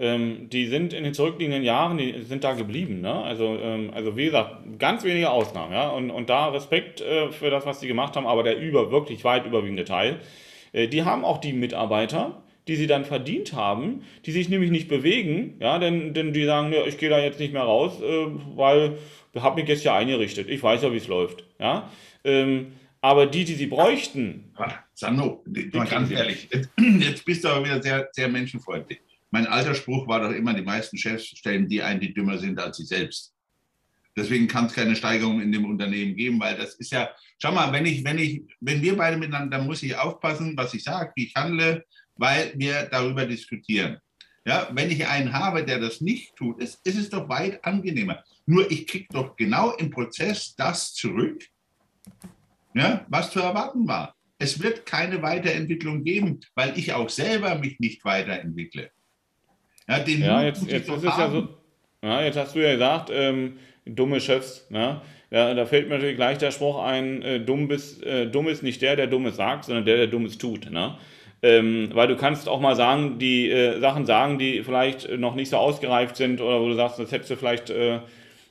ähm, 0.00 0.48
die 0.50 0.66
sind 0.66 0.94
in 0.94 1.04
den 1.04 1.12
zurückliegenden 1.12 1.62
Jahren, 1.62 1.98
die 1.98 2.22
sind 2.22 2.42
da 2.42 2.54
geblieben. 2.54 3.02
Ne? 3.02 3.12
Also, 3.12 3.58
ähm, 3.62 3.90
also 3.94 4.16
wie 4.16 4.24
gesagt, 4.24 4.78
ganz 4.78 5.04
wenige 5.04 5.30
Ausnahmen. 5.30 5.72
Ja? 5.72 5.90
Und, 5.90 6.10
und 6.10 6.30
da 6.30 6.48
Respekt 6.48 7.02
äh, 7.02 7.30
für 7.30 7.50
das, 7.50 7.66
was 7.66 7.80
sie 7.80 7.86
gemacht 7.86 8.16
haben, 8.16 8.26
aber 8.26 8.42
der 8.42 8.58
über, 8.58 8.90
wirklich 8.90 9.24
weit 9.24 9.44
überwiegende 9.44 9.84
Teil, 9.84 10.18
äh, 10.72 10.88
die 10.88 11.04
haben 11.04 11.24
auch 11.24 11.38
die 11.38 11.52
Mitarbeiter, 11.52 12.42
die 12.66 12.76
sie 12.76 12.86
dann 12.86 13.04
verdient 13.04 13.52
haben, 13.52 14.02
die 14.24 14.32
sich 14.32 14.48
nämlich 14.48 14.70
nicht 14.70 14.88
bewegen, 14.88 15.56
ja, 15.60 15.78
denn, 15.78 16.14
denn 16.14 16.32
die 16.32 16.44
sagen, 16.44 16.72
ja, 16.72 16.86
ich 16.86 16.96
gehe 16.96 17.10
da 17.10 17.18
jetzt 17.18 17.38
nicht 17.38 17.52
mehr 17.52 17.62
raus, 17.62 18.00
äh, 18.00 18.26
weil 18.56 18.96
ich 19.34 19.42
habe 19.42 19.60
mich 19.60 19.68
jetzt 19.68 19.84
ja 19.84 19.96
eingerichtet, 19.96 20.48
ich 20.48 20.62
weiß 20.62 20.82
ja, 20.82 20.92
wie 20.92 20.96
es 20.96 21.08
läuft, 21.08 21.44
ja. 21.58 21.90
Ähm, 22.24 22.72
aber 23.02 23.26
die, 23.26 23.44
die 23.44 23.54
sie 23.54 23.66
bräuchten, 23.66 24.52
Ah, 24.56 24.74
Sandro, 24.94 25.42
mal 25.72 25.86
ganz 25.86 26.10
ehrlich, 26.10 26.48
jetzt, 26.52 26.70
jetzt 27.00 27.24
bist 27.24 27.44
du 27.44 27.48
aber 27.48 27.64
wieder 27.64 27.82
sehr, 27.82 28.08
sehr 28.12 28.28
menschenfreundlich. 28.28 29.00
Mein 29.30 29.46
alter 29.46 29.74
Spruch 29.74 30.08
war 30.08 30.20
doch 30.20 30.32
immer, 30.32 30.54
die 30.54 30.62
meisten 30.62 30.96
Chefs 30.96 31.26
stellen 31.26 31.68
die 31.68 31.82
ein, 31.82 32.00
die 32.00 32.12
dümmer 32.12 32.38
sind 32.38 32.58
als 32.58 32.76
sie 32.76 32.84
selbst. 32.84 33.32
Deswegen 34.16 34.48
kann 34.48 34.66
es 34.66 34.74
keine 34.74 34.96
Steigerung 34.96 35.40
in 35.40 35.52
dem 35.52 35.64
Unternehmen 35.64 36.16
geben, 36.16 36.40
weil 36.40 36.56
das 36.56 36.74
ist 36.74 36.90
ja, 36.90 37.10
schau 37.40 37.52
mal, 37.52 37.72
wenn 37.72 37.86
ich, 37.86 38.04
wenn 38.04 38.18
ich, 38.18 38.42
wenn 38.60 38.82
wir 38.82 38.96
beide 38.96 39.16
miteinander, 39.16 39.58
dann 39.58 39.66
muss 39.66 39.82
ich 39.82 39.96
aufpassen, 39.96 40.56
was 40.56 40.74
ich 40.74 40.82
sage, 40.82 41.12
wie 41.14 41.26
ich 41.26 41.34
handle, 41.34 41.84
weil 42.16 42.52
wir 42.56 42.88
darüber 42.90 43.24
diskutieren. 43.24 43.98
Ja, 44.44 44.68
wenn 44.72 44.90
ich 44.90 45.06
einen 45.06 45.32
habe, 45.32 45.64
der 45.64 45.78
das 45.78 46.00
nicht 46.00 46.34
tut, 46.34 46.60
ist, 46.60 46.84
ist 46.84 46.98
es 46.98 47.10
doch 47.10 47.28
weit 47.28 47.64
angenehmer. 47.64 48.24
Nur 48.46 48.70
ich 48.70 48.86
kriege 48.86 49.06
doch 49.10 49.36
genau 49.36 49.72
im 49.76 49.90
Prozess 49.90 50.54
das 50.56 50.92
zurück, 50.92 51.44
ja, 52.74 53.06
was 53.08 53.30
zu 53.30 53.40
erwarten 53.40 53.86
war. 53.86 54.16
Es 54.38 54.60
wird 54.60 54.86
keine 54.86 55.22
Weiterentwicklung 55.22 56.02
geben, 56.02 56.40
weil 56.54 56.76
ich 56.78 56.92
auch 56.94 57.10
selber 57.10 57.54
mich 57.56 57.78
nicht 57.78 58.04
weiterentwickle. 58.04 58.90
Ja, 59.90 59.98
den 59.98 60.22
ja, 60.22 60.42
jetzt, 60.42 60.70
jetzt 60.70 60.88
ist 60.88 61.04
es 61.04 61.16
ja 61.16 61.30
so, 61.30 61.48
ja, 62.02 62.22
jetzt 62.22 62.38
hast 62.38 62.54
du 62.54 62.60
ja 62.60 62.72
gesagt, 62.72 63.10
ähm, 63.12 63.58
dumme 63.84 64.20
Chefs, 64.20 64.66
ne? 64.70 65.00
Ja, 65.30 65.54
da 65.54 65.64
fällt 65.64 65.88
mir 65.88 65.94
natürlich 65.94 66.16
gleich 66.16 66.38
der 66.38 66.50
Spruch 66.50 66.82
ein, 66.82 67.22
äh, 67.22 67.40
dumm, 67.40 67.68
bist, 67.68 68.04
äh, 68.04 68.26
dumm 68.26 68.48
ist 68.48 68.64
nicht 68.64 68.82
der, 68.82 68.96
der 68.96 69.06
Dummes 69.06 69.36
sagt, 69.36 69.64
sondern 69.64 69.84
der, 69.84 69.96
der 69.96 70.06
Dummes 70.08 70.38
tut. 70.38 70.70
Ne? 70.70 70.96
Ähm, 71.42 71.90
weil 71.92 72.08
du 72.08 72.16
kannst 72.16 72.48
auch 72.48 72.60
mal 72.60 72.74
sagen, 72.74 73.18
die 73.20 73.48
äh, 73.48 73.78
Sachen 73.78 74.06
sagen, 74.06 74.38
die 74.38 74.64
vielleicht 74.64 75.08
noch 75.18 75.36
nicht 75.36 75.48
so 75.48 75.56
ausgereift 75.56 76.16
sind 76.16 76.40
oder 76.40 76.60
wo 76.60 76.68
du 76.68 76.74
sagst, 76.74 76.98
das 76.98 77.12
hättest 77.12 77.30
du 77.30 77.36
vielleicht 77.36 77.70
äh, 77.70 78.00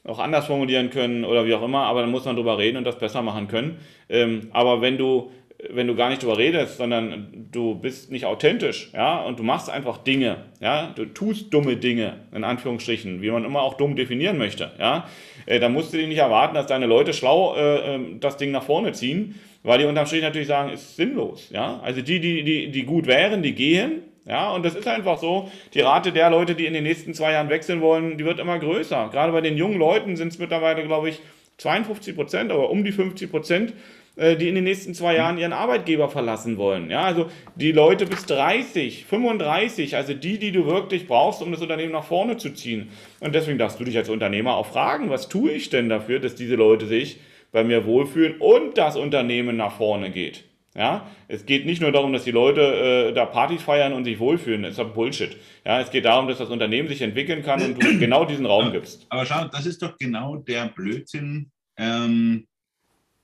auch 0.05 0.19
anders 0.19 0.47
formulieren 0.47 0.89
können 0.89 1.25
oder 1.25 1.45
wie 1.45 1.53
auch 1.53 1.61
immer, 1.61 1.83
aber 1.83 2.01
dann 2.01 2.11
muss 2.11 2.23
man 2.23 2.37
drüber 2.37 2.57
reden 2.57 2.77
und 2.77 2.85
das 2.85 2.97
besser 2.97 3.21
machen 3.21 3.49
können. 3.49 3.77
Ähm, 4.07 4.47
aber 4.51 4.81
wenn 4.81 4.97
du, 4.97 5.31
wenn 5.69 5.87
du 5.87 5.95
gar 5.95 6.09
nicht 6.09 6.23
drüber 6.23 6.37
redest, 6.37 6.77
sondern 6.77 7.47
du 7.51 7.75
bist 7.75 8.11
nicht 8.11 8.25
authentisch, 8.25 8.91
ja, 8.93 9.21
und 9.21 9.39
du 9.39 9.43
machst 9.43 9.69
einfach 9.69 9.97
Dinge, 9.97 10.37
ja, 10.61 10.93
du 10.95 11.05
tust 11.05 11.53
dumme 11.53 11.75
Dinge, 11.75 12.21
in 12.33 12.43
Anführungsstrichen, 12.43 13.21
wie 13.21 13.29
man 13.29 13.43
immer 13.43 13.61
auch 13.61 13.75
dumm 13.75 13.95
definieren 13.95 14.37
möchte, 14.37 14.71
ja, 14.79 15.07
äh, 15.45 15.59
dann 15.59 15.73
musst 15.73 15.93
du 15.93 15.97
dir 15.97 16.07
nicht 16.07 16.17
erwarten, 16.17 16.55
dass 16.55 16.67
deine 16.67 16.85
Leute 16.85 17.13
schlau 17.13 17.55
äh, 17.55 17.95
ähm, 17.95 18.19
das 18.21 18.37
Ding 18.37 18.51
nach 18.51 18.63
vorne 18.63 18.93
ziehen, 18.93 19.35
weil 19.63 19.79
die 19.79 19.85
unterm 19.85 20.05
Strich 20.05 20.21
natürlich 20.21 20.47
sagen, 20.47 20.71
ist 20.71 20.95
sinnlos, 20.95 21.49
ja. 21.49 21.81
Also 21.83 22.01
die, 22.01 22.21
die, 22.21 22.43
die, 22.43 22.71
die 22.71 22.83
gut 22.83 23.05
wären, 23.07 23.43
die 23.43 23.53
gehen, 23.53 24.03
ja, 24.25 24.51
und 24.51 24.63
das 24.63 24.75
ist 24.75 24.87
einfach 24.87 25.17
so. 25.17 25.51
Die 25.73 25.81
Rate 25.81 26.11
der 26.11 26.29
Leute, 26.29 26.55
die 26.55 26.67
in 26.67 26.73
den 26.73 26.83
nächsten 26.83 27.13
zwei 27.13 27.33
Jahren 27.33 27.49
wechseln 27.49 27.81
wollen, 27.81 28.17
die 28.17 28.25
wird 28.25 28.39
immer 28.39 28.59
größer. 28.59 29.09
Gerade 29.11 29.31
bei 29.31 29.41
den 29.41 29.57
jungen 29.57 29.79
Leuten 29.79 30.15
sind 30.15 30.29
es 30.29 30.37
mittlerweile, 30.37 30.83
glaube 30.83 31.09
ich, 31.09 31.19
52 31.57 32.15
Prozent, 32.15 32.51
aber 32.51 32.69
um 32.69 32.83
die 32.83 32.91
50 32.91 33.29
Prozent, 33.29 33.73
die 34.19 34.49
in 34.49 34.55
den 34.55 34.65
nächsten 34.65 34.93
zwei 34.93 35.15
Jahren 35.15 35.37
ihren 35.37 35.53
Arbeitgeber 35.53 36.09
verlassen 36.09 36.57
wollen. 36.57 36.89
Ja, 36.89 37.03
also 37.03 37.29
die 37.55 37.71
Leute 37.71 38.05
bis 38.05 38.25
30, 38.25 39.05
35, 39.05 39.95
also 39.95 40.13
die, 40.13 40.37
die 40.37 40.51
du 40.51 40.65
wirklich 40.65 41.07
brauchst, 41.07 41.41
um 41.41 41.51
das 41.51 41.61
Unternehmen 41.61 41.93
nach 41.93 42.03
vorne 42.03 42.37
zu 42.37 42.49
ziehen. 42.49 42.89
Und 43.19 43.33
deswegen 43.33 43.57
darfst 43.57 43.79
du 43.79 43.83
dich 43.83 43.97
als 43.97 44.09
Unternehmer 44.09 44.55
auch 44.55 44.65
fragen, 44.65 45.09
was 45.09 45.29
tue 45.29 45.51
ich 45.51 45.69
denn 45.69 45.87
dafür, 45.87 46.19
dass 46.19 46.35
diese 46.35 46.55
Leute 46.55 46.85
sich 46.85 47.19
bei 47.51 47.63
mir 47.63 47.85
wohlfühlen 47.85 48.35
und 48.39 48.77
das 48.77 48.95
Unternehmen 48.95 49.57
nach 49.57 49.77
vorne 49.77 50.11
geht. 50.11 50.43
Ja, 50.75 51.09
es 51.27 51.45
geht 51.45 51.65
nicht 51.65 51.81
nur 51.81 51.91
darum, 51.91 52.13
dass 52.13 52.23
die 52.23 52.31
Leute 52.31 52.61
äh, 53.09 53.13
da 53.13 53.25
Partys 53.25 53.63
feiern 53.63 53.91
und 53.91 54.05
sich 54.05 54.19
wohlfühlen. 54.19 54.61
Das 54.61 54.71
ist 54.71 54.79
doch 54.79 54.93
Bullshit. 54.93 55.35
Ja, 55.65 55.81
es 55.81 55.89
geht 55.89 56.05
darum, 56.05 56.27
dass 56.27 56.37
das 56.37 56.49
Unternehmen 56.49 56.87
sich 56.87 57.01
entwickeln 57.01 57.41
kann 57.41 57.61
und 57.61 57.83
du 57.83 57.97
genau 57.99 58.23
diesen 58.23 58.45
Raum 58.45 58.71
gibst. 58.71 59.05
Aber 59.09 59.25
schau, 59.25 59.45
das 59.45 59.65
ist 59.65 59.81
doch 59.81 59.97
genau 59.97 60.35
der 60.37 60.67
Blödsinn, 60.67 61.51
ähm, 61.75 62.45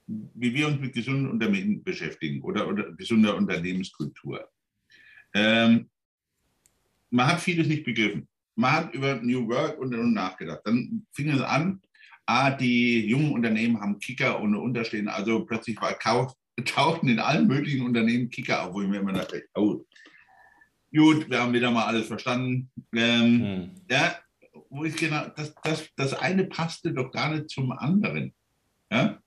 wie 0.06 0.54
wir 0.54 0.68
uns 0.68 0.80
mit 0.80 0.94
gesunden 0.94 1.30
Unternehmen 1.30 1.82
beschäftigen 1.82 2.42
oder, 2.42 2.68
oder 2.68 2.92
gesunder 2.92 3.36
Unternehmenskultur. 3.36 4.48
Ähm, 5.34 5.90
man 7.10 7.26
hat 7.26 7.40
vieles 7.40 7.66
nicht 7.66 7.84
begriffen. 7.84 8.28
Man 8.54 8.72
hat 8.72 8.94
über 8.94 9.16
New 9.16 9.48
Work 9.48 9.78
und, 9.78 9.94
und 9.94 10.14
nachgedacht. 10.14 10.60
Dann 10.64 11.06
fing 11.12 11.28
es 11.28 11.40
an, 11.40 11.80
ah, 12.26 12.50
die 12.50 13.06
jungen 13.06 13.32
Unternehmen 13.32 13.80
haben 13.80 13.98
Kicker 13.98 14.40
ohne 14.40 14.58
Unterstehen. 14.58 15.08
Also 15.08 15.44
plötzlich 15.44 15.80
war, 15.80 15.98
tauchten 16.64 17.08
in 17.08 17.18
allen 17.18 17.46
möglichen 17.46 17.84
Unternehmen 17.84 18.30
Kicker 18.30 18.62
auf, 18.64 18.74
wo 18.74 18.82
ich 18.82 18.88
mir 18.88 19.00
immer 19.00 19.12
dachte, 19.12 19.44
oh, 19.54 19.84
gut, 20.94 21.28
wir 21.28 21.40
haben 21.40 21.52
wieder 21.52 21.70
mal 21.70 21.84
alles 21.84 22.06
verstanden. 22.06 22.70
Ähm, 22.94 23.40
Hm. 23.40 23.70
ja, 23.90 24.16
wo 24.70 24.84
ich 24.84 24.96
genau, 24.96 25.26
das, 25.36 25.54
das, 25.62 25.88
das 25.96 26.14
eine 26.14 26.44
passte 26.44 26.92
doch 26.92 27.10
gar 27.10 27.34
nicht 27.34 27.50
zum 27.50 27.72
anderen. 27.72 28.32
Ja, 28.90 29.20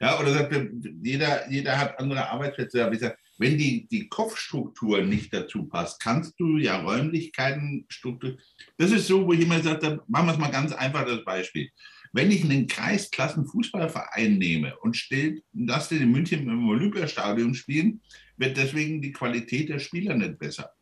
ja 0.00 0.18
oder 0.20 0.32
sagt, 0.32 0.54
jeder, 1.02 1.50
jeder 1.50 1.78
hat 1.78 1.98
andere 1.98 2.28
Arbeitsplätze. 2.28 2.84
Aber 2.84 2.94
ich 2.94 3.00
sage, 3.00 3.16
wenn 3.38 3.58
die, 3.58 3.86
die 3.88 4.08
Kopfstruktur 4.08 5.02
nicht 5.02 5.32
dazu 5.32 5.64
passt, 5.64 6.00
kannst 6.00 6.38
du 6.38 6.58
ja 6.58 6.80
Räumlichkeiten 6.80 7.84
strukturieren. 7.88 8.40
Das 8.78 8.92
ist 8.92 9.06
so, 9.06 9.26
wo 9.26 9.32
ich 9.32 9.40
immer 9.40 9.60
sage, 9.60 10.00
machen 10.06 10.26
wir 10.26 10.32
es 10.32 10.38
mal 10.38 10.50
ganz 10.50 10.72
einfach, 10.72 11.04
das 11.04 11.24
Beispiel. 11.24 11.70
Wenn 12.12 12.30
ich 12.30 12.44
einen 12.44 12.66
Kreisklassen-Fußballverein 12.66 14.38
nehme 14.38 14.76
und 14.78 14.96
stell, 14.96 15.42
lass 15.52 15.88
den 15.88 16.02
in 16.02 16.12
München 16.12 16.48
im 16.48 16.68
Olympiastadion 16.68 17.54
spielen, 17.54 18.00
wird 18.38 18.56
deswegen 18.56 19.02
die 19.02 19.12
Qualität 19.12 19.68
der 19.68 19.78
Spieler 19.78 20.14
nicht 20.14 20.38
besser. 20.38 20.72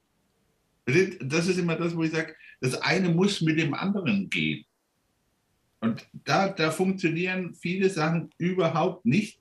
Das 0.86 1.48
ist 1.48 1.58
immer 1.58 1.76
das, 1.76 1.96
wo 1.96 2.04
ich 2.04 2.12
sage, 2.12 2.36
das 2.60 2.80
eine 2.82 3.08
muss 3.08 3.40
mit 3.40 3.58
dem 3.58 3.74
anderen 3.74 4.28
gehen. 4.28 4.64
Und 5.84 6.08
da, 6.24 6.48
da 6.48 6.70
funktionieren 6.70 7.52
viele 7.52 7.90
Sachen 7.90 8.30
überhaupt 8.38 9.04
nicht. 9.04 9.38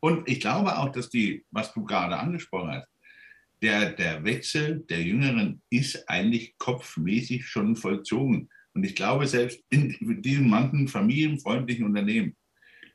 Und 0.00 0.28
ich 0.28 0.40
glaube 0.40 0.76
auch, 0.76 0.90
dass 0.90 1.10
die, 1.10 1.44
was 1.52 1.72
du 1.72 1.84
gerade 1.84 2.18
angesprochen 2.18 2.70
hast, 2.70 2.88
der, 3.62 3.92
der 3.92 4.24
Wechsel 4.24 4.80
der 4.90 5.00
Jüngeren 5.02 5.62
ist 5.70 6.08
eigentlich 6.08 6.58
kopfmäßig 6.58 7.46
schon 7.46 7.76
vollzogen. 7.76 8.48
Und 8.74 8.82
ich 8.82 8.96
glaube, 8.96 9.28
selbst 9.28 9.62
in 9.70 9.96
diesen 10.22 10.50
manchen 10.50 10.88
familienfreundlichen 10.88 11.86
Unternehmen, 11.86 12.34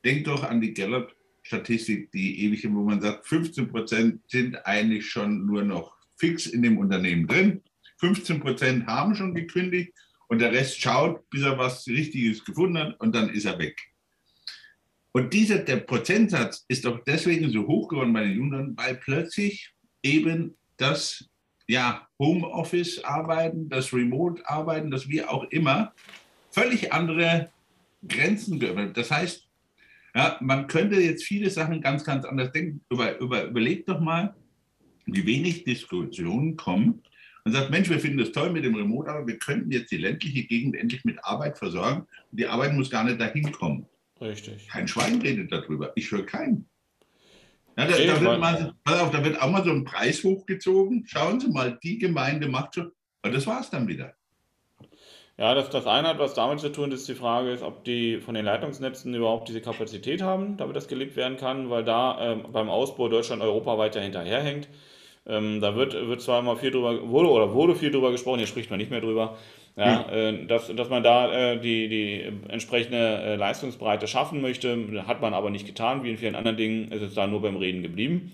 denk 0.03 0.25
doch 0.25 0.43
an 0.43 0.59
die 0.59 0.73
Gallup-Statistik, 0.73 2.11
die 2.11 2.43
ewige, 2.43 2.73
wo 2.73 2.83
man 2.83 2.99
sagt, 2.99 3.25
15 3.25 3.69
Prozent 3.69 4.21
sind 4.27 4.65
eigentlich 4.65 5.09
schon 5.09 5.45
nur 5.45 5.63
noch 5.63 5.95
fix 6.17 6.45
in 6.45 6.61
dem 6.61 6.77
Unternehmen 6.77 7.25
drin. 7.25 7.61
15 7.99 8.41
Prozent 8.41 8.85
haben 8.85 9.15
schon 9.15 9.33
gekündigt 9.33 9.93
und 10.31 10.39
der 10.39 10.53
Rest 10.53 10.79
schaut, 10.79 11.29
bis 11.29 11.41
er 11.41 11.57
was 11.57 11.85
Richtiges 11.87 12.45
gefunden 12.45 12.77
hat 12.77 12.99
und 13.01 13.13
dann 13.13 13.29
ist 13.31 13.43
er 13.43 13.59
weg. 13.59 13.77
Und 15.11 15.33
dieser, 15.33 15.57
der 15.57 15.75
Prozentsatz 15.75 16.63
ist 16.69 16.85
doch 16.85 17.03
deswegen 17.03 17.49
so 17.49 17.67
hoch 17.67 17.89
geworden 17.89 18.13
bei 18.13 18.23
den 18.23 18.37
Jüngeren, 18.37 18.77
weil 18.77 18.95
plötzlich 18.95 19.73
eben 20.01 20.57
das 20.77 21.29
ja, 21.67 22.07
Homeoffice-Arbeiten, 22.17 23.67
das 23.67 23.93
Remote-Arbeiten, 23.93 24.89
das 24.89 25.09
wie 25.09 25.21
auch 25.21 25.43
immer, 25.51 25.93
völlig 26.49 26.93
andere 26.93 27.51
Grenzen 28.07 28.57
geöffnet. 28.57 28.95
Das 28.95 29.11
heißt, 29.11 29.45
ja, 30.15 30.37
man 30.39 30.67
könnte 30.67 30.95
jetzt 31.01 31.25
viele 31.25 31.49
Sachen 31.49 31.81
ganz, 31.81 32.05
ganz 32.05 32.23
anders 32.23 32.53
denken. 32.53 32.79
Über, 32.89 33.19
über, 33.19 33.43
überlegt 33.43 33.89
doch 33.89 33.99
mal, 33.99 34.33
wie 35.05 35.25
wenig 35.25 35.65
Diskussionen 35.65 36.55
kommen 36.55 37.03
und 37.43 37.53
sagt, 37.53 37.71
Mensch, 37.71 37.89
wir 37.89 37.99
finden 37.99 38.19
das 38.19 38.31
toll 38.31 38.51
mit 38.51 38.63
dem 38.63 38.75
Remote, 38.75 39.09
aber 39.09 39.27
wir 39.27 39.37
könnten 39.37 39.71
jetzt 39.71 39.91
die 39.91 39.97
ländliche 39.97 40.43
Gegend 40.43 40.75
endlich 40.75 41.03
mit 41.05 41.23
Arbeit 41.23 41.57
versorgen. 41.57 42.07
Und 42.31 42.39
die 42.39 42.47
Arbeit 42.47 42.73
muss 42.73 42.89
gar 42.89 43.03
nicht 43.03 43.19
dahin 43.19 43.51
kommen. 43.51 43.87
Richtig. 44.19 44.67
Kein 44.67 44.87
Schwein 44.87 45.21
redet 45.21 45.51
darüber. 45.51 45.91
Ich 45.95 46.11
höre 46.11 46.25
keinen. 46.25 46.69
Ja, 47.77 47.85
da, 47.85 47.97
da, 47.97 48.21
wird 48.21 48.39
mal, 48.39 48.73
auf, 48.85 49.11
da 49.11 49.23
wird 49.23 49.41
auch 49.41 49.49
mal 49.49 49.63
so 49.63 49.71
ein 49.71 49.85
Preis 49.85 50.23
hochgezogen. 50.23 51.05
Schauen 51.07 51.39
Sie 51.39 51.49
mal, 51.49 51.79
die 51.81 51.97
Gemeinde 51.97 52.47
macht 52.47 52.75
so. 52.75 52.91
Und 53.23 53.33
das 53.33 53.47
war 53.47 53.61
es 53.61 53.69
dann 53.69 53.87
wieder. 53.87 54.13
Ja, 55.37 55.55
das, 55.55 55.69
das 55.69 55.87
eine 55.87 56.09
hat 56.09 56.19
was 56.19 56.35
damit 56.35 56.59
zu 56.59 56.71
tun, 56.71 56.91
dass 56.91 57.05
die 57.05 57.15
Frage 57.15 57.51
ist, 57.51 57.63
ob 57.63 57.83
die 57.83 58.19
von 58.19 58.35
den 58.35 58.45
Leitungsnetzen 58.45 59.13
überhaupt 59.15 59.49
diese 59.49 59.61
Kapazität 59.61 60.21
haben, 60.21 60.57
damit 60.57 60.75
das 60.75 60.87
gelebt 60.87 61.15
werden 61.15 61.37
kann, 61.37 61.69
weil 61.69 61.83
da 61.83 62.33
ähm, 62.33 62.45
beim 62.51 62.69
Ausbau 62.69 63.07
Deutschland 63.07 63.41
europaweit 63.41 63.95
ja 63.95 64.01
hinterherhängt. 64.01 64.67
Ähm, 65.27 65.61
da 65.61 65.75
wird, 65.75 65.93
wird 65.93 66.21
zwar 66.21 66.39
immer 66.39 66.57
viel 66.57 66.71
drüber, 66.71 67.07
wurde 67.09 67.29
oder 67.29 67.53
wurde 67.53 67.75
viel 67.75 67.91
drüber 67.91 68.11
gesprochen, 68.11 68.39
hier 68.39 68.47
spricht 68.47 68.71
man 68.71 68.79
nicht 68.79 68.89
mehr 68.89 69.01
drüber, 69.01 69.37
ja, 69.75 70.09
hm. 70.09 70.13
äh, 70.13 70.45
dass, 70.47 70.73
dass 70.75 70.89
man 70.89 71.03
da 71.03 71.31
äh, 71.31 71.59
die, 71.59 71.87
die 71.87 72.23
entsprechende 72.49 72.97
äh, 72.97 73.35
Leistungsbreite 73.35 74.07
schaffen 74.07 74.41
möchte, 74.41 74.77
hat 75.07 75.21
man 75.21 75.33
aber 75.33 75.51
nicht 75.51 75.67
getan, 75.67 76.03
wie 76.03 76.09
in 76.09 76.17
vielen 76.17 76.35
anderen 76.35 76.57
Dingen 76.57 76.91
ist 76.91 77.01
es 77.03 77.13
da 77.13 77.27
nur 77.27 77.41
beim 77.41 77.55
Reden 77.55 77.83
geblieben. 77.83 78.31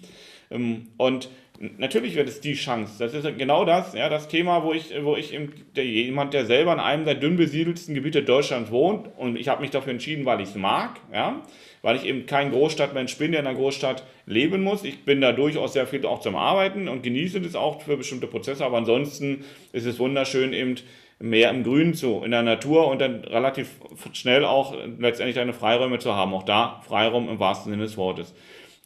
Ähm, 0.50 0.88
und 0.98 1.30
natürlich 1.78 2.16
wird 2.16 2.30
es 2.30 2.42
die 2.42 2.54
Chance. 2.54 2.94
Das 3.00 3.14
ist 3.14 3.38
genau 3.38 3.66
das, 3.66 3.94
ja, 3.94 4.10
das 4.10 4.28
Thema, 4.28 4.64
wo 4.64 4.74
ich, 4.74 4.94
wo 5.02 5.16
ich 5.16 5.34
eben, 5.34 5.54
der, 5.76 5.86
jemand, 5.86 6.34
der 6.34 6.46
selber 6.46 6.74
in 6.74 6.80
einem 6.80 7.06
der 7.06 7.16
dünn 7.16 7.38
besiedelsten 7.38 7.96
Gebiete 7.96 8.24
Deutschlands 8.24 8.72
wohnt 8.72 9.10
und 9.18 9.38
ich 9.38 9.48
habe 9.48 9.62
mich 9.62 9.72
dafür 9.72 9.92
entschieden, 9.92 10.26
weil 10.26 10.42
ich 10.42 10.50
es 10.50 10.56
mag, 10.56 11.00
ja, 11.14 11.42
weil 11.82 11.96
ich 11.96 12.06
eben 12.06 12.26
kein 12.26 12.52
Großstadtmensch 12.52 13.18
bin, 13.18 13.32
der 13.32 13.42
in 13.42 13.48
einer 13.48 13.58
Großstadt 13.58 14.04
leben 14.26 14.62
muss. 14.64 14.84
Ich 14.84 15.06
bin 15.06 15.22
da 15.22 15.32
durchaus 15.32 15.74
sehr 15.74 15.88
viel 15.88 16.06
auch 16.06 16.20
zum 16.20 16.36
Arbeiten 16.36 16.88
und 16.88 17.04
genieße 17.04 17.42
das 17.42 17.56
auch 17.56 17.82
für 17.82 17.98
bestimmte 17.98 18.28
Prozesse, 18.28 18.66
aber 18.66 18.78
ansonsten 18.78 19.44
ist 19.74 19.86
es 19.86 20.00
wunderschön, 20.00 20.54
eben 20.54 20.76
mehr 21.20 21.50
im 21.50 21.64
Grün 21.64 21.94
zu, 21.94 22.22
in 22.24 22.32
der 22.32 22.44
Natur 22.44 22.88
und 22.88 23.00
dann 23.00 23.24
relativ 23.24 23.72
schnell 24.14 24.46
auch 24.46 24.76
letztendlich 25.00 25.36
deine 25.36 25.54
Freiräume 25.54 25.98
zu 25.98 26.14
haben. 26.14 26.34
Auch 26.34 26.44
da 26.44 26.82
Freiraum 26.88 27.28
im 27.30 27.40
wahrsten 27.40 27.72
Sinne 27.72 27.84
des 27.84 27.98
Wortes. 27.98 28.36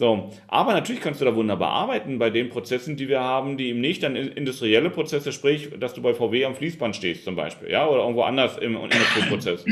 So, 0.02 0.32
aber 0.48 0.74
natürlich 0.74 1.00
kannst 1.00 1.22
du 1.22 1.26
da 1.26 1.36
wunderbar 1.36 1.70
arbeiten 1.70 2.18
bei 2.18 2.32
den 2.32 2.50
Prozessen, 2.50 2.98
die 2.98 3.08
wir 3.08 3.20
haben, 3.20 3.56
die 3.56 3.68
eben 3.68 3.82
nicht 3.82 4.02
dann 4.02 4.16
industrielle 4.16 4.90
Prozesse, 4.90 5.32
sprich, 5.32 5.70
dass 5.80 5.94
du 5.94 6.02
bei 6.02 6.16
VW 6.16 6.44
am 6.46 6.56
Fließband 6.56 6.96
stehst 6.96 7.24
zum 7.24 7.36
Beispiel, 7.36 7.70
ja, 7.70 7.88
oder 7.88 8.00
irgendwo 8.00 8.24
anders 8.24 8.58
im 8.58 8.76
Industrieprozess. 8.78 9.64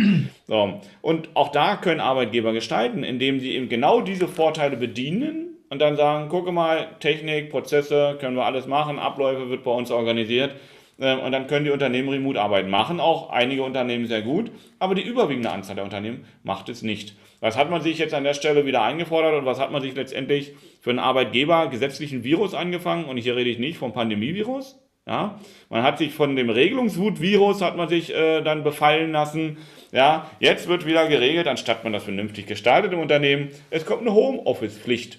So. 0.45 0.81
Und 1.01 1.29
auch 1.33 1.51
da 1.51 1.77
können 1.77 1.99
Arbeitgeber 1.99 2.53
gestalten, 2.53 3.03
indem 3.03 3.39
sie 3.39 3.55
eben 3.55 3.69
genau 3.69 4.01
diese 4.01 4.27
Vorteile 4.27 4.77
bedienen 4.77 5.57
und 5.71 5.81
dann 5.81 5.95
sagen, 5.95 6.29
gucke 6.29 6.51
mal, 6.51 6.89
Technik, 6.99 7.49
Prozesse, 7.49 8.15
können 8.19 8.35
wir 8.35 8.45
alles 8.45 8.67
machen, 8.67 8.99
Abläufe 8.99 9.49
wird 9.49 9.63
bei 9.63 9.71
uns 9.71 9.89
organisiert. 9.89 10.51
Ähm, 10.99 11.19
und 11.19 11.31
dann 11.31 11.47
können 11.47 11.65
die 11.65 11.71
Unternehmen 11.71 12.09
Remote-Arbeit 12.09 12.67
machen, 12.67 12.99
auch 12.99 13.29
einige 13.29 13.63
Unternehmen 13.63 14.07
sehr 14.07 14.21
gut, 14.21 14.51
aber 14.79 14.95
die 14.95 15.01
überwiegende 15.01 15.51
Anzahl 15.51 15.75
der 15.75 15.85
Unternehmen 15.85 16.25
macht 16.43 16.69
es 16.69 16.81
nicht. 16.81 17.15
Was 17.39 17.57
hat 17.57 17.69
man 17.69 17.81
sich 17.81 17.97
jetzt 17.97 18.13
an 18.13 18.25
der 18.25 18.33
Stelle 18.33 18.65
wieder 18.65 18.81
eingefordert 18.81 19.35
und 19.35 19.45
was 19.45 19.59
hat 19.59 19.71
man 19.71 19.81
sich 19.81 19.95
letztendlich 19.95 20.53
für 20.81 20.89
einen 20.89 20.99
Arbeitgeber 20.99 21.67
gesetzlichen 21.67 22.23
Virus 22.23 22.53
angefangen? 22.53 23.05
Und 23.05 23.17
hier 23.17 23.35
rede 23.35 23.49
ich 23.49 23.59
nicht 23.59 23.77
vom 23.77 23.93
Pandemievirus. 23.93 24.77
Ja, 25.07 25.39
man 25.69 25.81
hat 25.81 25.97
sich 25.97 26.13
von 26.13 26.35
dem 26.35 26.51
Regelungswut-Virus 26.51 27.61
hat 27.61 27.75
man 27.75 27.89
sich 27.89 28.13
äh, 28.13 28.41
dann 28.41 28.63
befallen 28.63 29.11
lassen. 29.11 29.57
Ja, 29.91 30.29
jetzt 30.39 30.67
wird 30.67 30.85
wieder 30.85 31.07
geregelt, 31.07 31.47
anstatt 31.47 31.83
man 31.83 31.93
das 31.93 32.03
vernünftig 32.03 32.45
gestaltet 32.45 32.93
im 32.93 32.99
Unternehmen. 32.99 33.49
Es 33.71 33.87
kommt 33.87 34.01
eine 34.01 34.13
Homeoffice-Pflicht. 34.13 35.17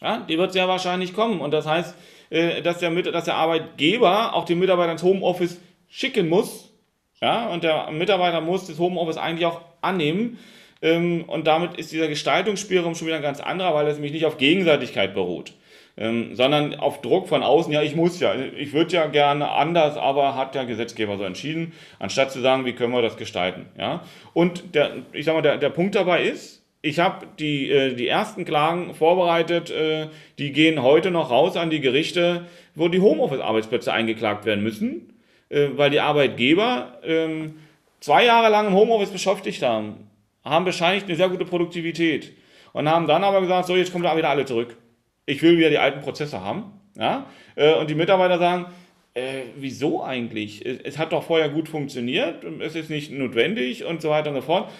Ja, 0.00 0.24
die 0.28 0.38
wird 0.38 0.52
sehr 0.52 0.66
wahrscheinlich 0.66 1.14
kommen. 1.14 1.40
Und 1.40 1.52
das 1.52 1.66
heißt, 1.66 1.94
dass, 2.30 2.78
der, 2.78 2.90
dass 2.90 3.24
der 3.24 3.34
Arbeitgeber 3.34 4.34
auch 4.34 4.44
den 4.44 4.58
Mitarbeiter 4.58 4.92
ins 4.92 5.02
Homeoffice 5.02 5.60
schicken 5.88 6.28
muss. 6.28 6.72
Ja, 7.20 7.48
und 7.48 7.64
der 7.64 7.90
Mitarbeiter 7.90 8.40
muss 8.40 8.66
das 8.66 8.78
Homeoffice 8.78 9.16
eigentlich 9.16 9.46
auch 9.46 9.60
annehmen. 9.80 10.38
Ähm, 10.82 11.24
und 11.26 11.46
damit 11.46 11.76
ist 11.78 11.92
dieser 11.92 12.08
Gestaltungsspielraum 12.08 12.94
schon 12.94 13.06
wieder 13.06 13.16
ein 13.16 13.22
ganz 13.22 13.40
anderer, 13.40 13.74
weil 13.74 13.86
es 13.86 13.94
nämlich 13.94 14.12
nicht 14.12 14.26
auf 14.26 14.36
Gegenseitigkeit 14.36 15.14
beruht. 15.14 15.54
Ähm, 15.96 16.34
sondern 16.34 16.74
auf 16.74 17.00
Druck 17.02 17.28
von 17.28 17.44
außen, 17.44 17.72
ja, 17.72 17.80
ich 17.80 17.94
muss 17.94 18.18
ja, 18.18 18.34
ich 18.34 18.72
würde 18.72 18.94
ja 18.94 19.06
gerne 19.06 19.52
anders, 19.52 19.96
aber 19.96 20.34
hat 20.34 20.56
der 20.56 20.66
Gesetzgeber 20.66 21.16
so 21.16 21.22
entschieden, 21.22 21.72
anstatt 22.00 22.32
zu 22.32 22.40
sagen, 22.40 22.66
wie 22.66 22.72
können 22.72 22.92
wir 22.92 23.00
das 23.00 23.16
gestalten. 23.16 23.66
Ja? 23.78 24.02
Und 24.32 24.74
der, 24.74 24.96
ich 25.12 25.24
sag 25.24 25.34
mal, 25.34 25.42
der, 25.42 25.56
der 25.56 25.70
Punkt 25.70 25.94
dabei 25.94 26.24
ist, 26.24 26.63
ich 26.84 26.98
habe 26.98 27.26
die, 27.38 27.70
äh, 27.70 27.94
die 27.94 28.08
ersten 28.08 28.44
Klagen 28.44 28.94
vorbereitet, 28.94 29.70
äh, 29.70 30.08
die 30.38 30.52
gehen 30.52 30.82
heute 30.82 31.10
noch 31.10 31.30
raus 31.30 31.56
an 31.56 31.70
die 31.70 31.80
Gerichte, 31.80 32.46
wo 32.74 32.88
die 32.88 33.00
Homeoffice-Arbeitsplätze 33.00 33.92
eingeklagt 33.92 34.44
werden 34.44 34.62
müssen, 34.62 35.14
äh, 35.48 35.68
weil 35.76 35.90
die 35.90 36.00
Arbeitgeber 36.00 36.98
ähm, 37.02 37.54
zwei 38.00 38.26
Jahre 38.26 38.50
lang 38.50 38.66
im 38.66 38.74
Homeoffice 38.74 39.10
beschäftigt 39.10 39.62
haben 39.62 40.10
haben 40.44 40.66
bescheinigt 40.66 41.06
eine 41.06 41.16
sehr 41.16 41.30
gute 41.30 41.46
Produktivität 41.46 42.32
und 42.74 42.88
haben 42.88 43.06
dann 43.06 43.24
aber 43.24 43.40
gesagt, 43.40 43.66
so 43.66 43.76
jetzt 43.76 43.92
kommen 43.92 44.04
da 44.04 44.16
wieder 44.16 44.28
alle 44.28 44.44
zurück. 44.44 44.76
Ich 45.26 45.42
will 45.42 45.56
wieder 45.56 45.70
die 45.70 45.78
alten 45.78 46.02
Prozesse 46.02 46.42
haben. 46.42 46.64
Ja? 46.98 47.26
Äh, 47.56 47.74
und 47.76 47.88
die 47.88 47.94
Mitarbeiter 47.94 48.38
sagen, 48.38 48.66
äh, 49.14 49.44
wieso 49.56 50.02
eigentlich? 50.02 50.66
Es 50.84 50.98
hat 50.98 51.12
doch 51.12 51.22
vorher 51.22 51.48
gut 51.48 51.68
funktioniert, 51.68 52.44
es 52.60 52.74
ist 52.74 52.90
nicht 52.90 53.10
notwendig 53.10 53.84
und 53.84 54.02
so 54.02 54.10
weiter 54.10 54.28
und 54.30 54.36
so 54.36 54.42
fort. 54.42 54.70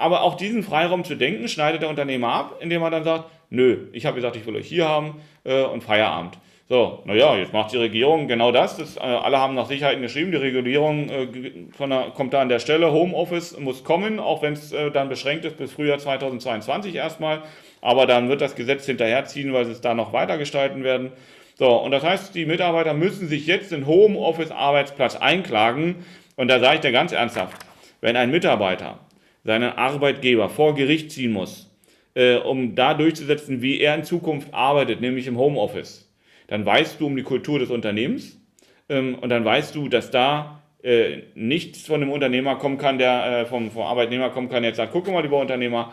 Aber 0.00 0.22
auch 0.22 0.34
diesen 0.34 0.62
Freiraum 0.62 1.04
zu 1.04 1.14
denken, 1.14 1.46
schneidet 1.46 1.82
der 1.82 1.90
Unternehmer 1.90 2.32
ab, 2.32 2.56
indem 2.60 2.82
er 2.82 2.90
dann 2.90 3.04
sagt, 3.04 3.26
nö, 3.50 3.88
ich 3.92 4.06
habe 4.06 4.16
gesagt, 4.16 4.34
ich 4.34 4.46
will 4.46 4.56
euch 4.56 4.66
hier 4.66 4.88
haben 4.88 5.20
äh, 5.44 5.62
und 5.62 5.84
Feierabend. 5.84 6.38
So, 6.70 7.02
naja, 7.04 7.36
jetzt 7.36 7.52
macht 7.52 7.72
die 7.72 7.76
Regierung 7.76 8.26
genau 8.26 8.50
das. 8.50 8.78
das 8.78 8.96
äh, 8.96 9.00
alle 9.00 9.38
haben 9.38 9.54
nach 9.54 9.66
Sicherheiten 9.66 10.00
geschrieben. 10.00 10.30
Die 10.30 10.38
Regulierung 10.38 11.10
äh, 11.10 11.26
der, 11.26 12.12
kommt 12.14 12.32
da 12.32 12.40
an 12.40 12.48
der 12.48 12.60
Stelle. 12.60 12.92
Homeoffice 12.92 13.58
muss 13.58 13.84
kommen, 13.84 14.20
auch 14.20 14.40
wenn 14.40 14.54
es 14.54 14.72
äh, 14.72 14.90
dann 14.90 15.10
beschränkt 15.10 15.44
ist 15.44 15.58
bis 15.58 15.72
Frühjahr 15.72 15.98
2022 15.98 16.94
erstmal. 16.94 17.42
Aber 17.82 18.06
dann 18.06 18.30
wird 18.30 18.40
das 18.40 18.54
Gesetz 18.54 18.86
hinterherziehen, 18.86 19.52
weil 19.52 19.66
sie 19.66 19.72
es 19.72 19.82
da 19.82 19.92
noch 19.92 20.14
weiter 20.14 20.38
gestalten 20.38 20.82
werden. 20.82 21.12
So, 21.56 21.76
und 21.76 21.90
das 21.90 22.02
heißt, 22.02 22.34
die 22.34 22.46
Mitarbeiter 22.46 22.94
müssen 22.94 23.28
sich 23.28 23.46
jetzt 23.46 23.70
den 23.70 23.86
Homeoffice-Arbeitsplatz 23.86 25.16
einklagen. 25.16 26.06
Und 26.36 26.48
da 26.48 26.58
sage 26.58 26.76
ich 26.76 26.80
dir 26.80 26.92
ganz 26.92 27.12
ernsthaft, 27.12 27.54
wenn 28.00 28.16
ein 28.16 28.30
Mitarbeiter 28.30 28.98
seinen 29.44 29.72
Arbeitgeber 29.72 30.48
vor 30.48 30.74
Gericht 30.74 31.10
ziehen 31.12 31.32
muss, 31.32 31.70
äh, 32.14 32.36
um 32.36 32.74
da 32.74 32.94
durchzusetzen, 32.94 33.62
wie 33.62 33.80
er 33.80 33.94
in 33.94 34.04
Zukunft 34.04 34.52
arbeitet, 34.52 35.00
nämlich 35.00 35.26
im 35.26 35.38
Homeoffice, 35.38 36.10
dann 36.48 36.66
weißt 36.66 37.00
du 37.00 37.06
um 37.06 37.16
die 37.16 37.22
Kultur 37.22 37.58
des 37.58 37.70
Unternehmens 37.70 38.38
ähm, 38.88 39.16
und 39.20 39.28
dann 39.28 39.44
weißt 39.44 39.74
du, 39.74 39.88
dass 39.88 40.10
da 40.10 40.60
äh, 40.82 41.22
nichts 41.34 41.86
von 41.86 42.00
dem 42.00 42.10
Unternehmer 42.10 42.56
kommen 42.56 42.78
kann, 42.78 42.98
der 42.98 43.40
äh, 43.40 43.46
vom, 43.46 43.70
vom 43.70 43.82
Arbeitnehmer 43.82 44.30
kommen 44.30 44.48
kann, 44.48 44.62
der 44.62 44.70
jetzt 44.70 44.78
sagt, 44.78 44.92
guck 44.92 45.06
mal, 45.08 45.22
lieber 45.22 45.38
Unternehmer, 45.38 45.92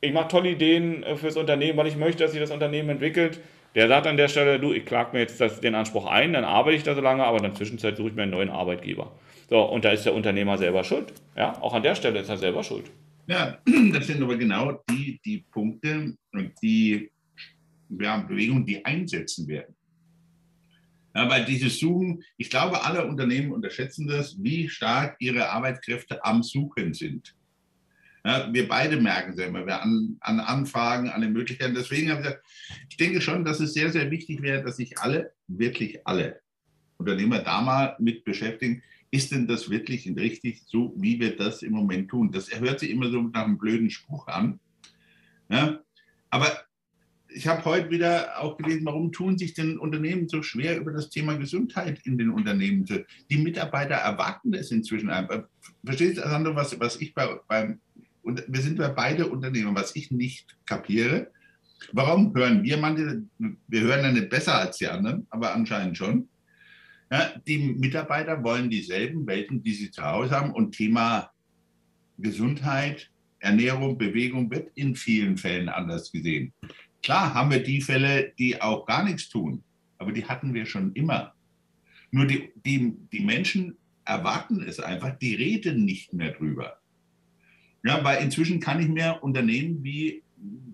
ich 0.00 0.12
mache 0.12 0.28
tolle 0.28 0.50
Ideen 0.50 1.02
äh, 1.02 1.16
fürs 1.16 1.36
Unternehmen, 1.36 1.78
weil 1.78 1.86
ich 1.86 1.96
möchte, 1.96 2.24
dass 2.24 2.32
sich 2.32 2.40
das 2.40 2.50
Unternehmen 2.50 2.90
entwickelt. 2.90 3.40
Der 3.74 3.88
sagt 3.88 4.06
an 4.06 4.16
der 4.16 4.28
Stelle, 4.28 4.58
du, 4.58 4.72
ich 4.72 4.84
klag 4.84 5.12
mir 5.12 5.20
jetzt 5.20 5.40
das, 5.40 5.60
den 5.60 5.74
Anspruch 5.74 6.06
ein, 6.06 6.32
dann 6.32 6.44
arbeite 6.44 6.76
ich 6.76 6.82
da 6.82 6.94
so 6.94 7.00
lange, 7.00 7.24
aber 7.24 7.36
in 7.38 7.42
der 7.44 7.54
Zwischenzeit 7.54 7.96
suche 7.96 8.08
ich 8.08 8.14
mir 8.14 8.22
einen 8.22 8.32
neuen 8.32 8.48
Arbeitgeber. 8.48 9.12
So, 9.48 9.62
und 9.62 9.84
da 9.84 9.90
ist 9.90 10.04
der 10.04 10.14
Unternehmer 10.14 10.58
selber 10.58 10.82
schuld. 10.82 11.12
Ja, 11.36 11.60
auch 11.62 11.72
an 11.72 11.82
der 11.82 11.94
Stelle 11.94 12.20
ist 12.20 12.28
er 12.28 12.36
selber 12.36 12.64
schuld. 12.64 12.90
Ja, 13.26 13.58
das 13.92 14.06
sind 14.06 14.22
aber 14.22 14.36
genau 14.36 14.82
die, 14.90 15.20
die 15.24 15.44
Punkte 15.50 16.16
und 16.32 16.52
die 16.62 17.10
ja, 17.88 18.18
Bewegungen, 18.18 18.66
die 18.66 18.84
einsetzen 18.84 19.46
werden. 19.46 19.74
Ja, 21.14 21.30
weil 21.30 21.44
dieses 21.44 21.78
Suchen, 21.78 22.22
ich 22.36 22.50
glaube, 22.50 22.84
alle 22.84 23.06
Unternehmen 23.06 23.52
unterschätzen 23.52 24.06
das, 24.06 24.36
wie 24.42 24.68
stark 24.68 25.16
ihre 25.18 25.48
Arbeitskräfte 25.48 26.22
am 26.24 26.42
Suchen 26.42 26.92
sind. 26.92 27.34
Ja, 28.24 28.52
wir 28.52 28.68
beide 28.68 29.00
merken 29.00 29.32
es 29.32 29.38
immer, 29.38 29.64
wir 29.64 29.80
an, 29.80 30.16
an 30.20 30.40
Anfragen, 30.40 31.08
an 31.08 31.20
den 31.20 31.32
Möglichkeiten. 31.32 31.74
Deswegen 31.74 32.10
habe 32.10 32.20
ich 32.20 32.26
gesagt, 32.26 32.44
ich 32.90 32.96
denke 32.96 33.20
schon, 33.20 33.44
dass 33.44 33.60
es 33.60 33.72
sehr, 33.72 33.90
sehr 33.90 34.10
wichtig 34.10 34.42
wäre, 34.42 34.62
dass 34.62 34.76
sich 34.76 34.98
alle, 34.98 35.32
wirklich 35.46 36.00
alle 36.04 36.40
Unternehmer 36.98 37.38
da 37.38 37.62
mal 37.62 37.96
mit 37.98 38.24
beschäftigen. 38.24 38.82
Ist 39.10 39.32
denn 39.32 39.46
das 39.46 39.70
wirklich 39.70 40.08
richtig 40.16 40.62
so, 40.66 40.92
wie 40.96 41.20
wir 41.20 41.36
das 41.36 41.62
im 41.62 41.72
Moment 41.72 42.10
tun? 42.10 42.32
Das 42.32 42.50
hört 42.58 42.80
sich 42.80 42.90
immer 42.90 43.10
so 43.10 43.22
nach 43.22 43.44
einem 43.44 43.58
blöden 43.58 43.90
Spruch 43.90 44.26
an. 44.26 44.58
Ja, 45.48 45.80
aber 46.30 46.66
ich 47.28 47.46
habe 47.46 47.64
heute 47.64 47.90
wieder 47.90 48.40
auch 48.40 48.56
gelesen, 48.56 48.86
warum 48.86 49.12
tun 49.12 49.36
sich 49.36 49.54
denn 49.54 49.78
Unternehmen 49.78 50.28
so 50.28 50.42
schwer 50.42 50.78
über 50.78 50.92
das 50.92 51.10
Thema 51.10 51.36
Gesundheit 51.36 52.00
in 52.04 52.18
den 52.18 52.30
Unternehmen? 52.30 52.86
Die 53.30 53.36
Mitarbeiter 53.36 53.94
erwarten 53.94 54.52
das 54.52 54.70
inzwischen. 54.70 55.10
Verstehst 55.84 56.18
du, 56.18 56.22
Sandro, 56.22 56.54
was, 56.54 56.78
was 56.80 57.00
ich 57.00 57.14
bei, 57.14 57.38
beim, 57.46 57.80
und 58.22 58.42
wir 58.48 58.60
sind 58.60 58.78
bei 58.78 58.88
beide 58.88 59.26
Unternehmen, 59.26 59.74
was 59.74 59.94
ich 59.94 60.10
nicht 60.10 60.56
kapiere. 60.66 61.30
Warum 61.92 62.34
hören 62.34 62.62
wir 62.64 62.78
manche, 62.78 63.22
wir 63.38 63.80
hören 63.82 64.02
ja 64.02 64.12
nicht 64.12 64.30
besser 64.30 64.58
als 64.58 64.78
die 64.78 64.88
anderen, 64.88 65.26
aber 65.30 65.54
anscheinend 65.54 65.96
schon. 65.96 66.28
Ja, 67.10 67.32
die 67.46 67.58
Mitarbeiter 67.58 68.42
wollen 68.42 68.68
dieselben 68.68 69.26
Welten, 69.26 69.62
die 69.62 69.74
sie 69.74 69.90
zu 69.90 70.02
Hause 70.02 70.32
haben 70.32 70.52
und 70.52 70.72
Thema 70.72 71.30
Gesundheit, 72.18 73.10
Ernährung, 73.38 73.96
Bewegung 73.96 74.50
wird 74.50 74.70
in 74.74 74.96
vielen 74.96 75.36
Fällen 75.36 75.68
anders 75.68 76.10
gesehen. 76.10 76.52
Klar 77.02 77.34
haben 77.34 77.50
wir 77.50 77.62
die 77.62 77.80
Fälle, 77.80 78.32
die 78.38 78.60
auch 78.60 78.86
gar 78.86 79.04
nichts 79.04 79.28
tun, 79.28 79.62
aber 79.98 80.10
die 80.12 80.24
hatten 80.24 80.52
wir 80.52 80.66
schon 80.66 80.92
immer. 80.94 81.34
Nur 82.10 82.26
die, 82.26 82.50
die, 82.64 82.94
die 83.12 83.20
Menschen 83.20 83.76
erwarten 84.04 84.62
es 84.62 84.80
einfach, 84.80 85.16
die 85.18 85.34
reden 85.34 85.84
nicht 85.84 86.12
mehr 86.12 86.32
drüber. 86.32 86.78
Ja, 87.84 88.02
weil 88.02 88.22
inzwischen 88.22 88.58
kann 88.58 88.80
ich 88.80 88.88
mir 88.88 89.22
Unternehmen 89.22 89.84
wie 89.84 90.24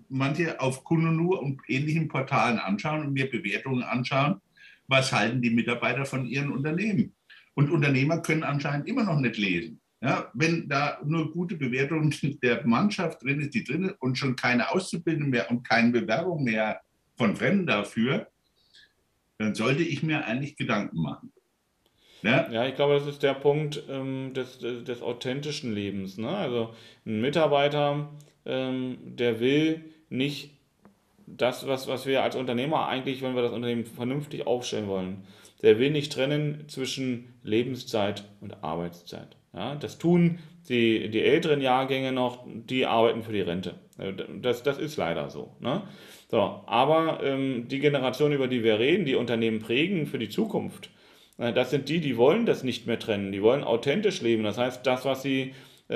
manche 0.09 0.59
auf 0.59 0.83
Kununu 0.83 1.35
und 1.35 1.61
ähnlichen 1.67 2.07
Portalen 2.07 2.57
anschauen 2.57 3.05
und 3.05 3.13
mir 3.13 3.29
Bewertungen 3.29 3.83
anschauen, 3.83 4.41
was 4.87 5.11
halten 5.11 5.41
die 5.41 5.49
Mitarbeiter 5.49 6.05
von 6.05 6.25
ihren 6.25 6.51
Unternehmen. 6.51 7.15
Und 7.55 7.71
Unternehmer 7.71 8.21
können 8.21 8.43
anscheinend 8.43 8.87
immer 8.87 9.03
noch 9.03 9.19
nicht 9.19 9.37
lesen. 9.37 9.79
Ja, 10.01 10.29
wenn 10.33 10.67
da 10.67 10.99
nur 11.05 11.31
gute 11.31 11.55
Bewertungen 11.55 12.13
der 12.41 12.67
Mannschaft 12.67 13.23
drin 13.23 13.39
ist, 13.39 13.53
die 13.53 13.63
drin 13.63 13.85
ist 13.85 14.01
und 14.01 14.17
schon 14.17 14.35
keine 14.35 14.69
Auszubildenden 14.71 15.29
mehr 15.29 15.49
und 15.49 15.67
keine 15.67 15.91
Bewerbung 15.91 16.43
mehr 16.43 16.81
von 17.15 17.37
Fremden 17.37 17.65
dafür, 17.65 18.27
dann 19.37 19.55
sollte 19.55 19.83
ich 19.83 20.03
mir 20.03 20.25
eigentlich 20.25 20.57
Gedanken 20.57 21.01
machen. 21.01 21.31
Ja, 22.21 22.51
ja 22.51 22.67
ich 22.67 22.75
glaube, 22.75 22.95
das 22.95 23.07
ist 23.07 23.23
der 23.23 23.33
Punkt 23.33 23.83
ähm, 23.89 24.33
des, 24.33 24.59
des, 24.59 24.83
des, 24.83 25.01
authentischen 25.01 25.73
Lebens. 25.73 26.17
Ne? 26.17 26.29
Also 26.29 26.73
ein 27.05 27.21
Mitarbeiter, 27.21 28.09
ähm, 28.45 28.97
der 29.01 29.39
will 29.39 29.85
nicht 30.09 30.52
das, 31.27 31.67
was, 31.67 31.87
was 31.87 32.05
wir 32.05 32.23
als 32.23 32.35
Unternehmer 32.35 32.87
eigentlich, 32.87 33.21
wenn 33.21 33.35
wir 33.35 33.41
das 33.41 33.51
Unternehmen 33.51 33.85
vernünftig 33.85 34.47
aufstellen 34.47 34.87
wollen, 34.87 35.23
will 35.61 35.91
nicht 35.91 36.11
trennen 36.11 36.65
zwischen 36.67 37.33
Lebenszeit 37.43 38.25
und 38.41 38.63
Arbeitszeit. 38.63 39.37
Ja, 39.53 39.75
das 39.75 39.97
tun 39.97 40.39
die, 40.67 41.09
die 41.09 41.21
älteren 41.21 41.61
Jahrgänge 41.61 42.11
noch, 42.11 42.45
die 42.45 42.85
arbeiten 42.85 43.23
für 43.23 43.33
die 43.33 43.41
Rente. 43.41 43.75
Das, 44.41 44.63
das 44.63 44.77
ist 44.77 44.97
leider 44.97 45.29
so. 45.29 45.55
Ne? 45.59 45.83
so 46.29 46.63
aber 46.65 47.21
ähm, 47.23 47.67
die 47.67 47.79
Generation, 47.79 48.31
über 48.33 48.47
die 48.47 48.63
wir 48.63 48.79
reden, 48.79 49.05
die 49.05 49.15
Unternehmen 49.15 49.59
prägen 49.59 50.07
für 50.07 50.19
die 50.19 50.29
Zukunft, 50.29 50.89
äh, 51.37 51.53
das 51.53 51.69
sind 51.69 51.89
die, 51.89 51.99
die 51.99 52.17
wollen 52.17 52.45
das 52.45 52.63
nicht 52.63 52.87
mehr 52.87 52.99
trennen. 52.99 53.31
Die 53.31 53.43
wollen 53.43 53.63
authentisch 53.63 54.21
leben. 54.21 54.43
Das 54.43 54.57
heißt, 54.57 54.85
das, 54.85 55.05
was 55.05 55.21
sie 55.21 55.41
äh, 55.41 55.51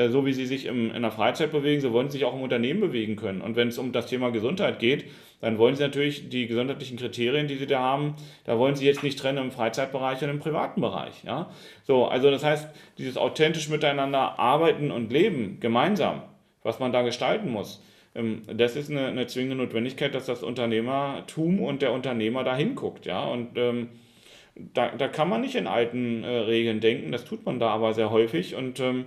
so 0.10 0.26
wie 0.26 0.34
sie 0.34 0.45
sich 0.45 0.66
im, 0.66 0.93
in 0.93 1.02
der 1.02 1.12
Freizeit 1.12 1.52
bewegen, 1.52 1.82
so 1.82 1.91
wollen 1.91 2.10
sie 2.10 2.20
sich 2.20 2.26
auch 2.26 2.36
im 2.36 2.41
Unternehmen 2.41 2.80
bewegen 2.80 3.16
können. 3.16 3.41
Und 3.41 3.56
wenn 3.56 3.70
es 3.70 3.78
um 3.78 3.91
das 3.91 4.08
Thema 4.08 4.30
Gesundheit 4.32 4.80
geht, 4.80 5.06
dann 5.41 5.58
wollen 5.58 5.76
sie 5.76 5.84
natürlich 5.84 6.30
die 6.30 6.48
gesundheitlichen 6.48 6.98
Kriterien, 6.98 7.48
die 7.48 7.56
sie 7.56 7.68
da 7.68 7.80
haben, 7.80 8.16
da 8.45 8.58
wollen 8.58 8.76
sie 8.76 8.86
jetzt 8.86 9.04
nicht 9.04 9.20
trennen 9.20 9.38
im 9.38 9.52
Freizeitbereich 9.52 10.22
und 10.24 10.30
im 10.30 10.39
privaten 10.39 10.82
Bereich. 10.82 11.24
Ja? 11.24 11.52
So, 11.84 12.06
also 12.06 12.32
das 12.32 12.43
heißt, 12.43 12.70
dieses 12.98 13.18
authentisch 13.18 13.70
miteinander 13.70 14.39
arbeiten 14.39 14.91
und 14.91 15.12
leben, 15.12 15.60
gemeinsam, 15.60 16.22
was 16.64 16.80
man 16.80 16.91
da 16.91 17.04
gestalten 17.04 17.52
muss, 17.52 17.84
ähm, 18.16 18.43
das 18.52 18.76
ist 18.76 18.89
eine, 18.89 19.08
eine 19.08 19.28
zwingende 19.28 19.56
Notwendigkeit, 19.56 20.16
dass 20.16 20.26
das 20.26 20.43
Unternehmertum 20.43 21.60
und 21.60 21.82
der 21.82 21.93
Unternehmer 21.93 22.43
da 22.43 22.56
hinguckt. 22.56 23.06
Ja? 23.06 23.24
Und 23.24 23.58
ähm, 23.58 23.89
da, 24.74 24.89
da 24.89 25.08
kann 25.08 25.30
man 25.30 25.41
nicht 25.41 25.56
in 25.56 25.68
alten 25.68 26.24
äh, 26.24 26.28
Regeln 26.28 26.80
denken, 26.80 27.12
das 27.12 27.26
tut 27.26 27.45
man 27.45 27.60
da 27.60 27.70
aber 27.70 27.93
sehr 27.93 28.10
häufig 28.10 28.56
und 28.56 28.80
ähm, 28.80 29.06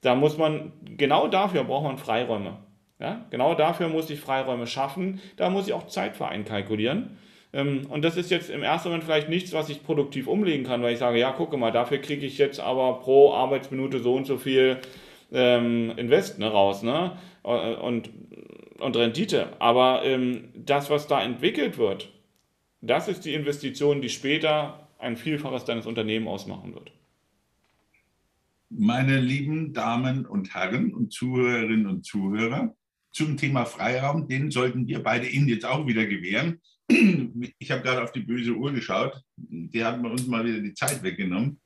da 0.00 0.14
muss 0.14 0.38
man, 0.38 0.72
genau 0.96 1.28
dafür 1.28 1.64
braucht 1.64 1.84
man 1.84 1.98
Freiräume. 1.98 2.58
Ja? 2.98 3.26
Genau 3.30 3.54
dafür 3.54 3.88
muss 3.88 4.10
ich 4.10 4.20
Freiräume 4.20 4.66
schaffen. 4.66 5.20
Da 5.36 5.50
muss 5.50 5.66
ich 5.66 5.72
auch 5.72 5.86
Zeit 5.86 6.16
für 6.16 6.28
einkalkulieren. 6.28 7.18
Ähm, 7.52 7.86
und 7.88 8.04
das 8.04 8.16
ist 8.16 8.30
jetzt 8.30 8.50
im 8.50 8.62
ersten 8.62 8.88
Moment 8.88 9.04
vielleicht 9.04 9.28
nichts, 9.28 9.52
was 9.52 9.68
ich 9.68 9.82
produktiv 9.82 10.26
umlegen 10.26 10.66
kann, 10.66 10.82
weil 10.82 10.92
ich 10.92 10.98
sage, 10.98 11.18
ja, 11.18 11.32
gucke 11.32 11.56
mal, 11.56 11.72
dafür 11.72 11.98
kriege 11.98 12.26
ich 12.26 12.38
jetzt 12.38 12.60
aber 12.60 13.00
pro 13.00 13.32
Arbeitsminute 13.32 14.00
so 14.00 14.14
und 14.14 14.26
so 14.26 14.36
viel 14.36 14.78
ähm, 15.32 15.92
Invest 15.96 16.38
ne, 16.38 16.48
raus 16.48 16.82
ne? 16.82 17.16
und, 17.42 18.10
und 18.78 18.96
Rendite. 18.96 19.48
Aber 19.58 20.02
ähm, 20.04 20.50
das, 20.54 20.90
was 20.90 21.06
da 21.06 21.22
entwickelt 21.22 21.78
wird, 21.78 22.10
das 22.80 23.08
ist 23.08 23.24
die 23.24 23.34
Investition, 23.34 24.00
die 24.00 24.10
später 24.10 24.88
ein 24.98 25.16
Vielfaches 25.16 25.64
deines 25.64 25.86
Unternehmens 25.86 26.30
ausmachen 26.30 26.74
wird. 26.74 26.92
Meine 28.70 29.18
lieben 29.18 29.72
Damen 29.72 30.26
und 30.26 30.54
Herren 30.54 30.92
und 30.92 31.12
Zuhörerinnen 31.12 31.86
und 31.86 32.04
Zuhörer, 32.04 32.76
zum 33.12 33.38
Thema 33.38 33.64
Freiraum, 33.64 34.28
den 34.28 34.50
sollten 34.50 34.86
wir 34.86 35.02
beide 35.02 35.26
Ihnen 35.26 35.48
jetzt 35.48 35.64
auch 35.64 35.86
wieder 35.86 36.06
gewähren. 36.06 36.60
Ich 37.58 37.70
habe 37.70 37.82
gerade 37.82 38.02
auf 38.02 38.12
die 38.12 38.20
böse 38.20 38.52
Uhr 38.52 38.72
geschaut. 38.72 39.22
Die 39.36 39.84
hat 39.84 40.02
bei 40.02 40.08
uns 40.08 40.26
mal 40.26 40.44
wieder 40.44 40.60
die 40.60 40.74
Zeit 40.74 41.02
weggenommen. 41.02 41.60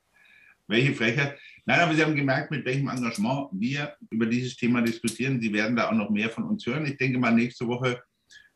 Welche 0.67 0.93
Frechheit. 0.93 1.37
Nein, 1.65 1.79
aber 1.79 1.93
Sie 1.93 2.03
haben 2.03 2.15
gemerkt, 2.15 2.51
mit 2.51 2.65
welchem 2.65 2.87
Engagement 2.87 3.49
wir 3.51 3.95
über 4.09 4.25
dieses 4.25 4.55
Thema 4.55 4.81
diskutieren. 4.81 5.41
Sie 5.41 5.51
werden 5.51 5.75
da 5.75 5.89
auch 5.89 5.95
noch 5.95 6.09
mehr 6.09 6.29
von 6.29 6.43
uns 6.45 6.65
hören. 6.65 6.85
Ich 6.85 6.97
denke 6.97 7.19
mal, 7.19 7.33
nächste 7.33 7.67
Woche 7.67 8.01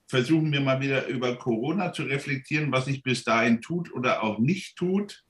versuchen 0.07 0.51
wir 0.51 0.61
mal 0.61 0.79
wieder 0.79 1.07
über 1.07 1.35
Corona 1.37 1.91
zu 1.91 2.03
reflektieren, 2.03 2.71
was 2.71 2.85
sich 2.85 3.03
bis 3.03 3.23
dahin 3.23 3.61
tut 3.61 3.91
oder 3.93 4.23
auch 4.23 4.39
nicht 4.39 4.77
tut 4.77 5.23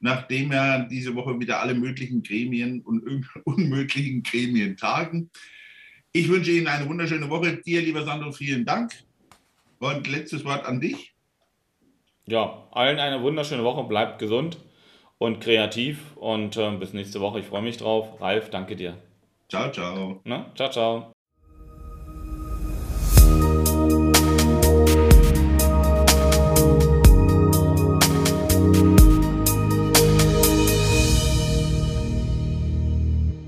nachdem 0.00 0.52
ja 0.52 0.80
diese 0.80 1.14
Woche 1.14 1.38
wieder 1.38 1.60
alle 1.60 1.74
möglichen 1.74 2.22
Gremien 2.22 2.80
und 2.82 3.02
unmöglichen 3.44 4.22
Gremien 4.22 4.76
tagen. 4.76 5.30
Ich 6.12 6.28
wünsche 6.28 6.52
Ihnen 6.52 6.68
eine 6.68 6.88
wunderschöne 6.88 7.28
Woche. 7.28 7.56
Dir, 7.56 7.82
lieber 7.82 8.04
Sandro, 8.04 8.30
vielen 8.30 8.64
Dank. 8.64 8.92
Und 9.80 10.06
letztes 10.06 10.44
Wort 10.44 10.64
an 10.64 10.80
dich. 10.80 11.12
Ja, 12.26 12.68
allen 12.70 12.98
eine 12.98 13.20
wunderschöne 13.22 13.64
Woche. 13.64 13.84
Bleibt 13.84 14.18
gesund 14.18 14.58
und 15.18 15.40
kreativ. 15.40 16.16
Und 16.16 16.56
äh, 16.56 16.70
bis 16.76 16.92
nächste 16.92 17.20
Woche. 17.20 17.40
Ich 17.40 17.46
freue 17.46 17.62
mich 17.62 17.76
drauf. 17.76 18.20
Ralf, 18.20 18.50
danke 18.50 18.76
dir. 18.76 18.96
Ciao, 19.48 19.70
ciao. 19.70 20.20
Na, 20.24 20.52
ciao, 20.54 20.70
ciao. 20.70 21.13